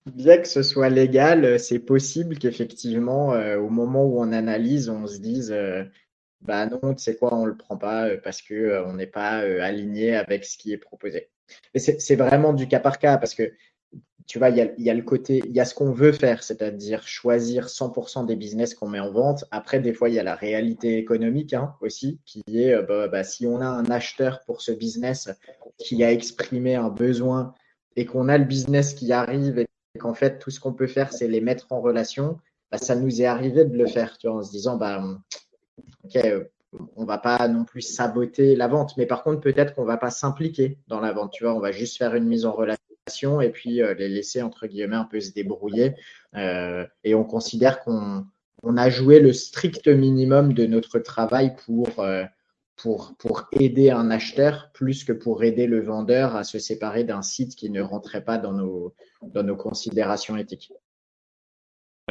Bien 0.07 0.39
que 0.39 0.47
ce 0.47 0.63
soit 0.63 0.89
légal, 0.89 1.59
c'est 1.59 1.77
possible 1.77 2.39
qu'effectivement, 2.39 3.33
euh, 3.35 3.59
au 3.59 3.69
moment 3.69 4.03
où 4.03 4.19
on 4.19 4.31
analyse, 4.31 4.89
on 4.89 5.05
se 5.05 5.19
dise 5.19 5.51
euh, 5.51 5.83
bah 6.41 6.65
non, 6.65 6.95
tu 6.95 7.03
sais 7.03 7.15
quoi, 7.15 7.35
on 7.35 7.45
le 7.45 7.55
prend 7.55 7.77
pas 7.77 8.07
euh, 8.07 8.17
parce 8.23 8.41
que 8.41 8.53
euh, 8.53 8.85
on 8.85 8.93
n'est 8.93 9.07
pas 9.07 9.43
euh, 9.43 9.61
aligné 9.61 10.15
avec 10.15 10.43
ce 10.45 10.57
qui 10.57 10.73
est 10.73 10.77
proposé. 10.77 11.29
Mais 11.73 11.79
c'est 11.79 12.15
vraiment 12.15 12.53
du 12.53 12.67
cas 12.67 12.79
par 12.79 12.97
cas 12.97 13.17
parce 13.17 13.35
que 13.35 13.53
tu 14.31 14.39
vois, 14.39 14.49
il 14.49 14.73
y 14.77 14.89
a, 14.89 14.93
le 14.93 15.01
côté, 15.01 15.41
il 15.45 15.51
y 15.51 15.59
a 15.59 15.65
ce 15.65 15.75
qu'on 15.75 15.91
veut 15.91 16.13
faire, 16.13 16.41
c'est-à-dire 16.41 17.05
choisir 17.05 17.67
100% 17.67 18.25
des 18.25 18.37
business 18.37 18.73
qu'on 18.73 18.87
met 18.87 19.01
en 19.01 19.11
vente. 19.11 19.43
Après, 19.51 19.81
des 19.81 19.91
fois, 19.91 20.07
il 20.07 20.15
y 20.15 20.19
a 20.19 20.23
la 20.23 20.35
réalité 20.35 20.97
économique 20.97 21.53
hein, 21.53 21.75
aussi, 21.81 22.17
qui 22.23 22.41
est, 22.47 22.81
bah, 22.81 23.09
bah, 23.09 23.25
si 23.25 23.45
on 23.45 23.59
a 23.59 23.65
un 23.65 23.83
acheteur 23.91 24.39
pour 24.45 24.61
ce 24.61 24.71
business 24.71 25.29
qui 25.77 26.01
a 26.05 26.13
exprimé 26.13 26.75
un 26.75 26.87
besoin 26.87 27.53
et 27.97 28.05
qu'on 28.05 28.29
a 28.29 28.37
le 28.37 28.45
business 28.45 28.93
qui 28.93 29.11
arrive 29.11 29.59
et 29.59 29.67
qu'en 29.99 30.13
fait, 30.13 30.39
tout 30.39 30.49
ce 30.49 30.61
qu'on 30.61 30.71
peut 30.71 30.87
faire, 30.87 31.11
c'est 31.11 31.27
les 31.27 31.41
mettre 31.41 31.67
en 31.69 31.81
relation, 31.81 32.39
bah, 32.71 32.77
ça 32.77 32.95
nous 32.95 33.21
est 33.21 33.25
arrivé 33.25 33.65
de 33.65 33.77
le 33.77 33.85
faire, 33.85 34.17
tu 34.17 34.29
vois, 34.29 34.37
en 34.37 34.43
se 34.43 34.51
disant, 34.51 34.77
bah, 34.77 35.03
ok, 36.05 36.17
on 36.95 37.03
va 37.03 37.17
pas 37.17 37.49
non 37.49 37.65
plus 37.65 37.81
saboter 37.81 38.55
la 38.55 38.69
vente, 38.69 38.95
mais 38.95 39.07
par 39.07 39.23
contre, 39.23 39.41
peut-être 39.41 39.75
qu'on 39.75 39.83
va 39.83 39.97
pas 39.97 40.09
s'impliquer 40.09 40.77
dans 40.87 41.01
la 41.01 41.11
vente, 41.11 41.33
tu 41.33 41.43
vois, 41.43 41.53
on 41.53 41.59
va 41.59 41.73
juste 41.73 41.97
faire 41.97 42.15
une 42.15 42.29
mise 42.29 42.45
en 42.45 42.53
relation 42.53 42.80
et 43.41 43.49
puis 43.49 43.81
euh, 43.81 43.93
les 43.93 44.09
laisser, 44.09 44.41
entre 44.41 44.67
guillemets, 44.67 44.95
un 44.95 45.05
peu 45.05 45.19
se 45.19 45.31
débrouiller. 45.31 45.95
Euh, 46.35 46.85
et 47.03 47.15
on 47.15 47.23
considère 47.23 47.81
qu'on 47.81 48.25
on 48.63 48.77
a 48.77 48.89
joué 48.89 49.19
le 49.19 49.33
strict 49.33 49.87
minimum 49.87 50.53
de 50.53 50.65
notre 50.67 50.99
travail 50.99 51.55
pour, 51.65 51.99
euh, 51.99 52.23
pour, 52.75 53.15
aider 53.53 53.89
un 53.89 54.11
acheteur 54.11 54.69
plus 54.73 55.03
que 55.03 55.13
pour 55.13 55.43
aider 55.43 55.65
le 55.65 55.81
vendeur 55.81 56.35
à 56.35 56.43
se 56.43 56.59
séparer 56.59 57.03
d'un 57.03 57.23
site 57.23 57.55
qui 57.55 57.69
ne 57.69 57.81
rentrait 57.81 58.23
pas 58.23 58.37
dans 58.37 58.53
nos 58.53 59.55
considérations 59.55 60.37
éthiques 60.37 60.71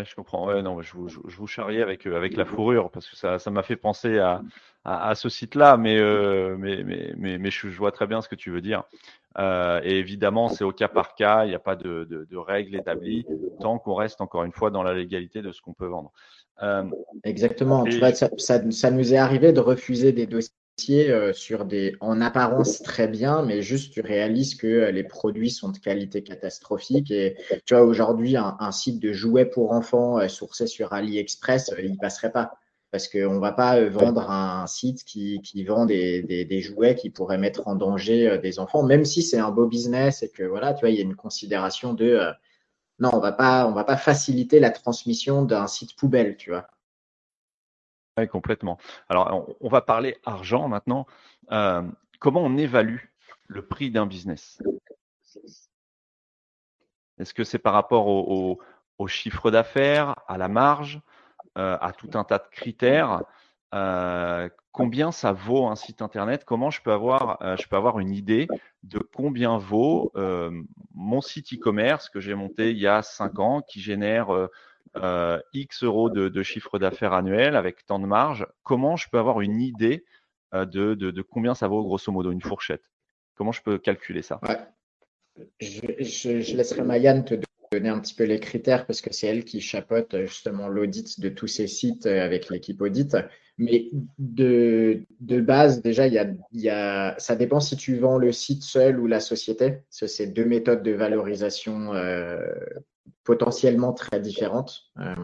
je 0.04 0.14
comprends. 0.14 0.46
Ouais, 0.46 0.62
non, 0.62 0.80
je 0.82 0.92
vous, 0.94 1.08
je, 1.08 1.36
vous 1.36 1.46
charriais 1.46 1.82
avec, 1.82 2.06
euh, 2.06 2.16
avec 2.16 2.36
la 2.36 2.44
fourrure 2.44 2.90
parce 2.90 3.08
que 3.08 3.16
ça, 3.16 3.38
ça 3.38 3.50
m'a 3.50 3.62
fait 3.62 3.76
penser 3.76 4.18
à, 4.18 4.42
à, 4.84 5.14
ce 5.14 5.28
site-là, 5.28 5.76
mais, 5.76 5.98
euh, 5.98 6.56
mais, 6.58 6.82
mais, 6.84 7.12
mais, 7.16 7.38
mais, 7.38 7.50
je, 7.50 7.68
vois 7.68 7.92
très 7.92 8.06
bien 8.06 8.20
ce 8.20 8.28
que 8.28 8.34
tu 8.34 8.50
veux 8.50 8.60
dire. 8.60 8.84
Euh, 9.38 9.80
et 9.84 9.98
évidemment, 9.98 10.48
c'est 10.48 10.64
au 10.64 10.72
cas 10.72 10.88
par 10.88 11.14
cas, 11.14 11.44
il 11.44 11.48
n'y 11.48 11.54
a 11.54 11.60
pas 11.60 11.76
de, 11.76 12.04
de, 12.04 12.24
de, 12.24 12.36
règles 12.36 12.74
établies 12.74 13.24
tant 13.60 13.78
qu'on 13.78 13.94
reste 13.94 14.20
encore 14.20 14.44
une 14.44 14.52
fois 14.52 14.70
dans 14.70 14.82
la 14.82 14.92
légalité 14.92 15.42
de 15.42 15.52
ce 15.52 15.60
qu'on 15.62 15.72
peut 15.72 15.86
vendre. 15.86 16.12
Exactement. 17.24 17.84
Tu 17.84 17.98
vois, 17.98 18.12
ça, 18.12 18.28
ça, 18.36 18.70
ça, 18.70 18.90
nous 18.90 19.14
est 19.14 19.18
arrivé 19.18 19.52
de 19.52 19.60
refuser 19.60 20.12
des 20.12 20.26
dossiers 20.26 20.52
sur 21.32 21.64
des, 21.64 21.96
en 22.00 22.20
apparence 22.20 22.82
très 22.82 23.08
bien, 23.08 23.42
mais 23.42 23.62
juste 23.62 23.92
tu 23.92 24.00
réalises 24.00 24.54
que 24.54 24.66
euh, 24.66 24.90
les 24.90 25.04
produits 25.04 25.50
sont 25.50 25.70
de 25.70 25.78
qualité 25.78 26.22
catastrophique. 26.22 27.10
Et 27.10 27.36
tu 27.66 27.74
vois, 27.74 27.84
aujourd'hui, 27.84 28.36
un, 28.36 28.72
site 28.72 29.00
de 29.00 29.12
jouets 29.12 29.46
pour 29.46 29.72
enfants 29.72 30.18
euh, 30.18 30.28
sourcé 30.28 30.66
sur 30.66 30.92
AliExpress, 30.92 31.72
il 31.82 31.96
passerait 31.98 32.32
pas. 32.32 32.52
Parce 32.90 33.06
qu'on 33.06 33.34
ne 33.34 33.40
va 33.40 33.52
pas 33.52 33.84
vendre 33.88 34.30
un 34.30 34.66
site 34.66 35.04
qui, 35.04 35.40
qui 35.42 35.62
vend 35.62 35.86
des, 35.86 36.22
des, 36.22 36.44
des, 36.44 36.60
jouets 36.60 36.96
qui 36.96 37.08
pourraient 37.08 37.38
mettre 37.38 37.68
en 37.68 37.76
danger 37.76 38.38
des 38.42 38.58
enfants, 38.58 38.82
même 38.82 39.04
si 39.04 39.22
c'est 39.22 39.38
un 39.38 39.52
beau 39.52 39.66
business 39.66 40.24
et 40.24 40.28
que 40.28 40.42
voilà, 40.42 40.74
tu 40.74 40.80
vois, 40.80 40.90
il 40.90 40.96
y 40.96 40.98
a 40.98 41.04
une 41.04 41.14
considération 41.14 41.94
de 41.94 42.18
non, 42.98 43.10
on 43.12 43.20
va 43.20 43.30
pas, 43.30 43.68
on 43.68 43.72
va 43.72 43.84
pas 43.84 43.96
faciliter 43.96 44.58
la 44.58 44.70
transmission 44.70 45.44
d'un 45.44 45.68
site 45.68 45.94
poubelle, 45.94 46.36
tu 46.36 46.50
vois 46.50 46.66
complètement. 48.28 48.78
Alors, 49.08 49.54
on, 49.60 49.68
va 49.68 49.80
parler 49.80 50.16
argent 50.24 50.68
maintenant. 50.68 51.06
Euh, 51.52 51.82
comment 52.18 52.42
on 52.42 52.56
évalue 52.56 52.98
le 53.46 53.66
prix 53.66 53.90
d'un 53.90 54.06
business? 54.06 54.62
Est-ce 57.18 57.34
que 57.34 57.44
c'est 57.44 57.58
par 57.58 57.72
rapport 57.72 58.06
au, 58.06 58.58
chiffre 59.06 59.50
d'affaires, 59.50 60.14
à 60.28 60.36
la 60.36 60.48
marge, 60.48 61.00
euh, 61.56 61.76
à 61.80 61.92
tout 61.92 62.10
un 62.14 62.24
tas 62.24 62.38
de 62.38 62.48
critères? 62.50 63.22
Euh, 63.74 64.48
Combien 64.72 65.10
ça 65.10 65.32
vaut 65.32 65.66
un 65.66 65.74
site 65.74 66.00
internet? 66.00 66.44
Comment 66.44 66.70
je 66.70 66.80
peux 66.80 66.92
avoir, 66.92 67.38
je 67.58 67.66
peux 67.66 67.74
avoir 67.74 67.98
une 67.98 68.12
idée 68.12 68.46
de 68.84 69.00
combien 69.00 69.58
vaut 69.58 70.12
mon 70.94 71.20
site 71.20 71.52
e-commerce 71.52 72.08
que 72.08 72.20
j'ai 72.20 72.36
monté 72.36 72.70
il 72.70 72.78
y 72.78 72.86
a 72.86 73.02
cinq 73.02 73.40
ans, 73.40 73.62
qui 73.62 73.80
génère 73.80 74.28
euh, 74.96 75.40
X 75.52 75.84
euros 75.84 76.10
de, 76.10 76.42
chiffre 76.42 76.78
d'affaires 76.78 77.12
annuel 77.12 77.54
avec 77.54 77.86
tant 77.86 78.00
de 78.00 78.06
marge, 78.06 78.46
comment 78.62 78.96
je 78.96 79.08
peux 79.10 79.18
avoir 79.18 79.40
une 79.40 79.60
idée 79.60 80.04
euh, 80.54 80.64
de, 80.64 81.22
combien 81.22 81.54
ça 81.54 81.68
vaut 81.68 81.82
grosso 81.84 82.10
modo 82.10 82.32
une 82.32 82.42
fourchette? 82.42 82.82
Comment 83.36 83.52
je 83.52 83.62
peux 83.62 83.78
calculer 83.78 84.22
ça? 84.22 84.40
Je, 85.60 86.56
laisserai 86.56 86.82
Mayanne 86.82 87.24
te 87.24 87.34
donner 87.70 87.88
un 87.88 88.00
petit 88.00 88.14
peu 88.14 88.24
les 88.24 88.40
critères 88.40 88.84
parce 88.84 89.00
que 89.00 89.12
c'est 89.12 89.28
elle 89.28 89.44
qui 89.44 89.60
chapeaute 89.60 90.14
euh, 90.14 90.26
justement 90.26 90.66
l'audit 90.66 91.20
de 91.20 91.28
tous 91.28 91.46
ces 91.46 91.68
sites 91.68 92.06
avec 92.06 92.50
l'équipe 92.50 92.80
audit. 92.82 93.16
Mais 93.58 93.90
de, 94.18 95.04
base, 95.20 95.82
déjà, 95.82 96.08
y, 96.08 96.68
a, 96.68 97.14
ça 97.18 97.36
dépend 97.36 97.60
si 97.60 97.76
tu 97.76 97.96
vends 97.98 98.18
le 98.18 98.32
site 98.32 98.62
seul 98.62 98.98
ou 98.98 99.06
la 99.06 99.20
société. 99.20 99.82
C'est 99.90 100.28
deux 100.28 100.46
méthodes 100.46 100.82
de 100.82 100.92
valorisation 100.92 101.92
potentiellement 103.24 103.92
très 103.92 104.20
différentes, 104.20 104.90
euh, 104.98 105.14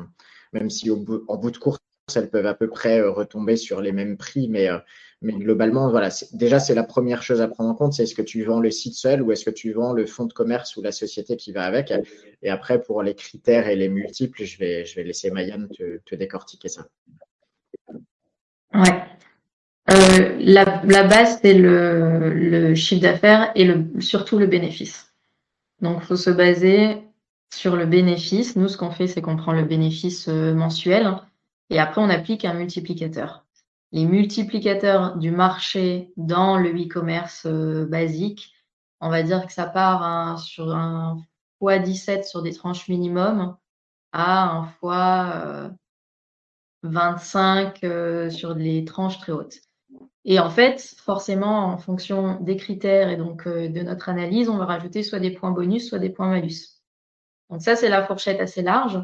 même 0.52 0.70
si 0.70 0.90
en 0.90 0.96
bout 1.36 1.50
de 1.50 1.58
course, 1.58 1.80
elles 2.14 2.30
peuvent 2.30 2.46
à 2.46 2.54
peu 2.54 2.68
près 2.68 3.00
euh, 3.00 3.10
retomber 3.10 3.56
sur 3.56 3.80
les 3.80 3.92
mêmes 3.92 4.16
prix, 4.16 4.48
mais, 4.48 4.68
euh, 4.68 4.78
mais 5.22 5.32
globalement, 5.32 5.90
voilà, 5.90 6.10
déjà, 6.32 6.60
c'est 6.60 6.74
la 6.74 6.84
première 6.84 7.22
chose 7.22 7.40
à 7.40 7.48
prendre 7.48 7.70
en 7.70 7.74
compte, 7.74 7.94
c'est 7.94 8.04
est-ce 8.04 8.14
que 8.14 8.22
tu 8.22 8.44
vends 8.44 8.60
le 8.60 8.70
site 8.70 8.94
seul 8.94 9.22
ou 9.22 9.32
est-ce 9.32 9.44
que 9.44 9.50
tu 9.50 9.72
vends 9.72 9.92
le 9.92 10.06
fonds 10.06 10.26
de 10.26 10.32
commerce 10.32 10.76
ou 10.76 10.82
la 10.82 10.92
société 10.92 11.36
qui 11.36 11.52
va 11.52 11.64
avec. 11.64 11.92
Et 12.42 12.50
après, 12.50 12.80
pour 12.80 13.02
les 13.02 13.14
critères 13.14 13.66
et 13.68 13.76
les 13.76 13.88
multiples, 13.88 14.44
je 14.44 14.58
vais, 14.58 14.84
je 14.84 14.94
vais 14.94 15.02
laisser 15.02 15.30
Mayan 15.30 15.66
te, 15.68 16.14
décortiquer 16.14 16.68
ça. 16.68 16.86
Ouais. 18.72 19.02
la, 19.88 20.82
la, 20.84 21.04
base, 21.04 21.40
c'est 21.42 21.54
le, 21.54 22.30
le, 22.30 22.74
chiffre 22.74 23.02
d'affaires 23.02 23.50
et 23.54 23.64
le, 23.64 24.00
surtout 24.00 24.38
le 24.38 24.46
bénéfice. 24.46 25.12
Donc, 25.80 25.98
il 26.02 26.06
faut 26.06 26.16
se 26.16 26.30
baser 26.30 27.02
sur 27.52 27.76
le 27.76 27.86
bénéfice, 27.86 28.56
nous, 28.56 28.68
ce 28.68 28.76
qu'on 28.76 28.90
fait, 28.90 29.06
c'est 29.06 29.22
qu'on 29.22 29.36
prend 29.36 29.52
le 29.52 29.64
bénéfice 29.64 30.28
euh, 30.28 30.54
mensuel 30.54 31.16
et 31.70 31.78
après, 31.78 32.00
on 32.00 32.10
applique 32.10 32.44
un 32.44 32.54
multiplicateur. 32.54 33.44
Les 33.92 34.04
multiplicateurs 34.04 35.16
du 35.16 35.30
marché 35.30 36.12
dans 36.16 36.56
le 36.58 36.70
e-commerce 36.70 37.46
euh, 37.46 37.86
basique, 37.86 38.52
on 39.00 39.10
va 39.10 39.22
dire 39.22 39.46
que 39.46 39.52
ça 39.52 39.66
part 39.66 40.38
sur 40.40 40.74
un 40.74 41.18
x 41.62 41.84
17 41.84 42.24
sur 42.24 42.42
des 42.42 42.52
tranches 42.52 42.88
minimum 42.88 43.56
à 44.12 44.50
un 44.50 44.64
x 44.64 45.72
25 46.82 47.84
euh, 47.84 48.30
sur 48.30 48.54
les 48.54 48.84
tranches 48.84 49.18
très 49.18 49.32
hautes. 49.32 49.60
Et 50.24 50.40
en 50.40 50.50
fait, 50.50 50.94
forcément, 50.98 51.66
en 51.66 51.78
fonction 51.78 52.40
des 52.40 52.56
critères 52.56 53.08
et 53.08 53.16
donc 53.16 53.46
de 53.46 53.82
notre 53.82 54.08
analyse, 54.08 54.48
on 54.48 54.56
va 54.56 54.66
rajouter 54.66 55.02
soit 55.02 55.20
des 55.20 55.30
points 55.30 55.52
bonus, 55.52 55.88
soit 55.88 56.00
des 56.00 56.10
points 56.10 56.28
malus. 56.28 56.75
Donc 57.50 57.62
ça, 57.62 57.76
c'est 57.76 57.88
la 57.88 58.04
fourchette 58.04 58.40
assez 58.40 58.62
large. 58.62 59.00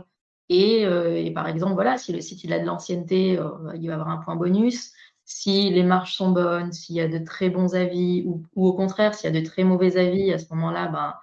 Euh, 0.50 1.16
et, 1.16 1.30
par 1.32 1.48
exemple, 1.48 1.74
voilà, 1.74 1.98
si 1.98 2.12
le 2.12 2.20
site 2.20 2.44
il 2.44 2.52
a 2.52 2.58
de 2.58 2.66
l'ancienneté, 2.66 3.38
euh, 3.38 3.50
il 3.74 3.88
va 3.88 3.94
avoir 3.94 4.10
un 4.10 4.18
point 4.18 4.36
bonus. 4.36 4.92
Si 5.24 5.70
les 5.70 5.82
marges 5.82 6.14
sont 6.14 6.30
bonnes, 6.30 6.72
s'il 6.72 6.96
y 6.96 7.00
a 7.00 7.08
de 7.08 7.18
très 7.18 7.48
bons 7.48 7.74
avis, 7.74 8.24
ou, 8.26 8.42
au 8.56 8.72
contraire, 8.74 9.14
s'il 9.14 9.32
y 9.32 9.36
a 9.36 9.40
de 9.40 9.46
très 9.46 9.64
mauvais 9.64 9.96
avis, 9.96 10.32
à 10.32 10.38
ce 10.38 10.46
moment-là, 10.50 10.88
ben, 10.88 11.14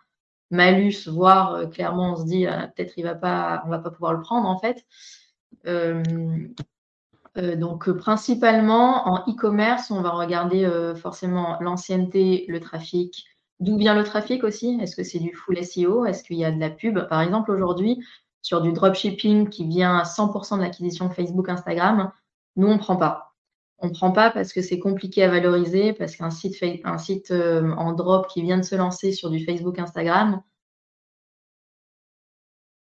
malus, 0.51 1.07
voire 1.07 1.53
euh, 1.53 1.65
clairement, 1.67 2.13
on 2.13 2.15
se 2.17 2.25
dit 2.25 2.45
peut-être 2.45 2.93
il 2.97 3.03
va 3.03 3.15
pas, 3.15 3.63
on 3.65 3.69
va 3.69 3.79
pas 3.79 3.91
pouvoir 3.91 4.13
le 4.13 4.21
prendre 4.21 4.47
en 4.47 4.59
fait. 4.59 4.85
donc 7.35 7.91
principalement 7.91 9.07
en 9.07 9.19
e-commerce, 9.29 9.91
on 9.91 10.01
va 10.01 10.11
regarder 10.11 10.67
forcément 10.95 11.57
l'ancienneté, 11.61 12.45
le 12.47 12.59
trafic, 12.59 13.25
D'où 13.59 13.77
vient 13.77 13.95
le 13.95 14.03
trafic 14.03 14.43
aussi? 14.43 14.77
Est-ce 14.81 14.95
que 14.95 15.03
c'est 15.03 15.19
du 15.19 15.33
full 15.33 15.63
SEO 15.63 16.05
Est-ce 16.05 16.23
qu'il 16.23 16.37
y 16.37 16.45
a 16.45 16.51
de 16.51 16.59
la 16.59 16.69
pub? 16.69 17.07
Par 17.09 17.21
exemple, 17.21 17.51
aujourd'hui, 17.51 18.03
sur 18.41 18.61
du 18.61 18.71
dropshipping 18.71 19.49
qui 19.49 19.67
vient 19.67 19.97
à 19.97 20.03
100% 20.03 20.57
de 20.57 20.61
l'acquisition 20.61 21.09
Facebook, 21.09 21.49
Instagram, 21.49 22.11
nous, 22.55 22.67
on 22.67 22.73
ne 22.75 22.79
prend 22.79 22.95
pas. 22.95 23.33
On 23.79 23.87
ne 23.87 23.93
prend 23.93 24.11
pas 24.11 24.29
parce 24.31 24.53
que 24.53 24.61
c'est 24.61 24.79
compliqué 24.79 25.23
à 25.23 25.29
valoriser, 25.29 25.93
parce 25.93 26.15
qu'un 26.15 26.29
site, 26.29 26.61
un 26.83 26.97
euh, 27.31 27.71
en 27.73 27.93
drop 27.93 28.27
qui 28.27 28.41
vient 28.41 28.57
de 28.57 28.63
se 28.63 28.75
lancer 28.75 29.11
sur 29.11 29.29
du 29.29 29.43
Facebook, 29.43 29.79
Instagram, 29.79 30.41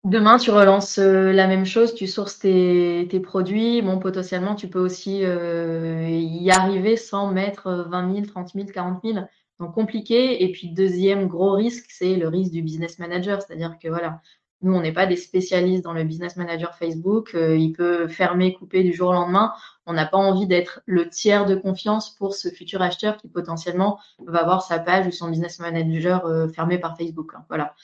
Demain, 0.06 0.38
tu 0.38 0.52
relances 0.52 1.00
euh, 1.00 1.32
la 1.32 1.48
même 1.48 1.66
chose, 1.66 1.96
tu 1.96 2.06
sources 2.06 2.38
tes, 2.38 3.20
produits. 3.24 3.82
Bon, 3.82 3.98
potentiellement, 3.98 4.54
tu 4.54 4.68
peux 4.68 4.80
aussi 4.80 5.22
euh, 5.24 6.08
y 6.08 6.52
arriver 6.52 6.96
sans 6.96 7.32
mettre 7.32 7.88
20 7.90 8.14
000, 8.14 8.26
30 8.28 8.54
000, 8.54 8.68
40 8.68 9.02
000. 9.04 9.26
Donc 9.60 9.74
compliqué. 9.74 10.44
Et 10.44 10.52
puis 10.52 10.70
deuxième 10.70 11.28
gros 11.28 11.54
risque, 11.54 11.86
c'est 11.90 12.16
le 12.16 12.28
risque 12.28 12.52
du 12.52 12.62
business 12.62 13.00
manager, 13.00 13.42
c'est-à-dire 13.42 13.78
que 13.82 13.88
voilà, 13.88 14.22
nous 14.62 14.74
on 14.74 14.82
n'est 14.82 14.92
pas 14.92 15.06
des 15.06 15.16
spécialistes 15.16 15.84
dans 15.84 15.94
le 15.94 16.04
business 16.04 16.36
manager 16.36 16.76
Facebook. 16.76 17.34
Euh, 17.36 17.56
il 17.56 17.72
peut 17.72 18.08
fermer, 18.08 18.54
couper 18.54 18.84
du 18.84 18.94
jour 18.94 19.10
au 19.10 19.14
lendemain. 19.14 19.54
On 19.86 19.94
n'a 19.94 20.06
pas 20.06 20.18
envie 20.18 20.48
d'être 20.48 20.82
le 20.86 21.08
tiers 21.08 21.46
de 21.46 21.56
confiance 21.56 22.10
pour 22.10 22.36
ce 22.36 22.50
futur 22.50 22.82
acheteur 22.82 23.18
qui 23.18 23.30
potentiellement 23.30 24.00
va 24.26 24.40
avoir 24.40 24.64
sa 24.64 24.80
page 24.80 25.08
ou 25.08 25.12
son 25.12 25.30
business 25.30 25.60
manager 25.60 26.26
euh, 26.26 26.48
fermé 26.50 26.78
par 26.78 26.98
Facebook. 26.98 27.32
Hein. 27.36 27.46
voilà. 27.48 27.76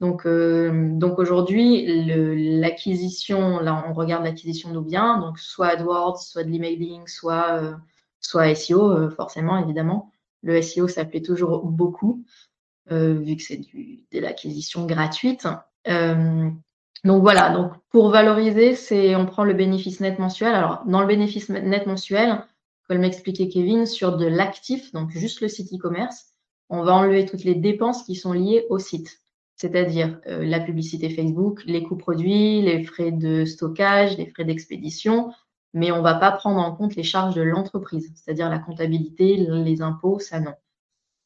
Donc, 0.00 0.26
donc 0.26 1.20
aujourd'hui, 1.20 1.86
l'acquisition, 2.58 3.60
là, 3.60 3.84
on 3.88 3.92
regarde 3.92 4.24
l'acquisition 4.24 4.72
de 4.72 4.80
biens, 4.80 5.18
donc 5.18 5.38
soit 5.38 5.68
AdWords, 5.68 6.18
soit 6.18 6.42
de 6.42 6.50
l'emailing, 6.50 7.06
soit, 7.06 7.78
soit 8.18 8.52
SEO, 8.56 9.10
forcément, 9.10 9.58
évidemment. 9.58 10.11
Le 10.42 10.60
SEO, 10.60 10.88
ça 10.88 11.04
toujours 11.04 11.64
beaucoup, 11.64 12.24
vu 12.90 13.36
que 13.36 13.42
c'est 13.42 13.60
de 14.12 14.18
l'acquisition 14.18 14.86
gratuite. 14.86 15.46
Donc 17.04 17.22
voilà, 17.22 17.50
donc 17.50 17.72
pour 17.90 18.10
valoriser, 18.10 18.76
c'est 18.76 19.16
on 19.16 19.26
prend 19.26 19.44
le 19.44 19.54
bénéfice 19.54 20.00
net 20.00 20.18
mensuel. 20.18 20.54
Alors 20.54 20.82
dans 20.86 21.00
le 21.00 21.06
bénéfice 21.06 21.48
net 21.48 21.86
mensuel, 21.86 22.44
comme 22.88 22.98
m'expliquait 22.98 23.48
Kevin, 23.48 23.86
sur 23.86 24.16
de 24.16 24.26
l'actif, 24.26 24.92
donc 24.92 25.10
juste 25.10 25.40
le 25.40 25.48
site 25.48 25.72
e-commerce, 25.72 26.26
on 26.68 26.82
va 26.82 26.94
enlever 26.94 27.26
toutes 27.26 27.44
les 27.44 27.54
dépenses 27.54 28.04
qui 28.04 28.14
sont 28.14 28.32
liées 28.32 28.66
au 28.70 28.78
site, 28.78 29.20
c'est-à-dire 29.56 30.20
euh, 30.26 30.44
la 30.44 30.60
publicité 30.60 31.10
Facebook, 31.10 31.62
les 31.64 31.82
coûts 31.82 31.96
produits, 31.96 32.62
les 32.62 32.84
frais 32.84 33.10
de 33.10 33.44
stockage, 33.44 34.16
les 34.16 34.26
frais 34.26 34.44
d'expédition, 34.44 35.32
mais 35.74 35.92
on 35.92 36.02
va 36.02 36.14
pas 36.14 36.32
prendre 36.32 36.60
en 36.60 36.74
compte 36.74 36.96
les 36.96 37.02
charges 37.02 37.34
de 37.34 37.42
l'entreprise, 37.42 38.12
c'est-à-dire 38.14 38.48
la 38.50 38.58
comptabilité, 38.58 39.36
les 39.36 39.82
impôts, 39.82 40.18
ça 40.18 40.40
non. 40.40 40.54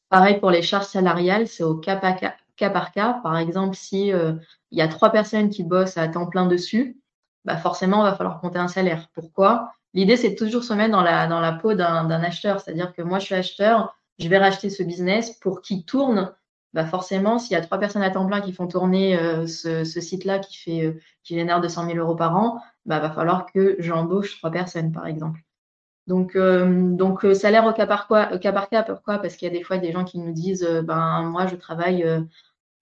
Pareil 0.09 0.39
pour 0.39 0.51
les 0.51 0.61
charges 0.61 0.85
salariales, 0.85 1.47
c'est 1.47 1.63
au 1.63 1.75
cas 1.75 1.97
par 1.97 2.91
cas, 2.91 3.13
par 3.23 3.37
exemple, 3.37 3.75
si 3.75 4.13
euh, 4.13 4.33
il 4.71 4.77
y 4.77 4.81
a 4.81 4.87
trois 4.87 5.11
personnes 5.11 5.49
qui 5.49 5.63
bossent 5.63 5.97
à 5.97 6.07
temps 6.07 6.27
plein 6.27 6.47
dessus, 6.47 6.99
bah 7.45 7.57
forcément, 7.57 8.05
il 8.05 8.09
va 8.09 8.15
falloir 8.15 8.41
compter 8.41 8.59
un 8.59 8.67
salaire. 8.67 9.07
Pourquoi? 9.13 9.71
L'idée, 9.93 10.17
c'est 10.17 10.35
toujours 10.35 10.63
se 10.63 10.73
mettre 10.73 10.91
dans 10.91 11.01
la, 11.01 11.27
dans 11.27 11.39
la 11.39 11.53
peau 11.53 11.73
d'un 11.73 12.09
acheteur. 12.09 12.59
C'est-à-dire 12.59 12.93
que 12.93 13.01
moi, 13.01 13.19
je 13.19 13.25
suis 13.25 13.35
acheteur, 13.35 13.95
je 14.19 14.27
vais 14.27 14.37
racheter 14.37 14.69
ce 14.69 14.83
business 14.83 15.31
pour 15.39 15.61
qu'il 15.61 15.85
tourne. 15.85 16.33
Bah 16.77 16.85
forcément, 16.85 17.39
s'il 17.39 17.53
y 17.53 17.55
a 17.55 17.61
trois 17.61 17.79
personnes 17.79 18.03
à 18.03 18.11
temps 18.11 18.27
plein 18.27 18.39
qui 18.39 18.53
font 18.53 18.67
tourner 18.67 19.17
euh, 19.17 19.47
ce, 19.47 19.83
site-là 19.83 20.37
qui 20.37 20.57
fait 20.59 20.85
euh, 20.85 20.99
qui 21.23 21.33
génère 21.33 21.59
200 21.59 21.87
000 21.87 21.97
euros 21.97 22.15
par 22.15 22.37
an, 22.37 22.61
bah 22.85 22.99
va 22.99 23.09
falloir 23.09 23.47
que 23.47 23.75
j'embauche 23.79 24.37
trois 24.37 24.51
personnes, 24.51 24.91
par 24.91 25.07
exemple. 25.07 25.39
Donc, 26.05 26.35
euh, 26.35 26.91
donc 26.95 27.25
salaire 27.33 27.65
au 27.65 27.73
cas 27.73 27.87
par, 27.87 28.05
quoi, 28.05 28.29
au 28.31 28.37
cas 28.37 28.51
par 28.51 28.69
cas, 28.69 28.83
pourquoi? 28.83 29.17
Parce 29.17 29.37
qu'il 29.37 29.47
y 29.47 29.51
a 29.51 29.57
des 29.57 29.63
fois 29.63 29.79
des 29.79 29.91
gens 29.91 30.03
qui 30.03 30.19
nous 30.19 30.31
disent, 30.33 30.69
ben 30.83 31.23
moi 31.23 31.47
je 31.47 31.55
travaille 31.55 32.05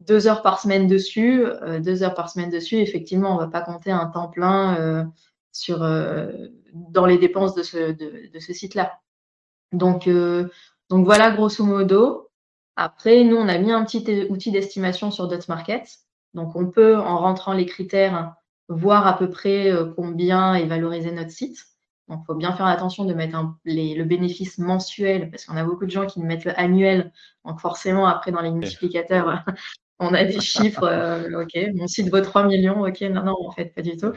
deux 0.01 0.27
heures 0.27 0.41
par 0.41 0.59
semaine 0.59 0.87
dessus, 0.87 1.45
euh, 1.45 1.79
deux 1.79 2.03
heures 2.03 2.15
par 2.15 2.29
semaine 2.29 2.49
dessus, 2.49 2.75
effectivement, 2.75 3.33
on 3.33 3.37
va 3.37 3.47
pas 3.47 3.61
compter 3.61 3.91
un 3.91 4.07
temps 4.07 4.27
plein 4.27 4.77
euh, 4.77 5.05
sur 5.53 5.83
euh, 5.83 6.33
dans 6.73 7.05
les 7.05 7.17
dépenses 7.17 7.55
de 7.55 7.63
ce, 7.63 7.93
de 7.93 8.39
ce 8.39 8.51
site-là. 8.51 8.99
Donc, 9.71 10.09
donc 10.89 11.05
voilà, 11.05 11.31
grosso 11.31 11.63
modo. 11.63 12.24
Après, 12.75 13.23
nous, 13.23 13.37
on 13.37 13.47
a 13.47 13.57
mis 13.57 13.71
un 13.71 13.83
petit 13.85 14.27
outil 14.29 14.51
d'estimation 14.51 15.11
sur 15.11 15.27
Dotmarket. 15.27 15.83
Donc, 16.33 16.55
on 16.55 16.69
peut, 16.69 16.97
en 16.97 17.17
rentrant 17.19 17.53
les 17.53 17.65
critères, 17.65 18.35
voir 18.67 19.07
à 19.07 19.17
peu 19.17 19.29
près 19.29 19.71
combien 19.95 20.55
est 20.55 20.65
valorisé 20.65 21.11
notre 21.11 21.31
site. 21.31 21.57
Donc, 22.07 22.19
il 22.23 22.25
faut 22.25 22.35
bien 22.35 22.53
faire 22.53 22.67
attention 22.67 23.05
de 23.05 23.13
mettre 23.13 23.35
un, 23.35 23.57
les, 23.65 23.95
le 23.95 24.03
bénéfice 24.03 24.59
mensuel, 24.59 25.31
parce 25.31 25.45
qu'on 25.45 25.57
a 25.57 25.63
beaucoup 25.63 25.85
de 25.85 25.91
gens 25.91 26.05
qui 26.05 26.19
mettent 26.21 26.45
le 26.45 26.57
annuel. 26.59 27.11
Donc, 27.45 27.59
forcément, 27.59 28.05
après, 28.05 28.31
dans 28.31 28.41
les 28.41 28.51
multiplicateurs, 28.51 29.43
on 29.99 30.13
a 30.13 30.23
des 30.23 30.39
chiffres, 30.39 30.83
euh, 30.83 31.41
ok, 31.41 31.57
mon 31.75 31.87
site 31.87 32.09
vaut 32.09 32.21
3 32.21 32.45
millions, 32.45 32.81
ok, 32.85 33.01
non, 33.01 33.23
non, 33.23 33.35
en 33.45 33.51
fait, 33.51 33.73
pas 33.73 33.81
du 33.81 33.97
tout. 33.97 34.11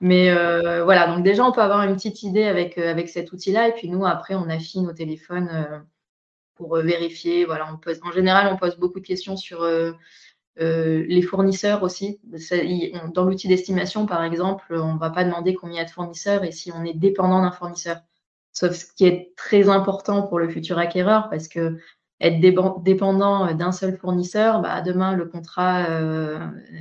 Mais 0.00 0.30
euh, 0.30 0.84
voilà, 0.84 1.06
donc 1.06 1.24
déjà, 1.24 1.44
on 1.44 1.52
peut 1.52 1.62
avoir 1.62 1.82
une 1.82 1.94
petite 1.94 2.22
idée 2.22 2.44
avec, 2.44 2.76
euh, 2.78 2.90
avec 2.90 3.08
cet 3.08 3.32
outil-là, 3.32 3.68
et 3.68 3.72
puis 3.72 3.88
nous, 3.88 4.04
après, 4.04 4.34
on 4.34 4.48
affine 4.48 4.88
au 4.88 4.92
téléphone 4.92 5.84
pour 6.58 6.76
vérifier. 6.76 7.46
Voilà, 7.46 7.72
on 7.72 7.78
pose, 7.78 8.00
en 8.04 8.12
général, 8.12 8.52
on 8.52 8.56
pose 8.58 8.76
beaucoup 8.76 9.00
de 9.00 9.06
questions 9.06 9.36
sur 9.36 9.66
les 10.58 11.22
fournisseurs 11.22 11.82
aussi. 11.82 12.20
dans 13.14 13.24
l'outil 13.24 13.48
d'estimation, 13.48 14.06
par 14.06 14.22
exemple, 14.24 14.74
on 14.74 14.94
ne 14.94 14.98
va 14.98 15.10
pas 15.10 15.24
demander 15.24 15.54
combien 15.54 15.76
il 15.76 15.78
y 15.78 15.82
a 15.82 15.84
de 15.86 15.90
fournisseurs 15.90 16.44
et 16.44 16.52
si 16.52 16.70
on 16.72 16.84
est 16.84 16.94
dépendant 16.94 17.40
d'un 17.42 17.52
fournisseur. 17.52 17.98
Sauf 18.52 18.72
ce 18.74 18.86
qui 18.92 19.06
est 19.06 19.32
très 19.36 19.68
important 19.68 20.22
pour 20.22 20.38
le 20.40 20.48
futur 20.48 20.78
acquéreur, 20.78 21.30
parce 21.30 21.48
que 21.48 21.78
être 22.20 22.40
dépendant 22.82 23.46
euh, 23.46 23.54
d'un 23.54 23.72
seul 23.72 23.96
fournisseur, 23.96 24.60
bah, 24.60 24.80
demain 24.82 25.14
le 25.14 25.26
contrat, 25.26 25.86
euh, 25.90 26.38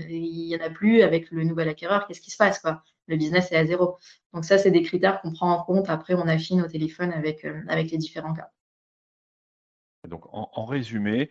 il 0.10 0.48
n'y 0.48 0.56
en 0.56 0.66
a 0.66 0.70
plus 0.70 1.04
avec 1.04 1.30
le 1.32 1.44
nouvel 1.44 1.70
acquéreur, 1.70 2.08
qu'est-ce 2.08 2.22
qui 2.22 2.32
se 2.32 2.38
passe 2.38 2.60
quoi? 2.60 2.84
Le 3.08 3.18
business 3.18 3.52
est 3.52 3.56
à 3.56 3.66
zéro. 3.66 3.98
Donc 4.34 4.46
ça, 4.46 4.58
c'est 4.58 4.72
des 4.72 4.82
critères 4.82 5.22
qu'on 5.22 5.32
prend 5.32 5.52
en 5.52 5.64
compte. 5.64 5.90
Après, 5.90 6.14
on 6.16 6.28
affine 6.28 6.62
au 6.62 6.68
téléphone 6.68 7.14
avec, 7.14 7.46
euh, 7.46 7.62
avec 7.68 7.92
les 7.92 7.98
différents 7.98 8.34
cas. 8.34 8.52
Donc 10.08 10.24
en, 10.32 10.66
résumé, 10.66 11.30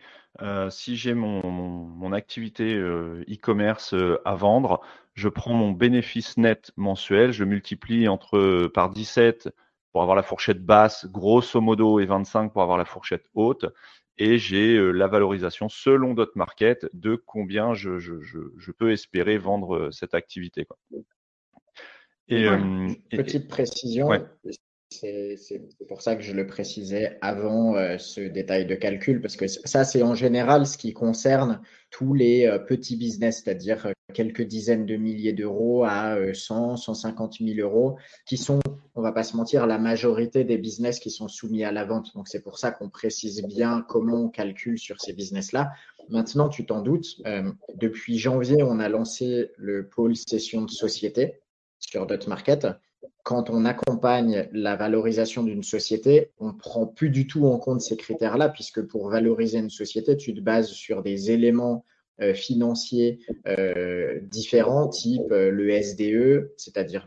si 0.69 0.95
j'ai 0.95 1.13
mon, 1.13 1.49
mon, 1.49 2.11
activité 2.13 2.75
e-commerce 2.75 3.95
à 4.25 4.35
vendre, 4.35 4.81
je 5.13 5.29
prends 5.29 5.53
mon 5.53 5.71
bénéfice 5.71 6.37
net 6.37 6.71
mensuel, 6.77 7.31
je 7.31 7.43
multiplie 7.43 8.07
entre 8.07 8.67
par 8.67 8.89
17 8.89 9.49
pour 9.91 10.01
avoir 10.01 10.15
la 10.15 10.23
fourchette 10.23 10.63
basse, 10.63 11.07
grosso 11.07 11.59
modo, 11.59 11.99
et 11.99 12.05
25 12.05 12.53
pour 12.53 12.61
avoir 12.61 12.77
la 12.77 12.85
fourchette 12.85 13.25
haute 13.33 13.65
et 14.17 14.37
j'ai 14.37 14.75
euh, 14.75 14.91
la 14.91 15.07
valorisation 15.07 15.69
selon 15.69 16.13
d'autres 16.13 16.37
market 16.37 16.87
de 16.93 17.15
combien 17.15 17.73
je, 17.73 17.99
je, 17.99 18.15
je, 18.21 18.71
peux 18.71 18.91
espérer 18.91 19.37
vendre 19.37 19.75
euh, 19.75 19.91
cette 19.91 20.13
activité. 20.13 20.65
Quoi. 20.65 20.77
Et, 22.27 22.45
euh, 22.45 22.89
Petite 23.11 23.47
précision, 23.47 24.09
c'est 24.89 25.61
pour 25.87 26.01
ça 26.01 26.15
que 26.15 26.23
je 26.23 26.33
le 26.33 26.47
précisais 26.47 27.17
avant 27.21 27.75
euh, 27.75 27.97
ce 27.97 28.21
détail 28.21 28.65
de 28.65 28.75
calcul, 28.75 29.21
parce 29.21 29.35
que 29.35 29.47
ça, 29.47 29.83
c'est 29.83 30.01
en 30.01 30.15
général 30.15 30.65
ce 30.65 30.77
qui 30.77 30.93
concerne 30.93 31.61
tous 31.89 32.13
les 32.13 32.45
euh, 32.45 32.57
petits 32.57 32.95
business, 32.95 33.41
c'est-à-dire 33.43 33.87
euh, 33.87 33.91
quelques 34.13 34.43
dizaines 34.43 34.85
de 34.85 34.95
milliers 34.95 35.33
d'euros 35.33 35.83
à 35.83 36.17
100, 36.33 36.77
150 36.77 37.37
000 37.41 37.59
euros, 37.59 37.97
qui 38.25 38.37
sont, 38.37 38.59
on 38.95 39.01
va 39.01 39.11
pas 39.11 39.23
se 39.23 39.35
mentir, 39.35 39.67
la 39.67 39.77
majorité 39.77 40.45
des 40.45 40.57
business 40.57 40.99
qui 40.99 41.11
sont 41.11 41.27
soumis 41.27 41.65
à 41.65 41.71
la 41.71 41.83
vente. 41.83 42.13
Donc, 42.15 42.27
c'est 42.29 42.41
pour 42.41 42.57
ça 42.57 42.71
qu'on 42.71 42.89
précise 42.89 43.43
bien 43.43 43.85
comment 43.87 44.23
on 44.23 44.29
calcule 44.29 44.79
sur 44.79 45.01
ces 45.01 45.13
business-là. 45.13 45.71
Maintenant, 46.09 46.47
tu 46.47 46.65
t'en 46.65 46.81
doutes, 46.81 47.21
depuis 47.75 48.17
janvier, 48.17 48.63
on 48.63 48.79
a 48.79 48.87
lancé 48.87 49.51
le 49.57 49.89
pôle 49.89 50.15
session 50.15 50.61
de 50.61 50.71
société 50.71 51.41
sur 51.79 52.07
Dotmarket. 52.07 52.63
Market 52.63 52.81
quand 53.23 53.49
on 53.49 53.65
accompagne 53.65 54.47
la 54.53 54.75
valorisation 54.75 55.43
d'une 55.43 55.63
société, 55.63 56.31
on 56.39 56.47
ne 56.47 56.57
prend 56.57 56.87
plus 56.87 57.09
du 57.09 57.27
tout 57.27 57.45
en 57.45 57.57
compte 57.57 57.81
ces 57.81 57.97
critères-là, 57.97 58.49
puisque 58.49 58.81
pour 58.81 59.09
valoriser 59.09 59.59
une 59.59 59.69
société, 59.69 60.15
tu 60.15 60.33
te 60.33 60.39
bases 60.39 60.69
sur 60.69 61.03
des 61.03 61.31
éléments 61.31 61.83
euh, 62.19 62.33
financiers 62.33 63.19
euh, 63.47 64.19
différents, 64.23 64.87
type 64.87 65.31
euh, 65.31 65.51
le 65.51 65.69
SDE, 65.69 66.51
c'est-à-dire 66.57 67.05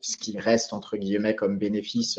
ce 0.00 0.16
qui 0.16 0.38
reste 0.38 0.72
entre 0.72 0.96
guillemets 0.96 1.34
comme 1.34 1.58
bénéfice 1.58 2.18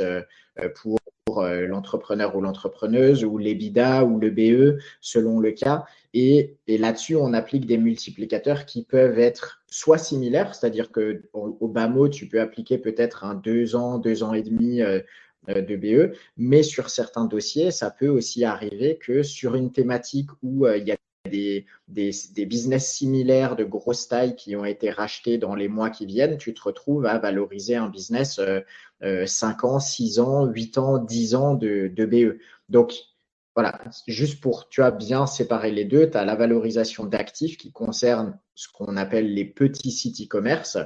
pour 0.75 0.99
l'entrepreneur 1.43 2.35
ou 2.35 2.41
l'entrepreneuse, 2.41 3.23
ou 3.23 3.37
l'EBIDA 3.37 4.03
ou 4.05 4.19
le 4.19 4.29
BE, 4.29 4.79
selon 5.01 5.39
le 5.39 5.51
cas. 5.51 5.85
Et, 6.13 6.57
là-dessus, 6.67 7.15
on 7.15 7.33
applique 7.33 7.65
des 7.65 7.77
multiplicateurs 7.77 8.65
qui 8.65 8.83
peuvent 8.83 9.19
être 9.19 9.61
soit 9.67 9.99
similaires, 9.99 10.55
c'est-à-dire 10.55 10.91
que 10.91 11.21
au, 11.33 11.67
bas 11.67 11.87
mot, 11.87 12.09
tu 12.09 12.27
peux 12.27 12.41
appliquer 12.41 12.77
peut-être 12.77 13.23
un 13.23 13.35
deux 13.35 13.75
ans, 13.75 13.99
deux 13.99 14.23
ans 14.23 14.33
et 14.33 14.41
demi 14.41 14.81
euh, 14.81 14.99
euh, 15.49 15.61
de 15.61 15.75
BE, 15.75 16.15
mais 16.37 16.63
sur 16.63 16.89
certains 16.89 17.25
dossiers, 17.25 17.71
ça 17.71 17.91
peut 17.91 18.07
aussi 18.07 18.45
arriver 18.45 18.97
que 18.97 19.21
sur 19.21 19.55
une 19.55 19.71
thématique 19.71 20.29
où 20.41 20.65
euh, 20.65 20.77
il 20.77 20.87
y 20.87 20.91
a 20.91 20.97
des, 21.27 21.65
des, 21.87 22.45
business 22.45 22.91
similaires 22.93 23.55
de 23.55 23.63
grosse 23.63 24.07
taille 24.07 24.35
qui 24.35 24.55
ont 24.55 24.65
été 24.65 24.89
rachetés 24.89 25.37
dans 25.37 25.55
les 25.55 25.67
mois 25.67 25.89
qui 25.89 26.05
viennent, 26.05 26.37
tu 26.37 26.53
te 26.53 26.61
retrouves 26.61 27.05
à 27.05 27.17
valoriser 27.19 27.75
un 27.75 27.89
business 27.89 28.39
euh, 29.03 29.25
5 29.25 29.63
ans, 29.63 29.79
6 29.79 30.19
ans, 30.19 30.45
8 30.45 30.77
ans, 30.77 30.97
10 30.97 31.35
ans 31.35 31.53
de, 31.55 31.91
de 31.93 32.05
BE. 32.05 32.39
Donc, 32.69 32.93
voilà, 33.55 33.81
juste 34.07 34.39
pour, 34.39 34.69
tu 34.69 34.83
as 34.83 34.91
bien 34.91 35.25
séparé 35.25 35.71
les 35.71 35.83
deux, 35.83 36.09
tu 36.09 36.17
as 36.17 36.25
la 36.25 36.35
valorisation 36.35 37.05
d'actifs 37.05 37.57
qui 37.57 37.71
concerne 37.71 38.37
ce 38.53 38.67
qu'on 38.71 38.97
appelle 38.97 39.33
les 39.33 39.45
petits 39.45 39.91
sites 39.91 40.21
e-commerce, 40.21 40.77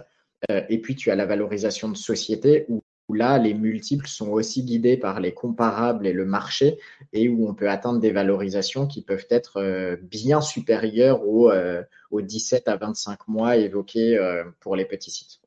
euh, 0.49 0.61
et 0.69 0.79
puis 0.79 0.95
tu 0.95 1.11
as 1.11 1.15
la 1.15 1.25
valorisation 1.25 1.89
de 1.89 1.97
société 1.97 2.65
où, 2.69 2.80
là, 3.13 3.37
les 3.37 3.53
multiples 3.53 4.07
sont 4.07 4.29
aussi 4.29 4.63
guidés 4.63 4.97
par 4.97 5.19
les 5.19 5.33
comparables 5.33 6.07
et 6.07 6.13
le 6.13 6.25
marché, 6.25 6.77
et 7.13 7.29
où 7.29 7.47
on 7.47 7.53
peut 7.53 7.69
atteindre 7.69 7.99
des 7.99 8.11
valorisations 8.11 8.87
qui 8.87 9.01
peuvent 9.01 9.27
être 9.29 9.57
euh, 9.57 9.97
bien 10.01 10.41
supérieures 10.41 11.25
aux, 11.27 11.49
euh, 11.49 11.83
aux, 12.11 12.21
17 12.21 12.67
à 12.67 12.77
25 12.77 13.27
mois 13.27 13.57
évoqués 13.57 14.19
pour 14.59 14.75
les 14.75 14.85
petits 14.85 15.11
sites. 15.11 15.41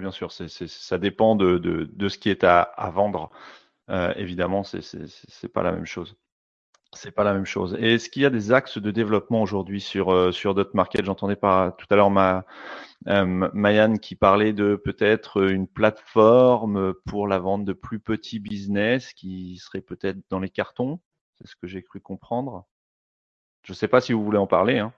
Bien 0.00 0.10
sûr, 0.10 0.32
ça 0.32 0.98
dépend 0.98 1.36
de, 1.36 2.08
ce 2.08 2.18
qui 2.18 2.30
est 2.30 2.42
à, 2.42 2.90
vendre. 2.92 3.30
Euh, 3.90 4.14
évidemment, 4.16 4.64
c'est 4.64 4.80
c'est 4.82 5.48
pas 5.48 5.62
la 5.62 5.72
même 5.72 5.84
chose. 5.84 6.16
C'est 6.92 7.12
pas 7.12 7.22
la 7.22 7.32
même 7.32 7.46
chose. 7.46 7.76
Et 7.78 7.94
est-ce 7.94 8.10
qu'il 8.10 8.22
y 8.22 8.26
a 8.26 8.30
des 8.30 8.50
axes 8.52 8.78
de 8.78 8.90
développement 8.90 9.42
aujourd'hui 9.42 9.80
sur 9.80 10.12
euh, 10.12 10.32
sur 10.32 10.54
d'autres 10.54 10.74
markets 10.74 11.04
J'entendais 11.04 11.36
pas 11.36 11.72
tout 11.78 11.86
à 11.90 11.96
l'heure 11.96 12.10
ma 12.10 12.44
euh, 13.06 13.48
Mayan 13.54 13.96
qui 13.96 14.16
parlait 14.16 14.52
de 14.52 14.74
peut-être 14.74 15.48
une 15.50 15.68
plateforme 15.68 16.94
pour 17.06 17.28
la 17.28 17.38
vente 17.38 17.64
de 17.64 17.72
plus 17.72 18.00
petits 18.00 18.40
business 18.40 19.12
qui 19.12 19.58
serait 19.58 19.80
peut-être 19.80 20.18
dans 20.30 20.40
les 20.40 20.50
cartons. 20.50 21.00
C'est 21.38 21.46
ce 21.46 21.56
que 21.56 21.68
j'ai 21.68 21.82
cru 21.82 22.00
comprendre. 22.00 22.66
Je 23.62 23.72
sais 23.72 23.88
pas 23.88 24.00
si 24.00 24.12
vous 24.12 24.24
voulez 24.24 24.38
en 24.38 24.46
parler. 24.46 24.78
Hein. 24.78 24.92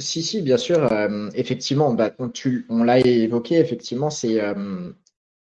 Si, 0.00 0.22
si, 0.22 0.42
bien 0.42 0.56
sûr. 0.56 0.92
Euh, 0.92 1.30
effectivement, 1.34 1.94
bah, 1.94 2.12
on, 2.18 2.84
l'a 2.84 2.98
évoqué, 2.98 3.58
effectivement, 3.58 4.10
c'est 4.10 4.40
euh, 4.40 4.90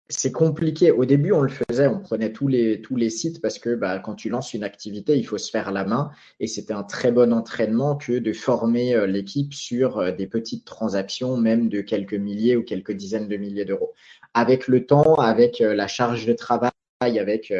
c'est 0.09 0.31
compliqué. 0.31 0.91
Au 0.91 1.05
début, 1.05 1.31
on 1.31 1.41
le 1.41 1.49
faisait, 1.49 1.87
on 1.87 1.99
prenait 1.99 2.31
tous 2.31 2.47
les, 2.47 2.81
tous 2.81 2.95
les 2.95 3.09
sites 3.09 3.41
parce 3.41 3.57
que 3.59 3.73
bah, 3.75 3.99
quand 3.99 4.15
tu 4.15 4.29
lances 4.29 4.53
une 4.53 4.63
activité, 4.63 5.17
il 5.17 5.23
faut 5.25 5.37
se 5.37 5.49
faire 5.49 5.71
la 5.71 5.85
main. 5.85 6.11
Et 6.39 6.47
c'était 6.47 6.73
un 6.73 6.83
très 6.83 7.11
bon 7.11 7.33
entraînement 7.33 7.95
que 7.95 8.13
de 8.13 8.33
former 8.33 8.95
euh, 8.95 9.07
l'équipe 9.07 9.53
sur 9.53 10.13
des 10.13 10.27
petites 10.27 10.65
transactions, 10.65 11.37
même 11.37 11.69
de 11.69 11.81
quelques 11.81 12.13
milliers 12.13 12.55
ou 12.55 12.63
quelques 12.63 12.93
dizaines 12.93 13.27
de 13.27 13.37
milliers 13.37 13.65
d'euros. 13.65 13.93
Avec 14.33 14.67
le 14.67 14.85
temps, 14.85 15.15
avec 15.15 15.59
la 15.59 15.87
charge 15.87 16.25
de 16.25 16.33
travail, 16.33 16.71
avec 17.01 17.53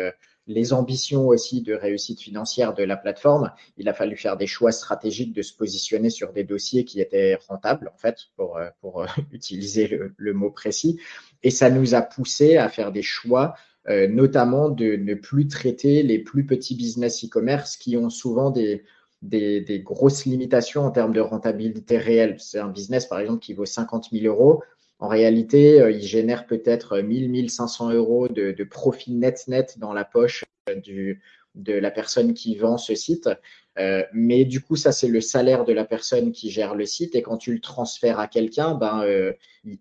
les 0.48 0.74
ambitions 0.74 1.28
aussi 1.28 1.62
de 1.62 1.74
réussite 1.74 2.20
financière 2.20 2.74
de 2.74 2.84
la 2.84 2.98
plateforme, 2.98 3.52
il 3.78 3.88
a 3.88 3.94
fallu 3.94 4.18
faire 4.18 4.36
des 4.38 4.48
choix 4.48 4.72
stratégiques 4.72 5.34
de 5.34 5.41
se 5.41 5.56
positionner 5.56 6.10
sur 6.10 6.34
des 6.34 6.44
dossiers 6.44 6.84
qui 6.84 7.00
étaient 7.00 7.38
rentables, 7.48 7.89
en 7.94 7.98
fait, 7.98 8.18
pour, 8.36 8.58
euh, 8.58 8.70
pour 8.82 9.02
euh, 9.02 9.08
utiliser 9.32 10.00
le, 10.18 10.34
mot 10.34 10.52
précis. 10.52 11.00
Et 11.44 11.50
ça 11.50 11.70
nous 11.70 11.96
a 11.96 12.02
poussé 12.02 12.58
à 12.58 12.68
faire 12.70 12.91
des 12.91 13.02
choix, 13.02 13.56
euh, 13.88 14.08
notamment 14.08 14.70
de 14.70 14.96
ne 14.96 15.14
plus 15.14 15.48
traiter 15.48 16.04
les 16.04 16.20
plus 16.20 16.46
petits 16.46 16.76
business 16.76 17.24
e-commerce 17.24 17.78
qui 17.78 17.96
ont 17.96 18.10
souvent 18.10 18.52
des, 18.52 18.84
des, 19.22 19.62
des, 19.62 19.80
grosses 19.80 20.26
limitations 20.26 20.84
en 20.84 20.91
termes 20.91 21.14
de 21.14 21.22
rentabilité 21.22 21.98
réelle. 21.98 22.36
C'est 22.39 22.60
un 22.60 22.70
business, 22.70 23.06
par 23.06 23.20
exemple, 23.20 23.39
qui 23.39 23.54
vaut 23.54 23.66
50 23.66 24.10
000 24.12 24.26
euros. 24.26 24.62
En 25.04 25.10
réalité, 25.10 25.82
euh, 25.82 25.91
il 25.91 26.01
génère 26.01 26.45
peut-être 26.45 26.99
1000, 26.99 27.30
1500 27.30 27.91
euros 27.91 28.30
de, 28.30 28.64
profit 28.64 29.12
net 29.12 29.49
net 29.49 29.78
dans 29.78 29.91
la 29.91 30.06
poche 30.06 30.45
euh, 30.70 31.16
de 31.56 31.74
la 31.74 31.91
personne 31.91 32.34
qui 32.34 32.56
vend 32.56 32.78
ce 32.78 32.95
site. 32.95 33.30
Euh, 33.78 34.04
mais 34.14 34.45
du 34.45 34.62
coup, 34.62 34.78
ça, 34.78 34.93
c'est 34.93 35.10
le 35.10 35.20
salaire 35.20 35.66
de 35.66 35.74
la 35.74 35.84
personne 35.84 36.32
qui 36.32 36.49
gère 36.49 36.74
le 36.74 36.86
site. 36.86 37.16
Et 37.16 37.22
quand 37.22 37.36
tu 37.36 37.51
le 37.51 37.60
transfères 37.60 38.18
à 38.18 38.30
quelqu'un, 38.30 38.76
ben, 38.76 39.04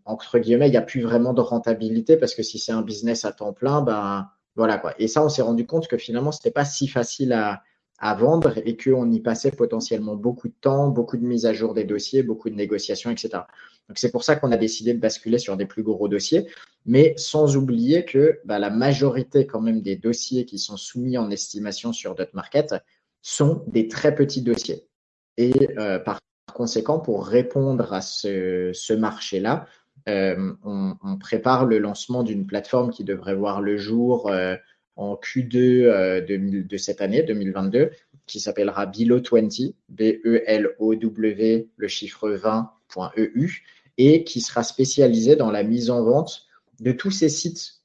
entre 0.06 0.40
guillemets, 0.40 0.66
il 0.66 0.72
n'y 0.72 0.76
a 0.76 0.82
plus 0.82 1.02
vraiment 1.02 1.34
de 1.34 1.40
rentabilité 1.40 2.16
parce 2.16 2.34
que 2.34 2.42
si 2.42 2.58
c'est 2.58 2.72
un 2.72 2.82
business 2.82 3.24
à 3.24 3.30
temps 3.30 3.52
plein, 3.52 3.80
ben, 3.80 4.28
voilà 4.56 4.76
quoi. 4.76 4.92
Et 4.98 5.06
ça, 5.06 5.24
on 5.24 5.28
s'est 5.28 5.42
rendu 5.42 5.66
compte 5.66 5.86
que 5.86 5.98
finalement, 5.98 6.32
ce 6.32 6.40
n'était 6.40 6.50
pas 6.50 6.64
si 6.64 6.88
facile 6.88 7.32
à, 7.32 7.62
à 8.02 8.14
vendre 8.16 8.54
et 8.56 8.76
qu'on 8.76 9.08
y 9.12 9.20
passait 9.20 9.52
potentiellement 9.52 10.16
beaucoup 10.16 10.48
de 10.48 10.54
temps, 10.60 10.88
beaucoup 10.88 11.16
de 11.16 11.24
mise 11.24 11.46
à 11.46 11.52
jour 11.52 11.74
des 11.74 11.84
dossiers, 11.84 12.24
beaucoup 12.24 12.50
de 12.50 12.56
négociations, 12.56 13.12
etc. 13.12 13.44
Donc 13.88 13.98
c'est 13.98 14.10
pour 14.10 14.24
ça 14.24 14.36
qu'on 14.36 14.52
a 14.52 14.56
décidé 14.56 14.94
de 14.94 15.00
basculer 15.00 15.38
sur 15.38 15.56
des 15.56 15.66
plus 15.66 15.82
gros 15.82 16.08
dossiers, 16.08 16.46
mais 16.86 17.14
sans 17.16 17.56
oublier 17.56 18.04
que 18.04 18.40
bah, 18.44 18.58
la 18.58 18.70
majorité 18.70 19.46
quand 19.46 19.60
même 19.60 19.82
des 19.82 19.96
dossiers 19.96 20.44
qui 20.44 20.58
sont 20.58 20.76
soumis 20.76 21.18
en 21.18 21.30
estimation 21.30 21.92
sur 21.92 22.14
Market 22.32 22.74
sont 23.20 23.64
des 23.66 23.88
très 23.88 24.14
petits 24.14 24.42
dossiers. 24.42 24.86
Et 25.36 25.52
euh, 25.78 25.98
par 25.98 26.20
conséquent, 26.52 26.98
pour 26.98 27.26
répondre 27.26 27.92
à 27.92 28.00
ce, 28.00 28.92
marché-là, 28.92 29.66
euh, 30.08 30.52
on, 30.64 31.16
prépare 31.18 31.66
le 31.66 31.78
lancement 31.78 32.22
d'une 32.22 32.46
plateforme 32.46 32.90
qui 32.90 33.04
devrait 33.04 33.34
voir 33.34 33.60
le 33.60 33.76
jour 33.76 34.28
euh, 34.30 34.56
en 34.96 35.14
Q2 35.14 35.56
euh, 35.56 36.20
de, 36.20 36.76
cette 36.76 37.00
année, 37.00 37.22
2022, 37.22 37.90
qui 38.26 38.40
s'appellera 38.40 38.86
Below20, 38.86 39.74
B-E-L-O-W, 39.88 41.68
le 41.76 41.88
chiffre 41.88 42.28
20.eu, 42.94 43.62
et 43.98 44.24
qui 44.24 44.40
sera 44.40 44.62
spécialisé 44.62 45.36
dans 45.36 45.50
la 45.50 45.62
mise 45.62 45.90
en 45.90 46.02
vente 46.02 46.46
de 46.80 46.92
tous 46.92 47.10
ces 47.10 47.28
sites 47.28 47.82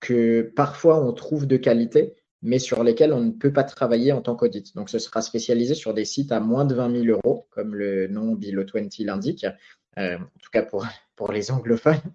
que 0.00 0.42
parfois 0.56 1.04
on 1.04 1.12
trouve 1.12 1.46
de 1.46 1.56
qualité, 1.56 2.14
mais 2.42 2.58
sur 2.58 2.82
lesquels 2.82 3.12
on 3.12 3.20
ne 3.20 3.30
peut 3.32 3.52
pas 3.52 3.64
travailler 3.64 4.12
en 4.12 4.22
tant 4.22 4.34
qu'audit. 4.34 4.72
Donc, 4.74 4.88
ce 4.88 4.98
sera 4.98 5.20
spécialisé 5.20 5.74
sur 5.74 5.92
des 5.92 6.06
sites 6.06 6.32
à 6.32 6.40
moins 6.40 6.64
de 6.64 6.74
20 6.74 7.04
000 7.04 7.18
euros, 7.18 7.46
comme 7.50 7.74
le 7.74 8.08
nom 8.08 8.34
Below20 8.34 9.04
l'indique, 9.04 9.46
euh, 9.98 10.16
en 10.16 10.38
tout 10.42 10.50
cas 10.50 10.62
pour, 10.62 11.32
les 11.32 11.50
anglophones. 11.50 12.00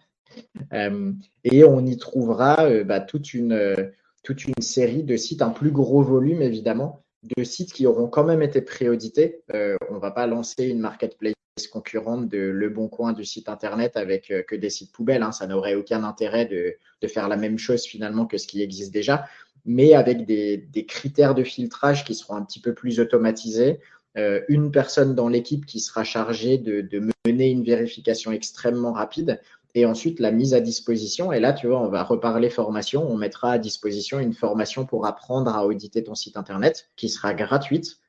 Euh, 0.74 1.14
et 1.46 1.64
on 1.64 1.86
y 1.86 1.96
trouvera 1.96 2.68
bah, 2.84 3.00
toute 3.00 3.34
une 3.34 3.94
toute 4.26 4.44
une 4.44 4.56
série 4.60 5.04
de 5.04 5.16
sites, 5.16 5.42
un 5.42 5.52
plus 5.52 5.72
gros 5.72 6.02
volume 6.02 6.42
évidemment, 6.42 7.06
de 7.38 7.44
sites 7.44 7.72
qui 7.72 7.88
auront 7.88 8.08
quand 8.08 8.24
même 8.24 8.42
été 8.42 8.60
préaudités. 8.60 9.44
Euh, 9.54 9.78
on 9.90 9.96
ne 9.96 10.00
va 10.00 10.12
pas 10.12 10.28
lancer 10.28 10.66
une 10.66 10.80
marketplace 10.80 11.34
concurrente 11.72 12.28
de 12.28 12.38
Le 12.38 12.70
Bon 12.70 12.90
Coin 12.90 13.14
du 13.14 13.24
site 13.24 13.48
internet 13.48 13.96
avec 13.96 14.30
euh, 14.30 14.44
que 14.44 14.56
des 14.56 14.70
sites 14.70 14.92
poubelles. 14.92 15.24
Hein. 15.24 15.32
Ça 15.32 15.48
n'aurait 15.48 15.76
aucun 15.76 16.04
intérêt 16.04 16.46
de, 16.46 16.76
faire 17.08 17.30
la 17.30 17.38
même 17.38 17.58
chose 17.58 17.84
finalement 17.84 18.26
que 18.26 18.38
ce 18.38 18.48
qui 18.48 18.62
existe 18.62 18.92
déjà, 18.92 19.28
mais 19.64 19.94
avec 19.94 20.26
des, 20.26 20.86
critères 20.88 21.36
de 21.36 21.44
filtrage 21.44 22.04
qui 22.04 22.16
seront 22.16 22.36
un 22.36 22.44
petit 22.44 22.60
peu 22.60 22.74
plus 22.74 23.00
automatisés. 23.00 23.80
Euh, 24.18 24.42
une 24.50 24.72
personne 24.72 25.14
dans 25.14 25.28
l'équipe 25.28 25.66
qui 25.66 25.80
sera 25.80 26.04
chargée 26.04 26.58
de 26.58 27.12
mener 27.26 27.50
une 27.50 27.64
vérification 27.64 28.32
extrêmement 28.32 28.92
rapide 28.92 29.40
et 29.76 29.86
ensuite 29.86 30.20
la 30.20 30.32
mise 30.32 30.54
à 30.54 30.62
disposition. 30.62 31.32
Et 31.32 31.40
là, 31.40 31.54
tu 31.54 31.68
vois, 31.68 31.82
on 31.82 31.90
va 31.90 32.04
reparler 32.04 32.50
formation. 32.50 33.06
On 33.08 33.18
mettra 33.18 33.52
à 33.52 33.58
disposition 33.60 34.20
une 34.20 34.34
formation 34.34 34.86
pour 34.86 35.06
apprendre 35.06 35.54
à 35.54 35.66
auditer 35.66 36.04
ton 36.04 36.16
site 36.16 36.38
Internet 36.38 36.90
qui 36.96 37.10
sera 37.10 37.34
gratuite 37.34 38.00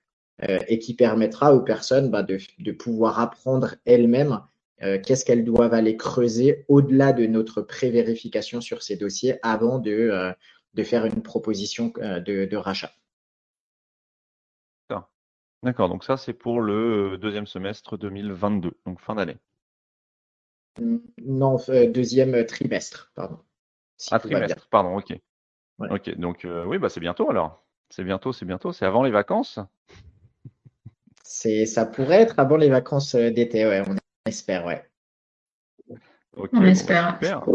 euh, 0.43 0.59
et 0.69 0.79
qui 0.79 0.95
permettra 0.95 1.55
aux 1.55 1.61
personnes 1.61 2.11
bah, 2.11 2.23
de, 2.23 2.73
pouvoir 2.73 3.21
apprendre 3.21 3.77
elles-mêmes 3.85 4.41
euh, 4.83 4.99
qu'est-ce 5.01 5.25
qu'elles 5.25 5.45
doivent 5.45 5.73
aller 5.73 5.97
creuser 5.97 6.65
au-delà 6.69 7.13
de 7.13 7.27
notre 7.27 7.63
pré-vérification 7.63 8.61
sur 8.61 8.83
ces 8.83 8.97
dossiers 8.97 9.39
avant 9.43 9.79
de, 9.79 9.93
euh, 9.93 10.33
de 10.75 10.83
faire 10.83 11.07
une 11.07 11.23
proposition 11.23 11.93
de, 11.97 12.45
de 12.45 12.57
rachat. 12.57 12.93
D'accord, 15.63 15.89
donc 15.89 16.05
ça 16.05 16.17
c'est 16.17 16.33
pour 16.33 16.61
le 16.61 17.19
deuxième 17.19 17.47
semestre 17.47 17.97
2022, 17.97 18.71
donc 18.85 19.01
fin 19.01 19.17
d'année. 19.17 19.37
Non, 21.25 21.57
deuxième 21.89 22.45
trimestre, 22.45 23.11
pardon. 23.15 23.39
ah, 24.11 24.21
trimestre, 24.21 24.69
pardon, 24.69 24.97
ok. 24.97 25.19
Ok, 25.79 26.17
donc 26.19 26.45
euh, 26.45 26.65
oui, 26.65 26.79
bah 26.79 26.89
c'est 26.89 27.01
bientôt 27.01 27.31
alors. 27.31 27.67
C'est 27.91 28.05
bientôt, 28.05 28.33
c'est 28.33 28.47
bientôt. 28.47 28.73
C'est 28.73 28.87
avant 28.87 29.03
les 29.03 29.11
vacances 29.11 29.59
C'est, 31.29 31.67
Ça 31.67 31.87
pourrait 31.87 32.23
être 32.23 32.39
avant 32.39 32.57
les 32.57 32.69
vacances 32.69 33.15
euh, 33.15 33.31
d'été, 33.31 33.67
ouais, 33.67 33.83
on 33.87 33.97
espère, 34.29 34.65
ouais. 34.65 34.85
on 36.37 36.47
bah, 36.53 36.69
espère. 36.69 37.15
super. 37.15 37.47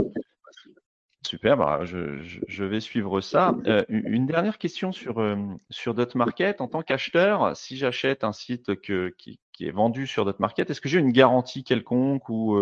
Super, 1.26 1.56
bah, 1.56 1.82
je, 1.86 2.64
vais 2.64 2.80
suivre 2.82 3.22
ça. 3.22 3.56
une 3.88 4.26
dernière 4.26 4.58
question 4.58 4.92
sur, 4.92 5.24
sur 5.70 5.94
Dotmarket. 5.94 6.60
En 6.60 6.68
tant 6.68 6.82
qu'acheteur, 6.82 7.56
si 7.56 7.78
j'achète 7.78 8.24
un 8.24 8.34
site 8.34 8.76
que, 8.82 9.14
qui, 9.18 9.40
qui, 9.54 9.68
est 9.68 9.72
vendu 9.72 10.08
sur 10.08 10.26
Dotmarket, 10.26 10.70
est-ce 10.70 10.82
que 10.82 10.90
j'ai 10.90 11.00
une 11.00 11.12
garantie 11.12 11.64
quelconque 11.64 12.28
ou 12.28 12.60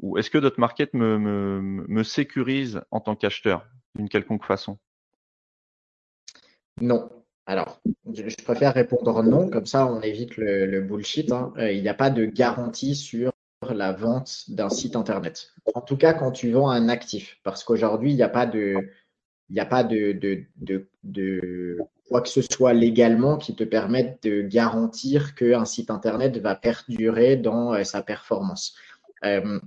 ou 0.00 0.18
est-ce 0.18 0.30
que 0.30 0.38
Dotmarket 0.38 0.92
me, 0.94 1.18
me, 1.18 1.60
me 1.88 2.02
sécurise 2.02 2.82
en 2.90 3.00
tant 3.00 3.16
qu'acheteur 3.16 3.66
d'une 3.94 4.08
quelconque 4.08 4.44
façon? 4.44 4.78
Non. 6.80 7.10
Alors, 7.46 7.80
je 8.12 8.44
préfère 8.44 8.74
répondre 8.74 9.22
non, 9.22 9.48
comme 9.48 9.66
ça 9.66 9.86
on 9.86 10.00
évite 10.00 10.36
le, 10.36 10.80
bullshit. 10.80 11.30
Hein. 11.30 11.52
Euh, 11.58 11.72
il 11.72 11.82
n'y 11.82 11.88
a 11.88 11.94
pas 11.94 12.10
de 12.10 12.24
garantie 12.24 12.94
sur 12.94 13.32
la 13.62 13.92
vente 13.92 14.44
d'un 14.48 14.68
site 14.68 14.96
internet. 14.96 15.52
En 15.74 15.80
tout 15.80 15.96
cas, 15.96 16.12
quand 16.12 16.32
tu 16.32 16.50
vends 16.50 16.70
un 16.70 16.88
actif, 16.88 17.38
parce 17.44 17.64
qu'aujourd'hui, 17.64 18.10
il 18.10 18.16
n'y 18.16 18.22
a 18.22 18.28
pas 18.28 18.46
de, 18.46 18.76
il 19.48 19.52
n'y 19.54 19.60
a 19.60 19.66
pas 19.66 19.84
de, 19.84 20.12
de, 20.12 20.42
de, 20.56 20.88
de, 21.04 21.78
quoi 22.08 22.20
que 22.20 22.28
ce 22.28 22.42
soit 22.42 22.72
légalement 22.72 23.38
qui 23.38 23.54
te 23.54 23.64
permette 23.64 24.22
de 24.24 24.42
garantir 24.42 25.34
qu'un 25.34 25.64
site 25.64 25.90
internet 25.90 26.36
va 26.38 26.54
perdurer 26.54 27.36
dans 27.36 27.74
euh, 27.74 27.84
sa 27.84 28.02
performance. 28.02 28.74
Euh, 29.24 29.60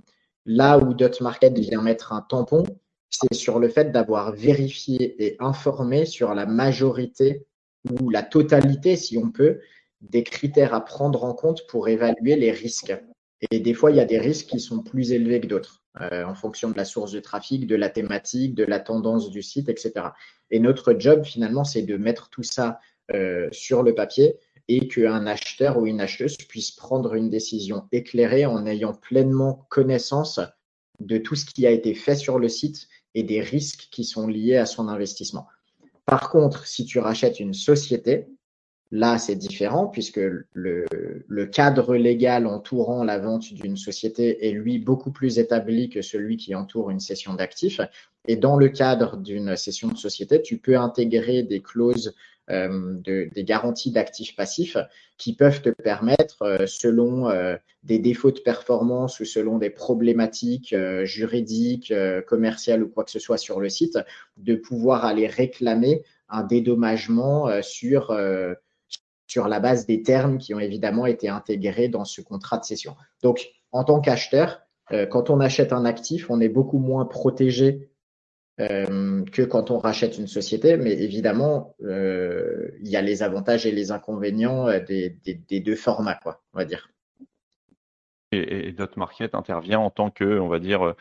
Là 0.51 0.79
où 0.79 0.95
Dotmarket 0.95 1.57
vient 1.59 1.83
mettre 1.83 2.11
un 2.11 2.21
tampon, 2.21 2.63
c'est 3.11 3.35
sur 3.35 3.59
le 3.59 3.69
fait 3.69 3.91
d'avoir 3.91 4.31
vérifié 4.31 5.23
et 5.23 5.35
informé 5.39 6.05
sur 6.05 6.33
la 6.33 6.47
majorité 6.47 7.45
ou 7.89 8.09
la 8.09 8.23
totalité, 8.23 8.95
si 8.95 9.17
on 9.17 9.31
peut, 9.31 9.59
des 10.01 10.23
critères 10.23 10.73
à 10.73 10.83
prendre 10.83 11.23
en 11.23 11.33
compte 11.33 11.67
pour 11.67 11.87
évaluer 11.87 12.35
les 12.35 12.51
risques. 12.51 12.93
Et 13.51 13.59
des 13.59 13.73
fois, 13.73 13.91
il 13.91 13.97
y 13.97 14.01
a 14.01 14.05
des 14.05 14.19
risques 14.19 14.47
qui 14.47 14.59
sont 14.59 14.83
plus 14.83 15.11
élevés 15.11 15.39
que 15.39 15.47
d'autres, 15.47 15.81
euh, 16.01 16.25
en 16.25 16.35
fonction 16.35 16.69
de 16.69 16.77
la 16.77 16.85
source 16.85 17.11
de 17.11 17.19
trafic, 17.19 17.67
de 17.67 17.75
la 17.75 17.89
thématique, 17.89 18.53
de 18.53 18.65
la 18.65 18.79
tendance 18.79 19.29
du 19.29 19.41
site, 19.41 19.69
etc. 19.69 20.07
Et 20.51 20.59
notre 20.59 20.93
job, 20.97 21.23
finalement, 21.23 21.63
c'est 21.63 21.83
de 21.83 21.95
mettre 21.95 22.29
tout 22.29 22.43
ça 22.43 22.79
euh, 23.13 23.47
sur 23.51 23.81
le 23.81 23.95
papier 23.95 24.37
et 24.67 24.87
qu'un 24.87 25.25
acheteur 25.25 25.77
ou 25.77 25.87
une 25.87 25.99
acheteuse 25.99 26.37
puisse 26.37 26.71
prendre 26.71 27.15
une 27.15 27.29
décision 27.29 27.87
éclairée 27.91 28.45
en 28.45 28.67
ayant 28.67 28.93
pleinement 28.93 29.65
connaissance 29.69 30.39
de 30.99 31.17
tout 31.17 31.35
ce 31.35 31.45
qui 31.45 31.65
a 31.65 31.71
été 31.71 31.95
fait 31.95 32.15
sur 32.15 32.37
le 32.37 32.49
site 32.49 32.87
et 33.15 33.23
des 33.23 33.41
risques 33.41 33.87
qui 33.91 34.03
sont 34.03 34.27
liés 34.27 34.57
à 34.57 34.65
son 34.65 34.87
investissement. 34.87 35.47
Par 36.09 36.31
contre, 36.31 36.65
si 36.65 36.85
tu 36.85 36.97
rachètes 36.97 37.39
une 37.39 37.53
société, 37.53 38.25
là, 38.89 39.19
c'est 39.19 39.35
différent 39.35 39.85
puisque 39.85 40.19
le, 40.53 41.45
cadre 41.45 41.95
légal 41.95 42.47
entourant 42.47 43.03
la 43.03 43.19
vente 43.19 43.53
d'une 43.53 43.77
société 43.77 44.47
est, 44.47 44.51
lui, 44.51 44.79
beaucoup 44.79 45.11
plus 45.11 45.37
établi 45.37 45.87
que 45.87 46.01
celui 46.01 46.37
qui 46.37 46.55
entoure 46.55 46.89
une 46.89 46.99
cession 46.99 47.35
d'actifs. 47.35 47.79
Et 48.27 48.37
dans 48.37 48.57
le 48.57 48.69
cadre 48.69 49.17
d'une 49.17 49.55
cession 49.55 49.89
de 49.89 49.97
société, 49.97 50.41
tu 50.41 50.57
peux 50.57 50.79
intégrer 50.79 51.43
des 51.43 51.61
clauses 51.61 52.15
des 52.49 53.43
garanties 53.43 53.91
d'actifs 53.91 54.35
passifs 54.35 54.77
qui 55.17 55.35
peuvent 55.35 55.61
te 55.61 55.69
permettre, 55.69 56.65
selon 56.67 57.29
des 57.83 57.99
défauts 57.99 58.31
de 58.31 58.39
performance 58.39 59.19
ou 59.19 59.25
selon 59.25 59.57
des 59.57 59.69
problématiques 59.69 60.75
juridiques, 61.03 61.93
commerciales 62.27 62.83
ou 62.83 62.89
quoi 62.89 63.03
que 63.03 63.11
ce 63.11 63.19
soit 63.19 63.37
sur 63.37 63.59
le 63.59 63.69
site, 63.69 63.99
de 64.37 64.55
pouvoir 64.55 65.05
aller 65.05 65.27
réclamer 65.27 66.03
un 66.29 66.43
dédommagement 66.43 67.61
sur 67.61 68.13
sur 69.29 69.47
la 69.47 69.59
base 69.59 69.85
des 69.85 70.01
termes 70.01 70.39
qui 70.39 70.55
ont 70.55 70.59
évidemment 70.59 71.05
été 71.05 71.29
intégrés 71.29 71.87
dans 71.87 72.03
ce 72.03 72.19
contrat 72.19 72.57
de 72.57 72.65
cession. 72.65 72.95
Donc, 73.21 73.51
en 73.71 73.83
tant 73.83 74.01
qu'acheteur, 74.01 74.61
euh, 74.91 75.05
quand 75.05 75.29
on 75.29 75.39
achète 75.39 75.71
un 75.71 75.85
actif, 75.85 76.31
on 76.31 76.41
est 76.41 76.49
beaucoup 76.49 76.79
moins 76.79 77.05
protégé 77.05 77.88
euh, 78.59 79.23
que 79.25 79.41
quand 79.41 79.71
on 79.71 79.77
rachète 79.77 80.17
une 80.17 80.27
société, 80.27 80.77
mais 80.77 80.93
évidemment, 80.93 81.75
euh, 81.83 82.69
il 82.81 82.89
y 82.89 82.97
a 82.97 83.01
les 83.01 83.23
avantages 83.23 83.65
et 83.65 83.71
les 83.71 83.91
inconvénients 83.91 84.67
des, 84.87 85.17
deux 85.49 85.75
formats, 85.75 86.19
quoi, 86.21 86.41
on 86.53 86.57
va 86.57 86.65
dire. 86.65 86.89
Et, 88.31 88.69
et 88.69 88.75
Market 88.95 89.33
intervient 89.33 89.79
en 89.79 89.89
tant 89.89 90.11
que, 90.11 90.39
on 90.39 90.47
va 90.47 90.59
dire, 90.59 90.95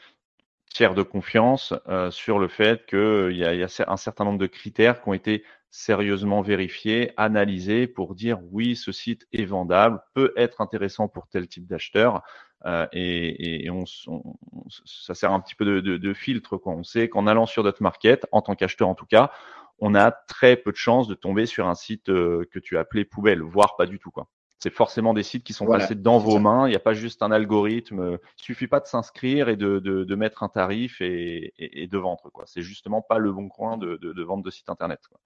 tiers 0.72 0.94
de 0.94 1.02
confiance 1.02 1.74
sur 2.10 2.38
le 2.38 2.48
fait 2.48 2.86
qu'il 2.86 3.36
y, 3.36 3.44
a 3.44 3.68
un 3.86 3.96
certain 3.96 4.24
nombre 4.24 4.38
de 4.38 4.46
critères 4.46 5.02
qui 5.02 5.08
ont 5.08 5.14
été 5.14 5.44
sérieusement 5.70 6.42
vérifié, 6.42 7.12
analysé 7.16 7.86
pour 7.86 8.14
dire 8.14 8.38
oui, 8.50 8.76
ce 8.76 8.92
site 8.92 9.26
est 9.32 9.44
vendable, 9.44 10.00
peut 10.14 10.32
être 10.36 10.60
intéressant 10.60 11.08
pour 11.08 11.28
tel 11.28 11.46
type 11.48 11.66
d'acheteur. 11.66 12.22
Euh, 12.66 12.86
et, 12.92 13.64
et 13.64 13.70
on, 13.70 13.84
ça 13.86 15.14
sert 15.14 15.32
un 15.32 15.40
petit 15.40 15.54
peu 15.54 15.64
de, 15.64 15.80
de, 15.80 15.96
de 15.96 16.14
filtre. 16.14 16.56
Quoi. 16.56 16.72
On 16.72 16.82
sait 16.82 17.08
qu'en 17.08 17.26
allant 17.26 17.46
sur 17.46 17.62
notre 17.62 17.82
market, 17.82 18.26
en 18.32 18.42
tant 18.42 18.54
qu'acheteur 18.54 18.88
en 18.88 18.94
tout 18.94 19.06
cas, 19.06 19.30
on 19.78 19.94
a 19.94 20.10
très 20.10 20.56
peu 20.56 20.72
de 20.72 20.76
chances 20.76 21.06
de 21.06 21.14
tomber 21.14 21.46
sur 21.46 21.68
un 21.68 21.74
site 21.74 22.08
euh, 22.08 22.44
que 22.50 22.58
tu 22.58 22.76
as 22.76 22.80
appelé 22.80 23.04
poubelle, 23.04 23.42
voire 23.42 23.76
pas 23.76 23.86
du 23.86 23.98
tout. 23.98 24.10
Quoi. 24.10 24.28
C'est 24.58 24.72
forcément 24.72 25.14
des 25.14 25.22
sites 25.22 25.44
qui 25.44 25.52
sont 25.52 25.66
passés 25.66 25.94
dans 25.94 26.18
vos 26.18 26.40
mains. 26.40 26.66
Il 26.66 26.70
n'y 26.70 26.76
a 26.76 26.80
pas 26.80 26.94
juste 26.94 27.22
un 27.22 27.30
algorithme. 27.30 28.18
Il 28.38 28.42
suffit 28.42 28.66
pas 28.66 28.80
de 28.80 28.86
s'inscrire 28.86 29.48
et 29.48 29.54
de, 29.54 29.78
de, 29.78 30.02
de, 30.02 30.14
mettre 30.16 30.42
un 30.42 30.48
tarif 30.48 31.00
et, 31.00 31.54
et, 31.58 31.86
de 31.86 31.98
vendre. 31.98 32.28
Quoi. 32.32 32.42
C'est 32.48 32.62
justement 32.62 33.00
pas 33.00 33.18
le 33.18 33.32
bon 33.32 33.48
coin 33.48 33.76
de, 33.76 33.96
de, 33.96 34.22
vente 34.24 34.42
de 34.42 34.50
site 34.50 34.68
internet. 34.68 34.98
Quoi. 35.08 35.20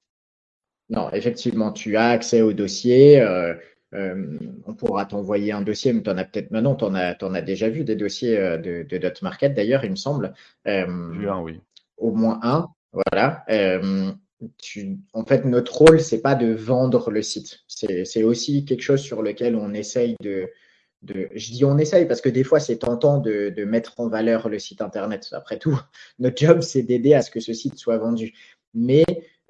Non, 0.90 1.10
effectivement, 1.12 1.72
tu 1.72 1.96
as 1.96 2.10
accès 2.10 2.42
au 2.42 2.52
dossier. 2.52 3.22
Euh, 3.22 3.54
euh, 3.94 4.38
on 4.66 4.74
pourra 4.74 5.04
t'envoyer 5.04 5.52
un 5.52 5.62
dossier, 5.62 5.92
mais 5.92 6.02
tu 6.02 6.10
en 6.10 6.18
as 6.18 6.24
peut-être 6.24 6.50
maintenant, 6.50 6.74
tu 6.74 6.84
en, 6.84 6.94
as 6.94 7.42
déjà 7.42 7.68
vu 7.68 7.84
des 7.84 7.96
dossiers 7.96 8.38
euh, 8.38 8.58
de, 8.58 8.86
de 8.88 8.98
Dot 8.98 9.22
Market 9.22 9.54
d'ailleurs, 9.54 9.84
il 9.84 9.90
me 9.90 9.96
semble. 9.96 10.34
vu 10.66 11.28
un, 11.28 11.40
oui. 11.40 11.60
Au 11.96 12.12
moins 12.12 12.40
un, 12.42 12.68
voilà. 12.92 13.44
Tu, 14.58 14.98
en 15.12 15.24
fait, 15.24 15.44
notre 15.44 15.76
rôle, 15.76 16.00
c'est 16.00 16.20
pas 16.20 16.34
de 16.34 16.52
vendre 16.52 17.10
le 17.10 17.22
site. 17.22 17.60
C'est 17.68 18.22
aussi 18.24 18.64
quelque 18.64 18.82
chose 18.82 19.00
sur 19.00 19.22
lequel 19.22 19.54
on 19.54 19.72
essaye 19.72 20.16
de, 20.20 20.48
de, 21.02 21.28
je 21.34 21.52
dis 21.52 21.64
on 21.64 21.78
essaye 21.78 22.06
parce 22.06 22.20
que 22.20 22.28
des 22.28 22.44
fois 22.44 22.60
c'est 22.60 22.78
tentant 22.78 23.18
de, 23.18 23.52
de, 23.54 23.64
mettre 23.64 23.98
en 23.98 24.08
valeur 24.08 24.48
le 24.48 24.58
site 24.58 24.80
internet. 24.80 25.28
Après 25.32 25.58
tout, 25.58 25.78
notre 26.18 26.44
job 26.44 26.60
c'est 26.62 26.82
d'aider 26.82 27.14
à 27.14 27.22
ce 27.22 27.30
que 27.30 27.40
ce 27.40 27.52
site 27.52 27.78
soit 27.78 27.98
vendu. 27.98 28.34
Mais 28.74 29.04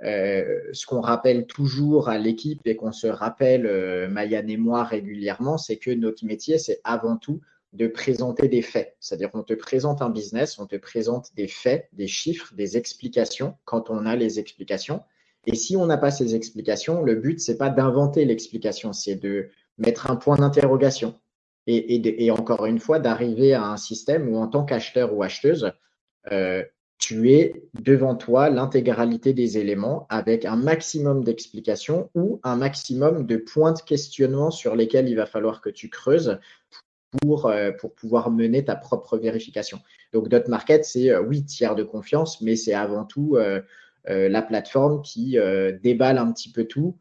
euh, 0.05 0.61
ce 0.73 0.85
qu'on 0.87 1.01
rappelle 1.01 1.47
toujours 1.47 2.09
à 2.09 2.19
l'équipe 2.19 2.61
et 2.65 2.75
qu'on 2.75 2.93
se 2.93 3.07
rappelle, 3.07 3.67
euh, 3.67 4.09
et 4.17 4.57
moi, 4.57 4.85
régulièrement, 4.85 5.59
c'est 5.59 5.77
que 5.77 5.91
notre 5.91 6.25
métier, 6.25 6.59
c'est 6.59 6.81
avant 6.85 7.17
tout 7.17 7.41
de 7.73 7.87
présenter 7.87 8.49
des 8.49 8.63
faits. 8.63 8.97
C'est-à-dire 9.01 9.31
qu'on 9.31 9.45
te 9.45 9.55
présente 9.55 10.03
un 10.03 10.11
business, 10.11 10.59
on 10.59 10.67
te 10.67 10.77
présente 10.77 11.35
des 11.35 11.49
faits, 11.49 11.89
des 11.93 12.07
chiffres, 12.07 12.53
des 12.55 12.77
explications 12.77 13.57
quand 13.65 13.91
on 13.91 14.05
a 14.05 14.17
les 14.17 14.39
explications. 14.39 15.03
Et 15.47 15.55
si 15.55 15.77
on 15.77 15.87
n'a 15.87 15.97
pas 15.97 16.11
ces 16.11 16.35
explications, 16.35 17.03
le 17.03 17.15
but, 17.15 17.41
c'est 17.41 17.57
pas 17.57 17.71
d'inventer 17.71 18.25
l'explication, 18.25 18.93
c'est 18.93 19.17
de 19.17 19.49
mettre 19.79 20.11
un 20.11 20.17
point 20.17 20.37
d'interrogation. 20.37 21.19
Et, 21.69 22.31
encore 22.33 22.67
une 22.67 22.81
fois, 22.81 22.99
d'arriver 22.99 23.55
à 23.55 23.65
un 23.65 23.77
système 23.77 24.29
où 24.29 24.37
en 24.37 24.49
tant 24.49 24.65
qu'acheteur 24.65 25.15
ou 25.15 25.23
acheteuse, 25.23 25.73
euh, 26.33 26.65
tu 27.03 27.33
es 27.33 27.65
devant 27.83 28.15
toi 28.15 28.49
l'intégralité 28.49 29.33
des 29.33 29.59
éléments 29.59 30.07
avec 30.09 30.45
un 30.45 30.55
maximum 30.55 31.25
d'explications 31.25 32.09
ou 32.15 32.39
un 32.45 32.55
maximum 32.55 33.27
de 33.27 33.39
points 33.39 33.73
de 33.73 33.81
questionnement 33.81 34.53
sur 34.53 34.77
lesquels 34.77 35.09
il 35.09 35.17
va 35.17 35.27
falloir 35.27 35.61
que 35.61 35.69
tu 35.69 35.91
creuses 35.91 36.39
pour, 37.21 37.47
euh, 37.47 37.73
pour 37.73 37.93
pouvoir 37.93 38.31
mener 38.31 38.65
ta 38.65 38.77
propre 38.77 39.19
vérification. 39.19 39.81
Donc, 40.13 40.29
Dot 40.29 40.47
Market, 40.47 40.85
c'est 40.85 41.11
euh, 41.11 41.21
oui, 41.21 41.45
tiers 41.45 41.75
de 41.75 41.83
confiance, 41.83 42.41
mais 42.41 42.55
c'est 42.55 42.73
avant 42.73 43.05
tout 43.05 43.37
euh, 43.37 43.61
la 44.07 44.43
plateforme 44.43 45.03
qui 45.03 45.37
déballe 45.83 46.19
un 46.19 46.31
petit 46.31 46.53
peu 46.53 46.65
tout, 46.65 46.97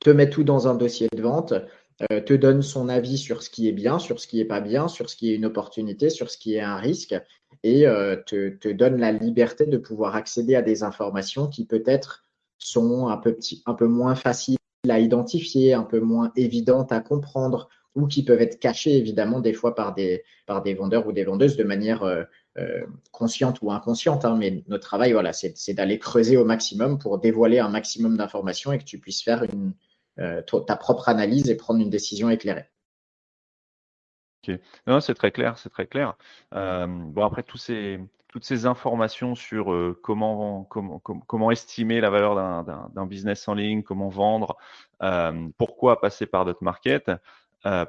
te 0.00 0.08
met 0.08 0.30
tout 0.30 0.44
dans 0.44 0.68
un 0.68 0.74
dossier 0.74 1.08
de 1.14 1.22
vente, 1.22 1.52
te 1.98 2.32
donne 2.34 2.62
son 2.62 2.88
avis 2.88 3.18
sur 3.18 3.42
ce 3.42 3.50
qui 3.50 3.68
est 3.68 3.72
bien, 3.72 3.98
sur 3.98 4.20
ce 4.20 4.28
qui 4.28 4.40
est 4.40 4.44
pas 4.44 4.60
bien, 4.60 4.86
sur 4.86 5.10
ce 5.10 5.16
qui 5.16 5.32
est 5.32 5.34
une 5.34 5.46
opportunité, 5.46 6.10
sur 6.10 6.30
ce 6.30 6.38
qui 6.38 6.54
est 6.54 6.60
un 6.60 6.76
risque, 6.76 7.14
et 7.62 7.86
euh, 7.86 8.16
te, 8.26 8.50
te, 8.50 8.68
donne 8.68 8.98
la 8.98 9.12
liberté 9.12 9.66
de 9.66 9.78
pouvoir 9.78 10.14
accéder 10.14 10.54
à 10.54 10.62
des 10.62 10.82
informations 10.82 11.48
qui 11.48 11.64
peut-être 11.64 12.24
sont 12.58 13.08
un 13.08 13.16
peu, 13.16 13.34
petit, 13.34 13.62
un 13.66 13.74
peu 13.74 13.86
moins 13.86 14.14
faciles 14.14 14.56
à 14.88 15.00
identifier, 15.00 15.74
un 15.74 15.82
peu 15.82 16.00
moins 16.00 16.32
évidentes 16.36 16.92
à 16.92 17.00
comprendre 17.00 17.68
ou 17.94 18.06
qui 18.06 18.24
peuvent 18.24 18.40
être 18.40 18.60
cachées 18.60 18.96
évidemment 18.96 19.40
des 19.40 19.52
fois 19.52 19.74
par 19.74 19.94
des, 19.94 20.22
par 20.46 20.62
des 20.62 20.74
vendeurs 20.74 21.06
ou 21.06 21.12
des 21.12 21.24
vendeuses 21.24 21.56
de 21.56 21.64
manière 21.64 22.04
euh, 22.04 22.22
euh 22.58 22.86
consciente 23.10 23.58
ou 23.62 23.72
inconsciente. 23.72 24.24
Hein, 24.24 24.36
mais 24.38 24.62
notre 24.68 24.86
travail, 24.86 25.12
voilà, 25.12 25.32
c'est 25.32 25.74
d'aller 25.74 25.98
creuser 25.98 26.36
au 26.36 26.44
maximum 26.44 26.98
pour 26.98 27.18
dévoiler 27.18 27.58
un 27.58 27.68
maximum 27.68 28.16
d'informations 28.16 28.72
et 28.72 28.78
que 28.78 28.84
tu 28.84 28.98
puisses 28.98 29.22
faire 29.22 29.42
une, 29.42 29.68
euh, 29.70 29.87
ta 30.66 30.76
propre 30.76 31.08
analyse 31.08 31.48
et 31.48 31.56
prendre 31.56 31.80
une 31.80 31.90
décision 31.90 32.30
éclairée. 32.30 32.68
Non, 34.86 35.00
c'est 35.00 35.14
très 35.14 35.30
clair, 35.30 35.58
c'est 35.58 35.70
très 35.70 35.86
clair. 35.86 36.14
Euh, 36.54 36.86
bon, 36.86 37.24
après, 37.24 37.42
tous 37.42 37.58
ces, 37.58 38.00
toutes 38.28 38.44
ces 38.44 38.66
informations 38.66 39.34
sur 39.34 39.72
euh, 39.72 39.98
comment, 40.02 40.64
comment, 40.64 40.98
comment 40.98 41.50
estimer 41.50 42.00
la 42.00 42.10
valeur 42.10 42.34
d'un 42.90 43.06
business 43.06 43.48
en 43.48 43.54
ligne, 43.54 43.82
comment 43.82 44.08
vendre, 44.08 44.56
euh, 45.02 45.48
pourquoi 45.58 46.00
passer 46.00 46.26
par 46.26 46.44
d'autres 46.44 46.64
market 46.64 47.10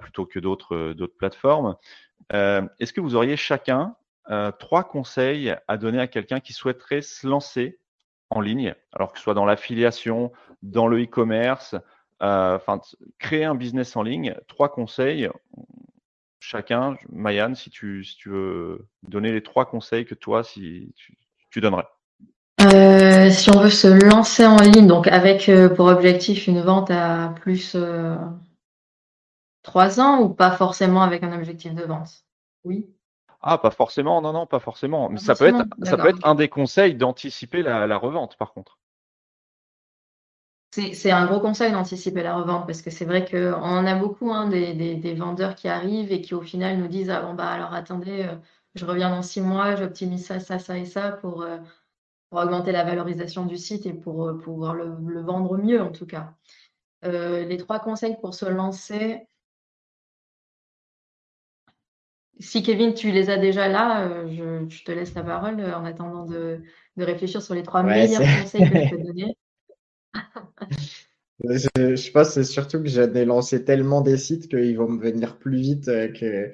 plutôt 0.01 0.25
que 0.25 0.39
d'autres 0.39 1.05
plateformes. 1.17 1.77
Est-ce 2.31 2.91
que 2.91 3.01
vous 3.01 3.15
auriez 3.15 3.37
chacun 3.37 3.95
trois 4.57 4.83
conseils 4.83 5.55
à 5.67 5.77
donner 5.77 5.99
à 5.99 6.07
quelqu'un 6.07 6.39
qui 6.39 6.53
souhaiterait 6.53 7.01
se 7.01 7.27
lancer 7.27 7.79
en 8.31 8.41
ligne, 8.41 8.75
alors 8.93 9.11
que 9.11 9.19
ce 9.19 9.23
soit 9.23 9.35
dans 9.35 9.45
l'affiliation, 9.45 10.31
dans 10.63 10.87
le 10.87 11.03
e-commerce, 11.03 11.75
enfin 12.19 12.81
créer 13.17 13.45
un 13.45 13.55
business 13.55 13.95
en 13.95 14.03
ligne, 14.03 14.35
trois 14.47 14.69
conseils 14.69 15.29
chacun. 16.39 16.97
Mayan, 17.11 17.53
si 17.55 17.69
tu, 17.69 18.03
si 18.03 18.15
tu 18.17 18.29
veux 18.29 18.87
donner 19.03 19.31
les 19.31 19.43
trois 19.43 19.65
conseils 19.65 20.05
que 20.05 20.15
toi, 20.15 20.43
si 20.43 20.93
tu, 21.51 21.61
donnerais. 21.61 21.87
Euh, 22.61 23.29
si 23.29 23.49
on 23.51 23.59
veut 23.59 23.69
se 23.69 23.87
lancer 23.87 24.45
en 24.45 24.57
ligne, 24.57 24.87
donc 24.87 25.07
avec 25.07 25.47
euh, 25.47 25.69
pour 25.69 25.87
objectif 25.87 26.47
une 26.47 26.61
vente 26.61 26.91
à 26.91 27.33
plus 27.41 27.73
euh, 27.75 28.15
trois 29.63 29.99
ans 29.99 30.21
ou 30.21 30.29
pas 30.29 30.51
forcément 30.51 31.01
avec 31.01 31.23
un 31.23 31.33
objectif 31.33 31.73
de 31.73 31.83
vente? 31.83 32.09
Oui. 32.63 32.89
Ah, 33.41 33.57
pas 33.57 33.71
forcément, 33.71 34.21
non, 34.21 34.33
non, 34.33 34.45
pas 34.45 34.59
forcément. 34.59 35.15
ça, 35.15 35.33
Peut 35.33 35.47
être, 35.47 35.63
ça 35.83 35.95
peut 35.95 36.09
être 36.09 36.27
un 36.27 36.35
des 36.35 36.49
conseils 36.49 36.95
d'anticiper 36.95 37.61
la 37.63 37.97
revente, 37.97 38.35
par 38.35 38.51
contre. 38.51 38.78
C'est 40.71 41.09
un 41.11 41.25
gros 41.25 41.39
conseil 41.39 41.71
d'anticiper 41.71 42.21
la 42.21 42.35
revente 42.35 42.67
parce 42.67 42.83
que 42.83 42.91
c'est 42.91 43.05
vrai 43.05 43.25
qu'on 43.25 43.85
a 43.85 43.95
beaucoup 43.95 44.31
hein, 44.31 44.47
des, 44.47 45.13
vendeurs 45.15 45.55
qui 45.55 45.67
arrivent 45.67 46.11
et 46.11 46.21
qui 46.21 46.35
au 46.35 46.41
final 46.41 46.77
nous 46.77 46.87
disent 46.87 47.09
ah 47.09 47.21
bon 47.21 47.33
bah 47.33 47.49
alors 47.49 47.73
attendez 47.73 48.23
euh, 48.23 48.35
je 48.75 48.85
reviens 48.85 49.09
dans 49.09 49.23
six 49.23 49.41
mois 49.41 49.75
j'optimise 49.75 50.25
ça 50.27 50.39
ça 50.39 50.59
ça 50.59 50.77
et 50.77 50.85
ça 50.85 51.11
pour, 51.13 51.41
euh, 51.41 51.57
augmenter 52.31 52.71
la 52.71 52.83
valorisation 52.83 53.45
du 53.45 53.57
site 53.57 53.87
et 53.87 53.93
pour 53.93 54.27
euh, 54.27 54.37
pouvoir 54.37 54.75
le, 54.75 55.21
vendre 55.21 55.57
mieux 55.57 55.81
en 55.81 55.91
tout 55.91 56.05
cas. 56.05 56.35
les 57.03 57.57
trois 57.57 57.79
conseils 57.79 58.17
pour 58.21 58.33
se 58.35 58.45
lancer. 58.45 59.27
Si 62.39 62.63
Kevin, 62.63 62.93
tu 62.93 63.11
les 63.11 63.29
as 63.29 63.37
déjà 63.37 63.67
là, 63.67 64.25
je, 64.27 64.83
te 64.83 64.91
laisse 64.91 65.13
la 65.13 65.23
parole 65.23 65.61
en 65.61 65.83
attendant 65.83 66.25
de, 66.25 66.61
réfléchir 66.97 67.41
sur 67.41 67.55
les 67.55 67.63
trois 67.63 67.83
meilleurs 67.83 68.21
conseils 68.21 68.69
que 68.69 68.79
je 68.79 68.89
peux 68.89 69.03
donner. 69.03 69.35
Je, 71.43 72.11
pense 72.11 72.29
c'est 72.31 72.43
surtout 72.43 72.81
que 72.81 72.89
j'en 72.89 73.13
ai 73.13 73.25
lancé 73.25 73.63
tellement 73.63 74.01
des 74.01 74.17
sites 74.17 74.49
qu'ils 74.49 74.77
vont 74.77 74.89
me 74.89 75.01
venir 75.01 75.37
plus 75.37 75.57
vite 75.57 75.87
euh, 75.87 76.07
que, 76.09 76.53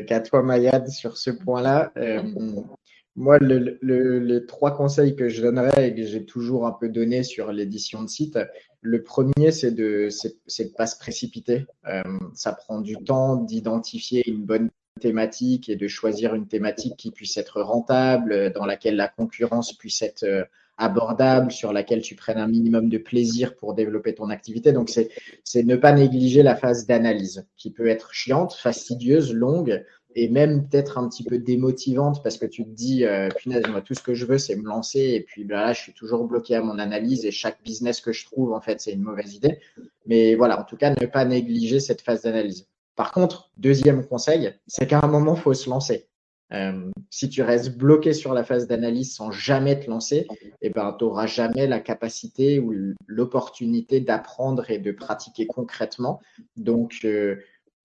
qu'à 0.00 0.20
toi, 0.20 0.42
Mayad, 0.42 0.88
sur 0.88 1.16
ce 1.16 1.30
point-là. 1.30 1.92
Euh, 1.96 2.22
moi, 3.16 3.38
les 3.38 4.46
trois 4.46 4.76
conseils 4.76 5.16
que 5.16 5.28
je 5.28 5.42
donnerais 5.42 5.88
et 5.88 5.94
que 5.94 6.02
j'ai 6.04 6.24
toujours 6.24 6.66
un 6.66 6.72
peu 6.72 6.88
donné 6.88 7.22
sur 7.22 7.52
l'édition 7.52 8.02
de 8.02 8.08
site, 8.08 8.38
le 8.82 9.02
premier, 9.02 9.52
c'est 9.52 9.72
de 9.72 10.08
c'est, 10.10 10.64
de 10.64 10.74
pas 10.74 10.86
se 10.86 10.98
précipiter. 10.98 11.66
Euh, 11.86 12.02
ça 12.34 12.52
prend 12.52 12.80
du 12.80 12.96
temps 12.96 13.36
d'identifier 13.36 14.28
une 14.28 14.44
bonne 14.44 14.70
thématique 15.00 15.68
et 15.68 15.76
de 15.76 15.88
choisir 15.88 16.34
une 16.34 16.46
thématique 16.46 16.96
qui 16.96 17.10
puisse 17.10 17.36
être 17.36 17.62
rentable, 17.62 18.52
dans 18.52 18.66
laquelle 18.66 18.96
la 18.96 19.08
concurrence 19.08 19.76
puisse 19.76 20.02
être 20.02 20.46
abordable, 20.80 21.52
sur 21.52 21.72
laquelle 21.72 22.00
tu 22.00 22.16
prennes 22.16 22.38
un 22.38 22.48
minimum 22.48 22.88
de 22.88 22.98
plaisir 22.98 23.54
pour 23.54 23.74
développer 23.74 24.14
ton 24.14 24.30
activité. 24.30 24.72
Donc, 24.72 24.88
c'est 24.88 25.62
ne 25.62 25.76
pas 25.76 25.92
négliger 25.92 26.42
la 26.42 26.56
phase 26.56 26.86
d'analyse 26.86 27.46
qui 27.56 27.70
peut 27.70 27.86
être 27.86 28.12
chiante, 28.12 28.54
fastidieuse, 28.54 29.32
longue 29.32 29.84
et 30.16 30.28
même 30.28 30.68
peut-être 30.68 30.98
un 30.98 31.08
petit 31.08 31.22
peu 31.22 31.38
démotivante 31.38 32.22
parce 32.22 32.36
que 32.36 32.46
tu 32.46 32.64
te 32.64 32.70
dis, 32.70 33.04
euh, 33.04 33.28
punaise, 33.28 33.62
moi, 33.68 33.80
tout 33.80 33.94
ce 33.94 34.02
que 34.02 34.14
je 34.14 34.26
veux, 34.26 34.38
c'est 34.38 34.56
me 34.56 34.64
lancer 34.64 34.98
et 34.98 35.20
puis 35.20 35.44
ben 35.44 35.60
là, 35.60 35.72
je 35.72 35.80
suis 35.80 35.92
toujours 35.92 36.24
bloqué 36.24 36.56
à 36.56 36.62
mon 36.62 36.78
analyse 36.78 37.24
et 37.24 37.30
chaque 37.30 37.62
business 37.62 38.00
que 38.00 38.12
je 38.12 38.24
trouve, 38.24 38.52
en 38.52 38.60
fait, 38.60 38.80
c'est 38.80 38.92
une 38.92 39.02
mauvaise 39.02 39.34
idée. 39.34 39.60
Mais 40.06 40.34
voilà, 40.34 40.60
en 40.60 40.64
tout 40.64 40.76
cas, 40.76 40.90
ne 40.90 41.06
pas 41.06 41.24
négliger 41.24 41.78
cette 41.78 42.00
phase 42.00 42.22
d'analyse. 42.22 42.66
Par 42.96 43.12
contre, 43.12 43.50
deuxième 43.56 44.04
conseil, 44.04 44.52
c'est 44.66 44.86
qu'à 44.86 45.00
un 45.02 45.08
moment, 45.08 45.34
il 45.34 45.40
faut 45.40 45.54
se 45.54 45.70
lancer. 45.70 46.09
Euh, 46.52 46.90
si 47.10 47.28
tu 47.28 47.42
restes 47.42 47.76
bloqué 47.76 48.12
sur 48.12 48.34
la 48.34 48.44
phase 48.44 48.66
d'analyse 48.66 49.14
sans 49.14 49.30
jamais 49.30 49.78
te 49.78 49.88
lancer, 49.88 50.26
eh 50.62 50.70
ben, 50.70 50.94
tu 50.98 51.04
n'auras 51.04 51.26
jamais 51.26 51.66
la 51.66 51.80
capacité 51.80 52.58
ou 52.58 52.94
l'opportunité 53.06 54.00
d'apprendre 54.00 54.70
et 54.70 54.78
de 54.78 54.92
pratiquer 54.92 55.46
concrètement. 55.46 56.20
Donc, 56.56 57.00
euh, 57.04 57.36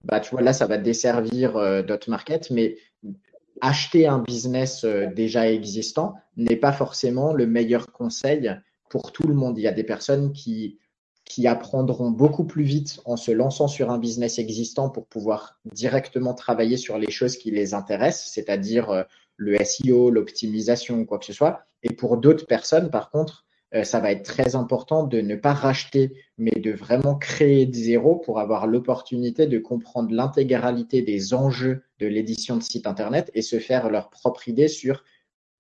bah, 0.04 0.20
tu 0.20 0.32
vois, 0.32 0.42
là, 0.42 0.54
ça 0.54 0.68
va 0.68 0.78
desservir 0.78 1.58
euh, 1.58 1.84
Market, 2.08 2.52
mais 2.52 2.78
acheter 3.62 4.08
un 4.08 4.20
business 4.20 4.84
euh, 4.84 5.08
déjà 5.08 5.50
existant 5.50 6.16
n'est 6.38 6.58
pas 6.58 6.74
forcément 6.74 7.34
le 7.34 7.48
meilleur 7.48 7.92
conseil 7.92 8.52
pour 8.90 9.12
tout 9.12 9.28
le 9.28 9.34
monde. 9.34 9.58
Il 9.58 9.62
y 9.62 9.68
a 9.68 9.72
des 9.72 9.84
personnes 9.84 10.34
qui 10.34 10.78
qui 11.26 11.48
apprendront 11.48 12.12
beaucoup 12.12 12.46
plus 12.46 12.64
vite 12.64 13.02
en 13.06 13.18
se 13.18 13.32
lançant 13.32 13.68
sur 13.68 13.92
un 13.92 13.98
business 13.98 14.40
existant 14.40 14.90
pour 14.90 15.08
pouvoir 15.08 15.60
directement 15.74 16.34
travailler 16.34 16.78
sur 16.78 16.98
les 16.98 17.12
choses 17.12 17.38
qui 17.38 17.52
les 17.52 17.74
intéressent, 17.74 18.32
c'est-à-dire 18.32 18.92
euh, 18.92 19.04
le 19.36 19.58
SEO, 19.64 20.12
l'optimisation, 20.12 21.04
quoi 21.06 21.18
que 21.20 21.26
ce 21.26 21.34
soit. 21.34 21.66
Et 21.84 21.94
pour 21.94 22.18
d'autres 22.18 22.46
personnes, 22.46 22.90
par 22.90 23.10
contre, 23.10 23.46
euh, 23.74 23.84
ça 23.84 24.00
va 24.00 24.12
être 24.12 24.24
très 24.24 24.56
important 24.56 25.04
de 25.04 25.20
ne 25.20 25.36
pas 25.36 25.54
racheter, 25.54 26.14
mais 26.38 26.52
de 26.52 26.72
vraiment 26.72 27.16
créer 27.16 27.66
de 27.66 27.76
zéro 27.76 28.16
pour 28.16 28.40
avoir 28.40 28.68
l'opportunité 28.68 29.48
de 29.48 29.58
comprendre 29.58 30.14
l'intégralité 30.14 31.02
des 31.02 31.34
enjeux 31.34 31.84
de 32.00 32.08
l'édition 32.08 32.56
de 32.56 32.64
site 32.64 32.88
Internet 32.88 33.32
et 33.34 33.42
se 33.42 33.60
faire 33.60 33.90
leur 33.90 34.10
propre 34.12 34.48
idée 34.48 34.68
sur 34.68 35.04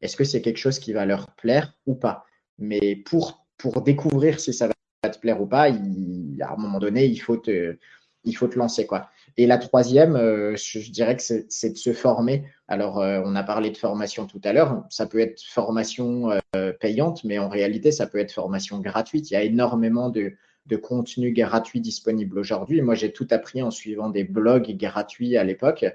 est-ce 0.02 0.16
que 0.16 0.24
c'est 0.24 0.42
quelque 0.42 0.58
chose 0.58 0.78
qui 0.78 0.94
va 0.94 1.06
leur 1.06 1.32
plaire 1.32 1.76
ou 1.88 1.96
pas. 1.96 2.26
Mais 2.60 2.96
pour, 2.96 3.46
pour 3.58 3.82
découvrir 3.82 4.40
si 4.40 4.54
ça 4.54 4.68
va 4.68 4.75
te 5.10 5.20
plaire 5.20 5.42
ou 5.42 5.46
pas, 5.46 5.64
à 5.64 5.70
un 5.70 6.58
moment 6.58 6.80
donné, 6.80 7.06
il 7.06 7.18
faut 7.18 7.38
te, 7.38 7.78
il 8.26 8.34
faut 8.34 8.48
te 8.48 8.58
lancer. 8.58 8.86
Quoi. 8.86 9.10
Et 9.38 9.48
la 9.48 9.58
troisième, 9.58 10.16
euh, 10.16 10.56
je, 10.56 10.92
dirais 10.92 11.16
que 11.16 11.22
c'est 11.22 11.70
de 11.70 11.78
se 11.78 11.94
former. 11.94 12.46
Alors, 12.68 13.00
euh, 13.00 13.22
on 13.24 13.36
a 13.36 13.44
parlé 13.44 13.70
de 13.70 13.78
formation 13.78 14.26
tout 14.26 14.42
à 14.44 14.54
l'heure. 14.54 14.84
Ça 14.90 15.06
peut 15.06 15.20
être 15.20 15.42
formation 15.42 16.32
euh, 16.56 16.72
payante, 16.74 17.24
mais 17.24 17.40
en 17.40 17.50
réalité, 17.50 17.92
ça 17.92 18.08
peut 18.08 18.18
être 18.18 18.32
formation 18.32 18.80
gratuite. 18.80 19.32
Il 19.32 19.36
y 19.36 19.38
a 19.38 19.44
énormément 19.44 20.10
de, 20.10 20.34
de 20.66 20.76
contenu 20.76 21.32
gratuit 21.32 21.82
disponible 21.82 22.40
aujourd'hui. 22.40 22.82
Moi, 22.82 22.96
j'ai 22.96 23.12
tout 23.12 23.28
appris 23.32 23.62
en 23.62 23.72
suivant 23.72 24.10
des 24.10 24.24
blogs 24.24 24.76
gratuits 24.78 25.38
à 25.38 25.44
l'époque. 25.44 25.86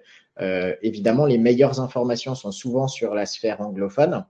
évidemment, 0.83 1.27
les 1.27 1.39
meilleures 1.39 1.81
informations 1.81 2.35
sont 2.35 2.53
souvent 2.53 2.89
sur 2.89 3.15
la 3.15 3.27
sphère 3.27 3.61
anglophone. 3.61 4.25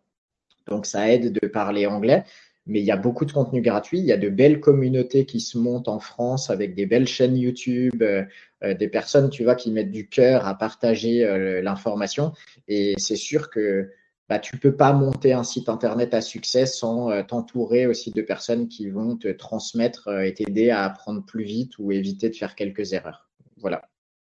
Donc, 0.66 0.86
ça 0.86 1.10
aide 1.10 1.32
de 1.32 1.46
parler 1.46 1.86
anglais 1.86 2.24
mais 2.70 2.80
il 2.80 2.84
y 2.84 2.92
a 2.92 2.96
beaucoup 2.96 3.24
de 3.24 3.32
contenu 3.32 3.60
gratuit. 3.60 3.98
Il 3.98 4.04
y 4.04 4.12
a 4.12 4.16
de 4.16 4.28
belles 4.28 4.60
communautés 4.60 5.26
qui 5.26 5.40
se 5.40 5.58
montent 5.58 5.88
en 5.88 5.98
France 5.98 6.50
avec 6.50 6.74
des 6.74 6.86
belles 6.86 7.08
chaînes 7.08 7.36
YouTube, 7.36 8.02
euh, 8.02 8.24
euh, 8.62 8.74
des 8.74 8.88
personnes, 8.88 9.28
tu 9.28 9.42
vois, 9.42 9.56
qui 9.56 9.72
mettent 9.72 9.90
du 9.90 10.08
cœur 10.08 10.46
à 10.46 10.56
partager 10.56 11.24
euh, 11.24 11.60
l'information. 11.62 12.32
Et 12.68 12.94
c'est 12.96 13.16
sûr 13.16 13.50
que 13.50 13.90
bah, 14.28 14.38
tu 14.38 14.56
peux 14.56 14.76
pas 14.76 14.92
monter 14.92 15.32
un 15.32 15.42
site 15.42 15.68
internet 15.68 16.14
à 16.14 16.20
succès 16.20 16.64
sans 16.64 17.24
t'entourer 17.24 17.88
aussi 17.88 18.12
de 18.12 18.22
personnes 18.22 18.68
qui 18.68 18.88
vont 18.88 19.16
te 19.16 19.26
transmettre 19.26 20.08
et 20.08 20.32
t'aider 20.32 20.70
à 20.70 20.84
apprendre 20.84 21.24
plus 21.24 21.42
vite 21.42 21.76
ou 21.80 21.90
éviter 21.90 22.30
de 22.30 22.36
faire 22.36 22.54
quelques 22.54 22.92
erreurs. 22.92 23.28
Voilà, 23.56 23.82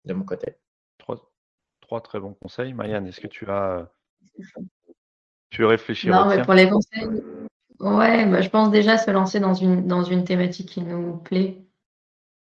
de 0.05 0.15
mon 0.15 0.25
côté. 0.25 0.55
Trois, 0.99 1.33
trois 1.81 2.01
très 2.01 2.21
bons 2.21 2.35
conseils. 2.35 2.75
Marianne, 2.75 3.09
est-ce 3.09 3.21
que 3.21 3.27
tu 3.27 3.51
as 3.51 3.91
tu 5.51 5.65
réfléchis 5.65 6.09
Non, 6.09 6.27
mais 6.29 6.43
pour 6.43 6.55
les 6.55 6.69
conseils, 6.69 7.09
Ouais, 7.81 8.27
bah, 8.27 8.41
je 8.41 8.49
pense 8.49 8.71
déjà 8.71 8.99
se 8.99 9.11
lancer 9.11 9.39
dans 9.41 9.55
une, 9.55 9.87
dans 9.87 10.03
une 10.03 10.25
thématique 10.25 10.69
qui 10.69 10.83
nous 10.83 11.17
plaît. 11.19 11.65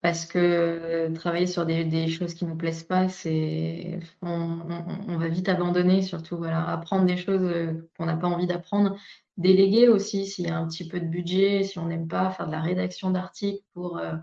Parce 0.02 0.26
que 0.26 1.12
travailler 1.16 1.48
sur 1.48 1.66
des, 1.66 1.84
des 1.84 2.08
choses 2.08 2.34
qui 2.34 2.46
nous 2.46 2.56
plaisent 2.56 2.84
pas, 2.84 3.10
c'est 3.10 4.00
on, 4.22 4.60
on, 5.08 5.18
va 5.18 5.28
vite 5.28 5.50
abandonner, 5.50 6.02
surtout 6.04 6.38
voilà, 6.38 6.70
apprendre 6.70 7.06
des 7.06 7.18
choses 7.18 7.42
euh, 7.44 7.90
qu'on 7.98 8.06
n'a 8.06 8.16
pas 8.16 8.28
envie 8.28 8.48
d'apprendre. 8.48 8.96
Déléguer 9.38 9.90
aussi 9.90 10.26
s'il 10.28 10.48
y 10.48 10.50
a 10.50 10.58
un 10.58 10.68
petit 10.68 10.88
peu 10.88 11.00
de 11.00 11.08
budget, 11.08 11.64
si 11.64 11.80
on 11.80 11.88
n'aime 11.88 12.08
pas 12.08 12.30
faire 12.32 12.48
de 12.48 12.52
la 12.52 12.62
rédaction 12.62 13.10
d'articles 13.10 13.64
pour 13.74 13.98
euh, 13.98 14.14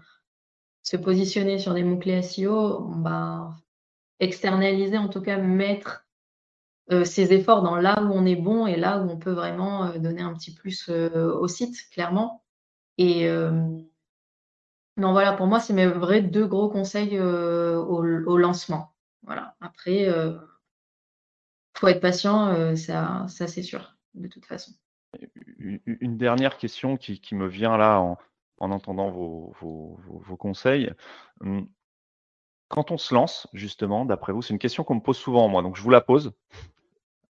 se 0.83 0.97
positionner 0.97 1.59
sur 1.59 1.75
des 1.75 1.83
mots-clés 1.83 2.23
SEO, 2.23 2.81
bah, 2.81 3.57
externaliser, 4.21 4.97
en 4.97 5.09
tout 5.09 5.23
cas 5.23 5.39
mettre 5.39 6.04
euh, 6.04 6.04
ses 6.89 7.33
efforts 7.33 7.63
dans 7.63 7.77
là 7.77 8.03
où 8.03 8.13
on 8.13 8.27
est 8.27 8.37
bon 8.37 8.67
et 8.67 8.77
là 8.77 8.99
où 8.99 9.09
on 9.11 9.17
peut 9.17 9.33
vraiment 9.33 9.87
euh, 9.87 9.99
donner 9.99 10.23
un 10.23 10.35
petit 10.35 10.53
plus 10.53 10.89
euh, 10.89 11.33
au 11.33 11.49
site, 11.49 11.77
clairement. 11.91 12.43
Et 12.99 13.29
non, 14.97 15.11
voilà, 15.11 15.33
pour 15.33 15.49
moi, 15.49 15.59
c'est 15.59 15.73
mes 15.73 15.89
vrais 15.89 16.23
deux 16.23 16.47
gros 16.47 16.69
conseils 16.69 17.19
au, 17.19 18.37
lancement. 18.37 18.95
Voilà. 19.25 19.57
Après, 19.61 20.09
faut 21.77 21.89
être 21.89 22.01
patient, 22.01 22.77
ça, 22.77 23.27
c'est 23.29 23.65
sûr, 23.65 23.97
de 24.15 24.29
toute 24.29 24.47
façon. 24.47 24.71
Une 25.59 26.17
dernière 26.17 26.57
question 26.57 26.97
qui, 26.97 27.35
me 27.35 27.49
vient 27.49 27.77
là 27.77 27.99
en, 27.99 28.17
entendant 28.61 29.11
vos, 29.11 29.53
vos, 29.61 30.37
conseils. 30.37 30.93
Hum, 31.41 31.69
quand 32.69 32.93
on 32.93 32.99
se 32.99 33.13
lance, 33.13 33.49
justement, 33.53 34.05
d'après 34.05 34.33
vous, 34.33 34.43
c'est 34.43 34.53
une 34.53 34.61
question 34.61 34.85
qu'on 34.85 34.97
me 34.97 35.01
pose 35.01 35.19
souvent, 35.19 35.49
moi, 35.49 35.63
donc 35.63 35.75
je 35.75 35.83
vous 35.83 35.91
la 35.91 36.01
pose 36.01 36.33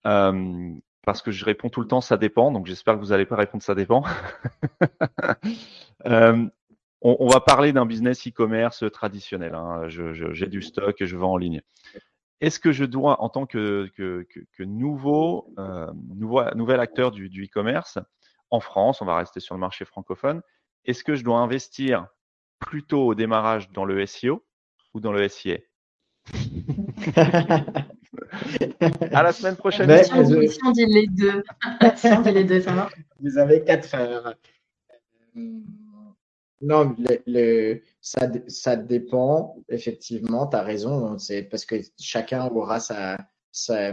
parce 0.05 1.23
que 1.23 1.31
je 1.31 1.45
réponds 1.45 1.69
tout 1.69 1.81
le 1.81 1.89
temps 1.89 2.01
ça 2.01 2.17
dépend, 2.17 2.51
donc 2.51 2.67
j'espère 2.67 2.95
que 2.95 3.01
vous 3.01 3.09
n'allez 3.09 3.27
pas 3.27 3.37
répondre 3.37 3.63
ça 3.63 3.75
dépend. 3.75 4.05
on, 6.05 7.27
va 7.27 7.41
parler 7.41 7.73
d'un 7.73 7.87
business 7.87 8.27
e-commerce 8.27 8.85
traditionnel. 8.93 9.55
Hein. 9.55 9.89
J'ai 9.89 10.47
du 10.47 10.63
stock 10.63 11.01
et 11.01 11.07
je 11.07 11.17
vends 11.17 11.33
en 11.33 11.37
ligne. 11.37 11.61
Est-ce 12.41 12.59
que 12.59 12.73
je 12.73 12.85
dois, 12.85 13.23
en 13.23 13.29
tant 13.29 13.47
que, 13.47 13.91
que, 13.97 14.27
que, 14.29 14.63
nouveau, 14.63 15.53
euh, 15.59 15.91
nouveau, 16.15 16.43
nouvel 16.55 16.81
acteur 16.81 17.11
du 17.11 17.45
e-commerce 17.45 17.99
en 18.51 18.61
France, 18.61 19.01
on 19.03 19.05
va 19.05 19.17
rester 19.17 19.41
sur 19.41 19.55
le 19.55 19.61
marché 19.61 19.85
francophone, 19.85 20.43
est-ce 20.85 21.05
que 21.05 21.15
je 21.15 21.25
dois 21.25 21.39
investir 21.39 22.07
plutôt 22.59 23.07
au 23.07 23.15
démarrage 23.15 23.71
dans 23.73 23.85
le 23.85 24.05
SEO 24.07 24.45
ou 24.93 25.01
dans 25.01 25.13
le 25.13 25.29
SIA 25.29 25.59
à 29.13 29.23
la 29.23 29.33
semaine 29.33 29.57
prochaine. 29.57 29.89
si, 30.05 30.13
on 30.65 30.71
dit, 30.73 30.87
les 30.87 31.07
deux, 31.07 31.43
si 31.97 32.07
on 32.09 32.21
dit 32.23 32.33
les 32.33 32.45
deux, 32.45 32.61
ça 32.61 32.73
marche. 32.73 32.95
Vous 33.21 33.39
avez 33.39 33.63
quatre 33.63 33.95
heures. 33.95 34.35
Euh, 35.37 35.61
non, 36.65 36.95
le, 37.27 37.81
ça, 38.01 38.31
ça 38.49 38.77
dépend, 38.77 39.57
effectivement, 39.69 40.47
tu 40.47 40.57
as 40.57 40.63
raison. 40.63 41.19
C'est 41.19 41.43
parce 41.43 41.65
que 41.65 41.77
chacun 41.99 42.47
aura 42.49 42.81
sa, 42.81 43.19
sa, 43.53 43.93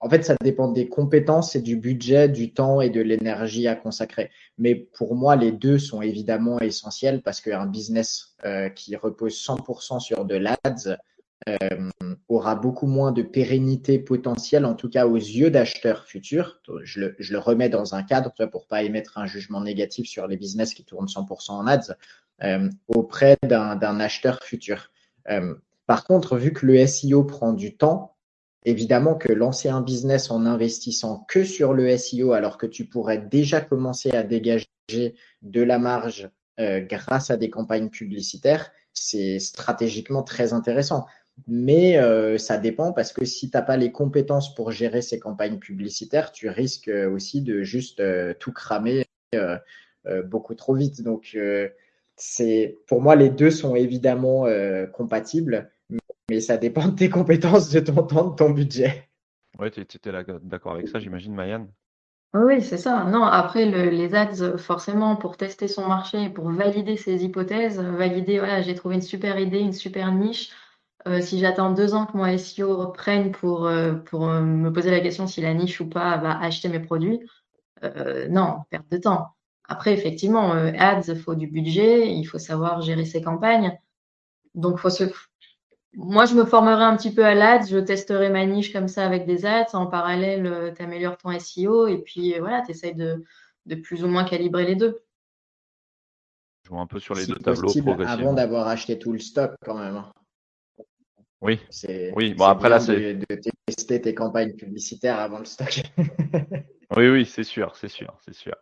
En 0.00 0.10
fait, 0.10 0.24
ça 0.24 0.36
dépend 0.42 0.70
des 0.70 0.88
compétences 0.88 1.56
et 1.56 1.62
du 1.62 1.76
budget, 1.76 2.28
du 2.28 2.52
temps 2.52 2.80
et 2.80 2.90
de 2.90 3.00
l'énergie 3.00 3.66
à 3.66 3.76
consacrer. 3.76 4.30
Mais 4.58 4.74
pour 4.74 5.14
moi, 5.14 5.36
les 5.36 5.52
deux 5.52 5.78
sont 5.78 6.02
évidemment 6.02 6.60
essentiels 6.60 7.22
parce 7.22 7.40
qu'un 7.40 7.66
business 7.66 8.34
euh, 8.44 8.68
qui 8.68 8.94
repose 8.94 9.34
100% 9.34 10.00
sur 10.00 10.24
de 10.26 10.36
l'ADS, 10.36 10.98
euh, 11.48 11.90
aura 12.28 12.56
beaucoup 12.56 12.88
moins 12.88 13.12
de 13.12 13.22
pérennité 13.22 14.00
potentielle, 14.00 14.64
en 14.64 14.74
tout 14.74 14.88
cas 14.88 15.06
aux 15.06 15.16
yeux 15.16 15.48
d'acheteurs 15.48 16.04
futurs. 16.04 16.60
Je 16.82 17.00
le, 17.00 17.38
remets 17.38 17.68
dans 17.68 17.94
un 17.94 18.02
cadre 18.02 18.32
pour 18.50 18.66
pas 18.66 18.82
émettre 18.82 19.18
un 19.18 19.26
jugement 19.26 19.60
négatif 19.60 20.08
sur 20.08 20.26
les 20.26 20.36
business 20.36 20.74
qui 20.74 20.84
tournent 20.84 21.06
100% 21.06 21.52
en 21.52 21.66
ads 21.68 21.94
euh, 22.42 22.68
auprès 22.88 23.36
d'un 23.44 24.00
acheteur 24.00 24.42
futur. 24.42 24.90
Euh, 25.30 25.54
par 25.86 26.04
contre, 26.04 26.36
vu 26.36 26.52
que 26.52 26.66
le 26.66 26.84
SEO 26.84 27.22
prend 27.22 27.52
du 27.52 27.76
temps, 27.76 28.16
évidemment 28.64 29.14
que 29.14 29.32
lancer 29.32 29.68
un 29.68 29.82
business 29.82 30.32
en 30.32 30.46
investissant 30.46 31.24
que 31.28 31.44
sur 31.44 31.74
le 31.74 31.96
SEO 31.96 32.32
alors 32.32 32.58
que 32.58 32.66
tu 32.66 32.86
pourrais 32.86 33.18
déjà 33.18 33.60
commencer 33.60 34.10
à 34.10 34.24
dégager 34.24 34.66
de 35.42 35.62
la 35.62 35.78
marge 35.78 36.28
grâce 36.58 37.30
à 37.30 37.36
des 37.36 37.50
campagnes 37.50 37.90
publicitaires, 37.90 38.72
c'est 38.94 39.38
stratégiquement 39.38 40.22
très 40.22 40.52
intéressant. 40.54 41.06
Mais 41.46 41.98
euh, 41.98 42.38
ça 42.38 42.56
dépend 42.56 42.92
parce 42.92 43.12
que 43.12 43.24
si 43.24 43.50
tu 43.50 43.56
n'as 43.56 43.62
pas 43.62 43.76
les 43.76 43.92
compétences 43.92 44.54
pour 44.54 44.70
gérer 44.72 45.02
ces 45.02 45.18
campagnes 45.18 45.58
publicitaires, 45.58 46.32
tu 46.32 46.48
risques 46.48 46.88
euh, 46.88 47.10
aussi 47.10 47.42
de 47.42 47.62
juste 47.62 48.00
euh, 48.00 48.34
tout 48.38 48.52
cramer 48.52 49.04
beaucoup 50.24 50.54
trop 50.54 50.74
vite. 50.74 51.02
Donc, 51.02 51.36
c'est 52.14 52.78
pour 52.86 53.02
moi, 53.02 53.16
les 53.16 53.28
deux 53.28 53.50
sont 53.50 53.74
évidemment 53.74 54.46
compatibles, 54.94 55.70
mais 56.30 56.40
ça 56.40 56.56
dépend 56.56 56.88
de 56.88 56.94
tes 56.94 57.10
compétences, 57.10 57.70
de 57.70 57.80
ton 57.80 58.02
temps, 58.04 58.30
de 58.30 58.36
ton 58.36 58.50
budget. 58.50 59.08
Oui, 59.58 59.70
tu 59.70 59.80
étais 59.80 60.12
d'accord 60.42 60.72
avec 60.72 60.88
ça, 60.88 61.00
j'imagine, 61.00 61.34
Mayanne 61.34 61.68
Oui, 62.32 62.62
c'est 62.62 62.78
ça. 62.78 63.04
Non, 63.04 63.24
après, 63.24 63.66
le, 63.66 63.90
les 63.90 64.14
ads, 64.14 64.56
forcément, 64.56 65.16
pour 65.16 65.36
tester 65.36 65.68
son 65.68 65.86
marché, 65.86 66.30
pour 66.30 66.50
valider 66.50 66.96
ses 66.96 67.24
hypothèses, 67.24 67.78
valider, 67.78 68.38
voilà, 68.38 68.62
j'ai 68.62 68.76
trouvé 68.76 68.94
une 68.94 69.02
super 69.02 69.38
idée, 69.38 69.58
une 69.58 69.74
super 69.74 70.12
niche. 70.12 70.50
Euh, 71.06 71.20
si 71.20 71.38
j'attends 71.38 71.72
deux 71.72 71.94
ans 71.94 72.06
que 72.06 72.16
mon 72.16 72.36
SEO 72.36 72.76
reprenne 72.76 73.30
pour, 73.30 73.66
euh, 73.66 73.94
pour 73.94 74.28
euh, 74.28 74.40
me 74.40 74.72
poser 74.72 74.90
la 74.90 75.00
question 75.00 75.28
si 75.28 75.40
la 75.40 75.54
niche 75.54 75.80
ou 75.80 75.88
pas 75.88 76.16
va 76.16 76.38
acheter 76.40 76.68
mes 76.68 76.80
produits, 76.80 77.20
non, 78.30 78.62
perte 78.70 78.90
de 78.90 78.96
temps. 78.96 79.28
Après, 79.68 79.92
effectivement, 79.92 80.52
ads, 80.52 81.02
il 81.08 81.16
faut 81.16 81.36
du 81.36 81.46
budget, 81.46 82.12
il 82.12 82.24
faut 82.24 82.38
savoir 82.38 82.80
gérer 82.80 83.04
ses 83.04 83.22
campagnes. 83.22 83.78
Donc, 84.54 84.78
faut 84.78 84.90
se, 84.90 85.04
moi, 85.92 86.24
je 86.24 86.34
me 86.34 86.44
formerai 86.44 86.82
un 86.82 86.96
petit 86.96 87.14
peu 87.14 87.24
à 87.24 87.34
l'ADS, 87.34 87.68
je 87.70 87.78
testerai 87.78 88.28
ma 88.30 88.44
niche 88.44 88.72
comme 88.72 88.88
ça 88.88 89.06
avec 89.06 89.26
des 89.26 89.46
ads. 89.46 89.74
En 89.74 89.86
parallèle, 89.86 90.72
tu 90.76 90.82
améliores 90.82 91.16
ton 91.18 91.38
SEO 91.38 91.86
et 91.86 91.98
puis 91.98 92.36
voilà, 92.40 92.62
tu 92.62 92.72
essayes 92.72 92.94
de, 92.94 93.22
de, 93.66 93.74
plus 93.76 94.02
ou 94.02 94.08
moins 94.08 94.24
calibrer 94.24 94.66
les 94.66 94.74
deux. 94.74 95.00
Je 96.64 96.70
vois 96.70 96.80
un 96.80 96.86
peu 96.86 96.98
sur 96.98 97.14
les 97.14 97.26
deux 97.26 97.36
tableaux 97.36 97.70
Avant 98.04 98.32
d'avoir 98.32 98.66
acheté 98.66 98.98
tout 98.98 99.12
le 99.12 99.20
stock 99.20 99.54
quand 99.64 99.78
même. 99.78 100.02
Oui. 101.42 101.60
Oui. 102.14 102.34
Bon 102.34 102.44
après 102.44 102.68
là, 102.68 102.80
c'est 102.80 103.14
de, 103.14 103.26
de, 103.28 103.50
tester 103.66 104.00
tes 104.00 104.14
campagnes 104.14 104.54
publicitaires 104.54 105.18
avant 105.18 105.38
le 105.38 105.44
stock. 105.44 105.82
oui, 106.96 107.08
oui, 107.08 107.26
c'est 107.26 107.44
sûr, 107.44 107.76
c'est 107.76 107.88
sûr, 107.88 108.16
c'est 108.24 108.34
sûr. 108.34 108.54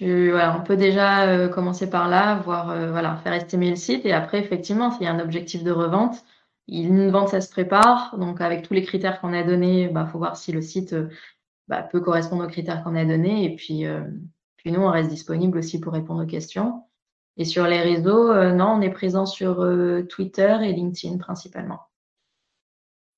on 0.00 0.62
peut 0.64 0.76
déjà 0.76 1.28
euh, 1.28 1.48
commencer 1.48 1.88
par 1.88 2.08
là, 2.08 2.36
voir, 2.36 2.70
euh, 2.70 2.90
voilà, 2.90 3.16
faire 3.16 3.32
estimer 3.32 3.70
le 3.70 3.76
site. 3.76 4.06
Et 4.06 4.12
après, 4.12 4.38
effectivement, 4.38 4.90
s'il 4.90 5.02
y 5.02 5.06
a 5.06 5.12
un 5.12 5.20
objectif 5.20 5.62
de 5.62 5.70
revente, 5.70 6.24
une 6.68 7.10
vente, 7.10 7.28
ça 7.28 7.40
se 7.40 7.50
prépare. 7.50 8.16
Donc, 8.18 8.40
avec 8.40 8.66
tous 8.66 8.74
les 8.74 8.82
critères 8.82 9.20
qu'on 9.20 9.32
a 9.32 9.42
donnés, 9.42 9.88
bah, 9.88 10.06
faut 10.06 10.18
voir 10.18 10.36
si 10.36 10.52
le 10.52 10.62
site 10.62 10.92
euh, 10.92 11.08
bah, 11.68 11.82
peut 11.82 12.00
correspondre 12.00 12.44
aux 12.44 12.48
critères 12.48 12.82
qu'on 12.82 12.96
a 12.96 13.04
donnés. 13.04 13.44
Et 13.44 13.54
puis, 13.56 13.84
puis, 14.56 14.72
nous, 14.72 14.80
on 14.80 14.90
reste 14.90 15.10
disponible 15.10 15.58
aussi 15.58 15.80
pour 15.80 15.92
répondre 15.92 16.22
aux 16.22 16.26
questions. 16.26 16.84
Et 17.36 17.44
sur 17.44 17.66
les 17.66 17.80
réseaux, 17.80 18.34
non, 18.52 18.74
on 18.76 18.80
est 18.82 18.90
présent 18.90 19.24
sur 19.24 19.66
Twitter 20.08 20.58
et 20.62 20.72
LinkedIn 20.72 21.16
principalement. 21.16 21.80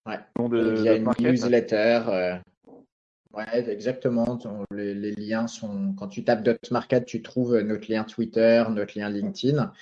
Ouais. 0.06 0.20
il 0.38 0.84
y 0.84 0.88
a 0.88 0.94
une 0.94 1.10
newsletter 1.18 2.40
Ouais, 3.36 3.68
exactement. 3.68 4.38
Les, 4.70 5.12
liens 5.12 5.46
sont. 5.48 5.94
Quand 5.98 6.08
tu 6.08 6.24
tapes 6.24 6.46
Market, 6.70 7.04
tu 7.04 7.22
trouves 7.22 7.58
notre 7.60 7.90
lien 7.90 8.04
Twitter, 8.04 8.64
notre 8.70 8.98
lien 8.98 9.08
LinkedIn. 9.08 9.72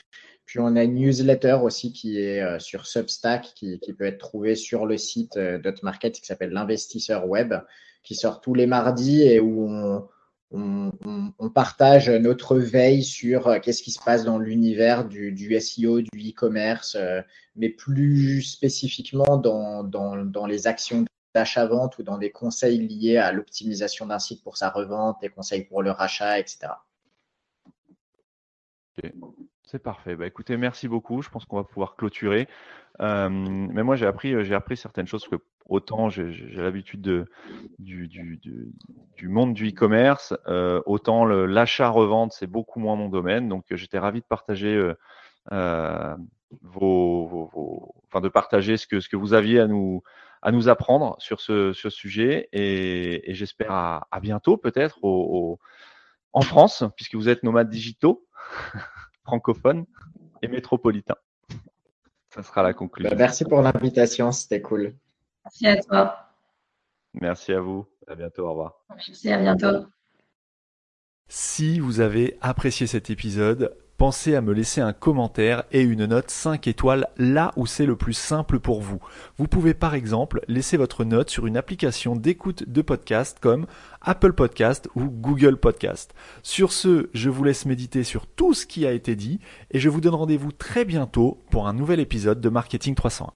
Puis 0.46 0.59
on 0.59 0.76
a 0.76 0.82
une 0.82 0.94
newsletter 0.94 1.59
aussi 1.62 1.92
qui 1.92 2.20
est 2.20 2.42
euh, 2.42 2.59
sur 2.59 2.86
Substack, 2.86 3.53
qui, 3.55 3.78
peut 3.96 4.05
être 4.05 4.18
trouvée 4.18 4.55
sur 4.55 4.86
le 4.86 4.96
site 4.96 5.36
euh, 5.36 5.61
Market, 5.82 6.14
qui 6.14 6.26
s'appelle 6.26 6.50
l'investisseur 6.50 7.26
web, 7.26 7.55
qui 8.03 8.14
sort 8.14 8.40
tous 8.40 8.55
les 8.55 8.66
mardis 8.66 9.22
et 9.22 9.40
où 9.40 9.68
on, 10.50 11.50
partage 11.55 12.11
notre 12.11 12.57
veille 12.57 13.03
sur 13.03 13.48
euh, 13.48 13.59
qu'est-ce 13.61 13.82
qui 13.82 13.90
se 13.90 14.03
passe 14.03 14.24
dans 14.24 14.38
l'univers 14.38 15.07
du, 15.07 15.61
SEO, 15.61 16.00
du 16.00 16.30
e-commerce, 16.30 16.96
mais 17.57 17.68
plus 17.68 18.42
spécifiquement 18.42 19.36
dans, 19.36 19.84
dans 19.84 20.46
les 20.46 20.66
actions 20.66 21.05
d'achat-vente 21.35 21.99
ou 21.99 22.03
dans 22.03 22.18
des 22.18 22.30
conseils 22.30 22.78
liés 22.78 23.16
à 23.16 23.33
l'optimisation 23.33 24.07
d'un 24.07 24.18
site 24.18 24.43
pour 24.43 24.57
sa 24.57 24.70
revente, 24.70 25.20
des 25.20 25.28
conseils 25.28 25.64
pour 25.64 25.83
le 25.83 25.91
rachat, 25.91 26.39
etc. 26.39 26.72
C'est 29.72 29.78
parfait. 29.78 30.16
Bah, 30.16 30.26
écoutez, 30.26 30.59
merci 30.59 30.87
beaucoup. 30.87 31.22
Je 31.22 31.30
pense 31.30 31.47
qu'on 31.47 31.57
va 31.57 31.64
pouvoir 31.64 31.97
clôturer. 31.97 32.47
Euh, 33.01 33.30
mais 33.30 33.83
moi, 33.83 33.97
j'ai 33.97 34.07
appris, 34.07 34.35
euh, 34.35 34.45
j'ai 34.45 34.55
appris 34.55 34.76
certaines 34.76 35.07
choses 35.07 35.26
que 35.26 35.37
autant 35.66 36.11
j'ai 36.11 36.30
l'habitude 36.57 37.01
de, 37.01 37.24
du, 37.78 38.09
monde 39.22 39.55
du 39.55 39.70
e-commerce, 39.70 40.35
euh, 40.47 40.83
autant 40.85 41.24
l'achat-revente, 41.24 42.33
c'est 42.33 42.47
beaucoup 42.47 42.80
moins 42.80 42.97
mon 42.97 43.09
domaine. 43.09 43.49
Donc, 43.49 43.64
j'étais 43.70 43.99
ravi 43.99 44.20
de 44.20 44.26
partager 44.26 44.93
vos, 45.51 46.18
vos, 46.61 47.95
enfin, 48.09 48.20
de 48.20 48.28
partager 48.28 48.76
ce 48.76 48.87
que, 48.87 49.01
ce 49.01 49.09
que 49.09 49.16
vous 49.16 49.33
aviez 49.33 49.61
à 49.61 49.66
nous, 49.66 50.03
à 50.43 50.51
nous 50.51 50.68
apprendre 50.68 51.16
sur 51.18 51.40
ce, 51.40 51.72
ce 51.72 51.88
sujet 51.88 52.49
et, 52.53 53.30
et 53.30 53.34
j'espère 53.34 53.70
à, 53.70 54.09
à, 54.11 54.20
bientôt 54.20 54.57
peut-être 54.57 54.99
au, 55.03 55.59
en 56.32 56.40
France, 56.40 56.84
puisque 56.97 57.14
vous 57.14 57.28
êtes 57.28 57.43
nomades 57.43 57.70
digitaux, 57.70 58.26
francophones 59.24 59.86
et 60.43 60.49
métropolitains. 60.49 61.16
Ça 62.30 62.43
sera 62.43 62.62
la 62.62 62.72
conclusion. 62.72 63.11
Bah, 63.11 63.16
merci 63.16 63.45
pour 63.45 63.62
l'invitation, 63.62 64.32
c'était 64.32 64.62
cool. 64.62 64.95
Merci 65.45 65.66
à 65.66 65.82
toi. 65.82 66.28
Merci 67.14 67.53
à 67.53 67.61
vous. 67.61 67.86
À 68.07 68.14
bientôt. 68.14 68.47
Au 68.47 68.51
revoir. 68.51 68.84
Merci, 68.88 69.30
à 69.30 69.38
bientôt. 69.38 69.86
Si 71.28 71.78
vous 71.78 72.01
avez 72.01 72.36
apprécié 72.40 72.86
cet 72.86 73.11
épisode, 73.11 73.76
pensez 74.03 74.34
à 74.34 74.40
me 74.40 74.53
laisser 74.53 74.80
un 74.80 74.92
commentaire 74.92 75.62
et 75.70 75.80
une 75.80 76.07
note 76.07 76.28
5 76.28 76.66
étoiles 76.66 77.07
là 77.18 77.53
où 77.55 77.66
c'est 77.66 77.86
le 77.86 77.94
plus 77.94 78.14
simple 78.14 78.59
pour 78.59 78.80
vous. 78.80 78.98
Vous 79.38 79.46
pouvez 79.46 79.74
par 79.74 79.94
exemple 79.94 80.40
laisser 80.48 80.76
votre 80.76 81.05
note 81.05 81.30
sur 81.30 81.46
une 81.46 81.57
application 81.57 82.16
d'écoute 82.16 82.68
de 82.68 82.82
podcast 82.82 83.38
comme 83.40 83.66
Apple 84.00 84.32
Podcast 84.32 84.88
ou 84.96 85.05
Google 85.05 85.57
Podcast. 85.57 86.14
Sur 86.42 86.72
ce, 86.72 87.11
je 87.14 87.30
vous 87.30 87.44
laisse 87.44 87.64
méditer 87.64 88.03
sur 88.03 88.26
tout 88.26 88.55
ce 88.55 88.66
qui 88.66 88.86
a 88.86 88.90
été 88.90 89.14
dit 89.14 89.38
et 89.70 89.78
je 89.78 89.88
vous 89.88 90.00
donne 90.00 90.16
rendez-vous 90.16 90.50
très 90.50 90.84
bientôt 90.84 91.40
pour 91.53 91.68
un 91.68 91.72
nouvel 91.72 92.00
épisode 92.00 92.40
de 92.40 92.48
Marketing 92.48 92.96
301. 92.96 93.30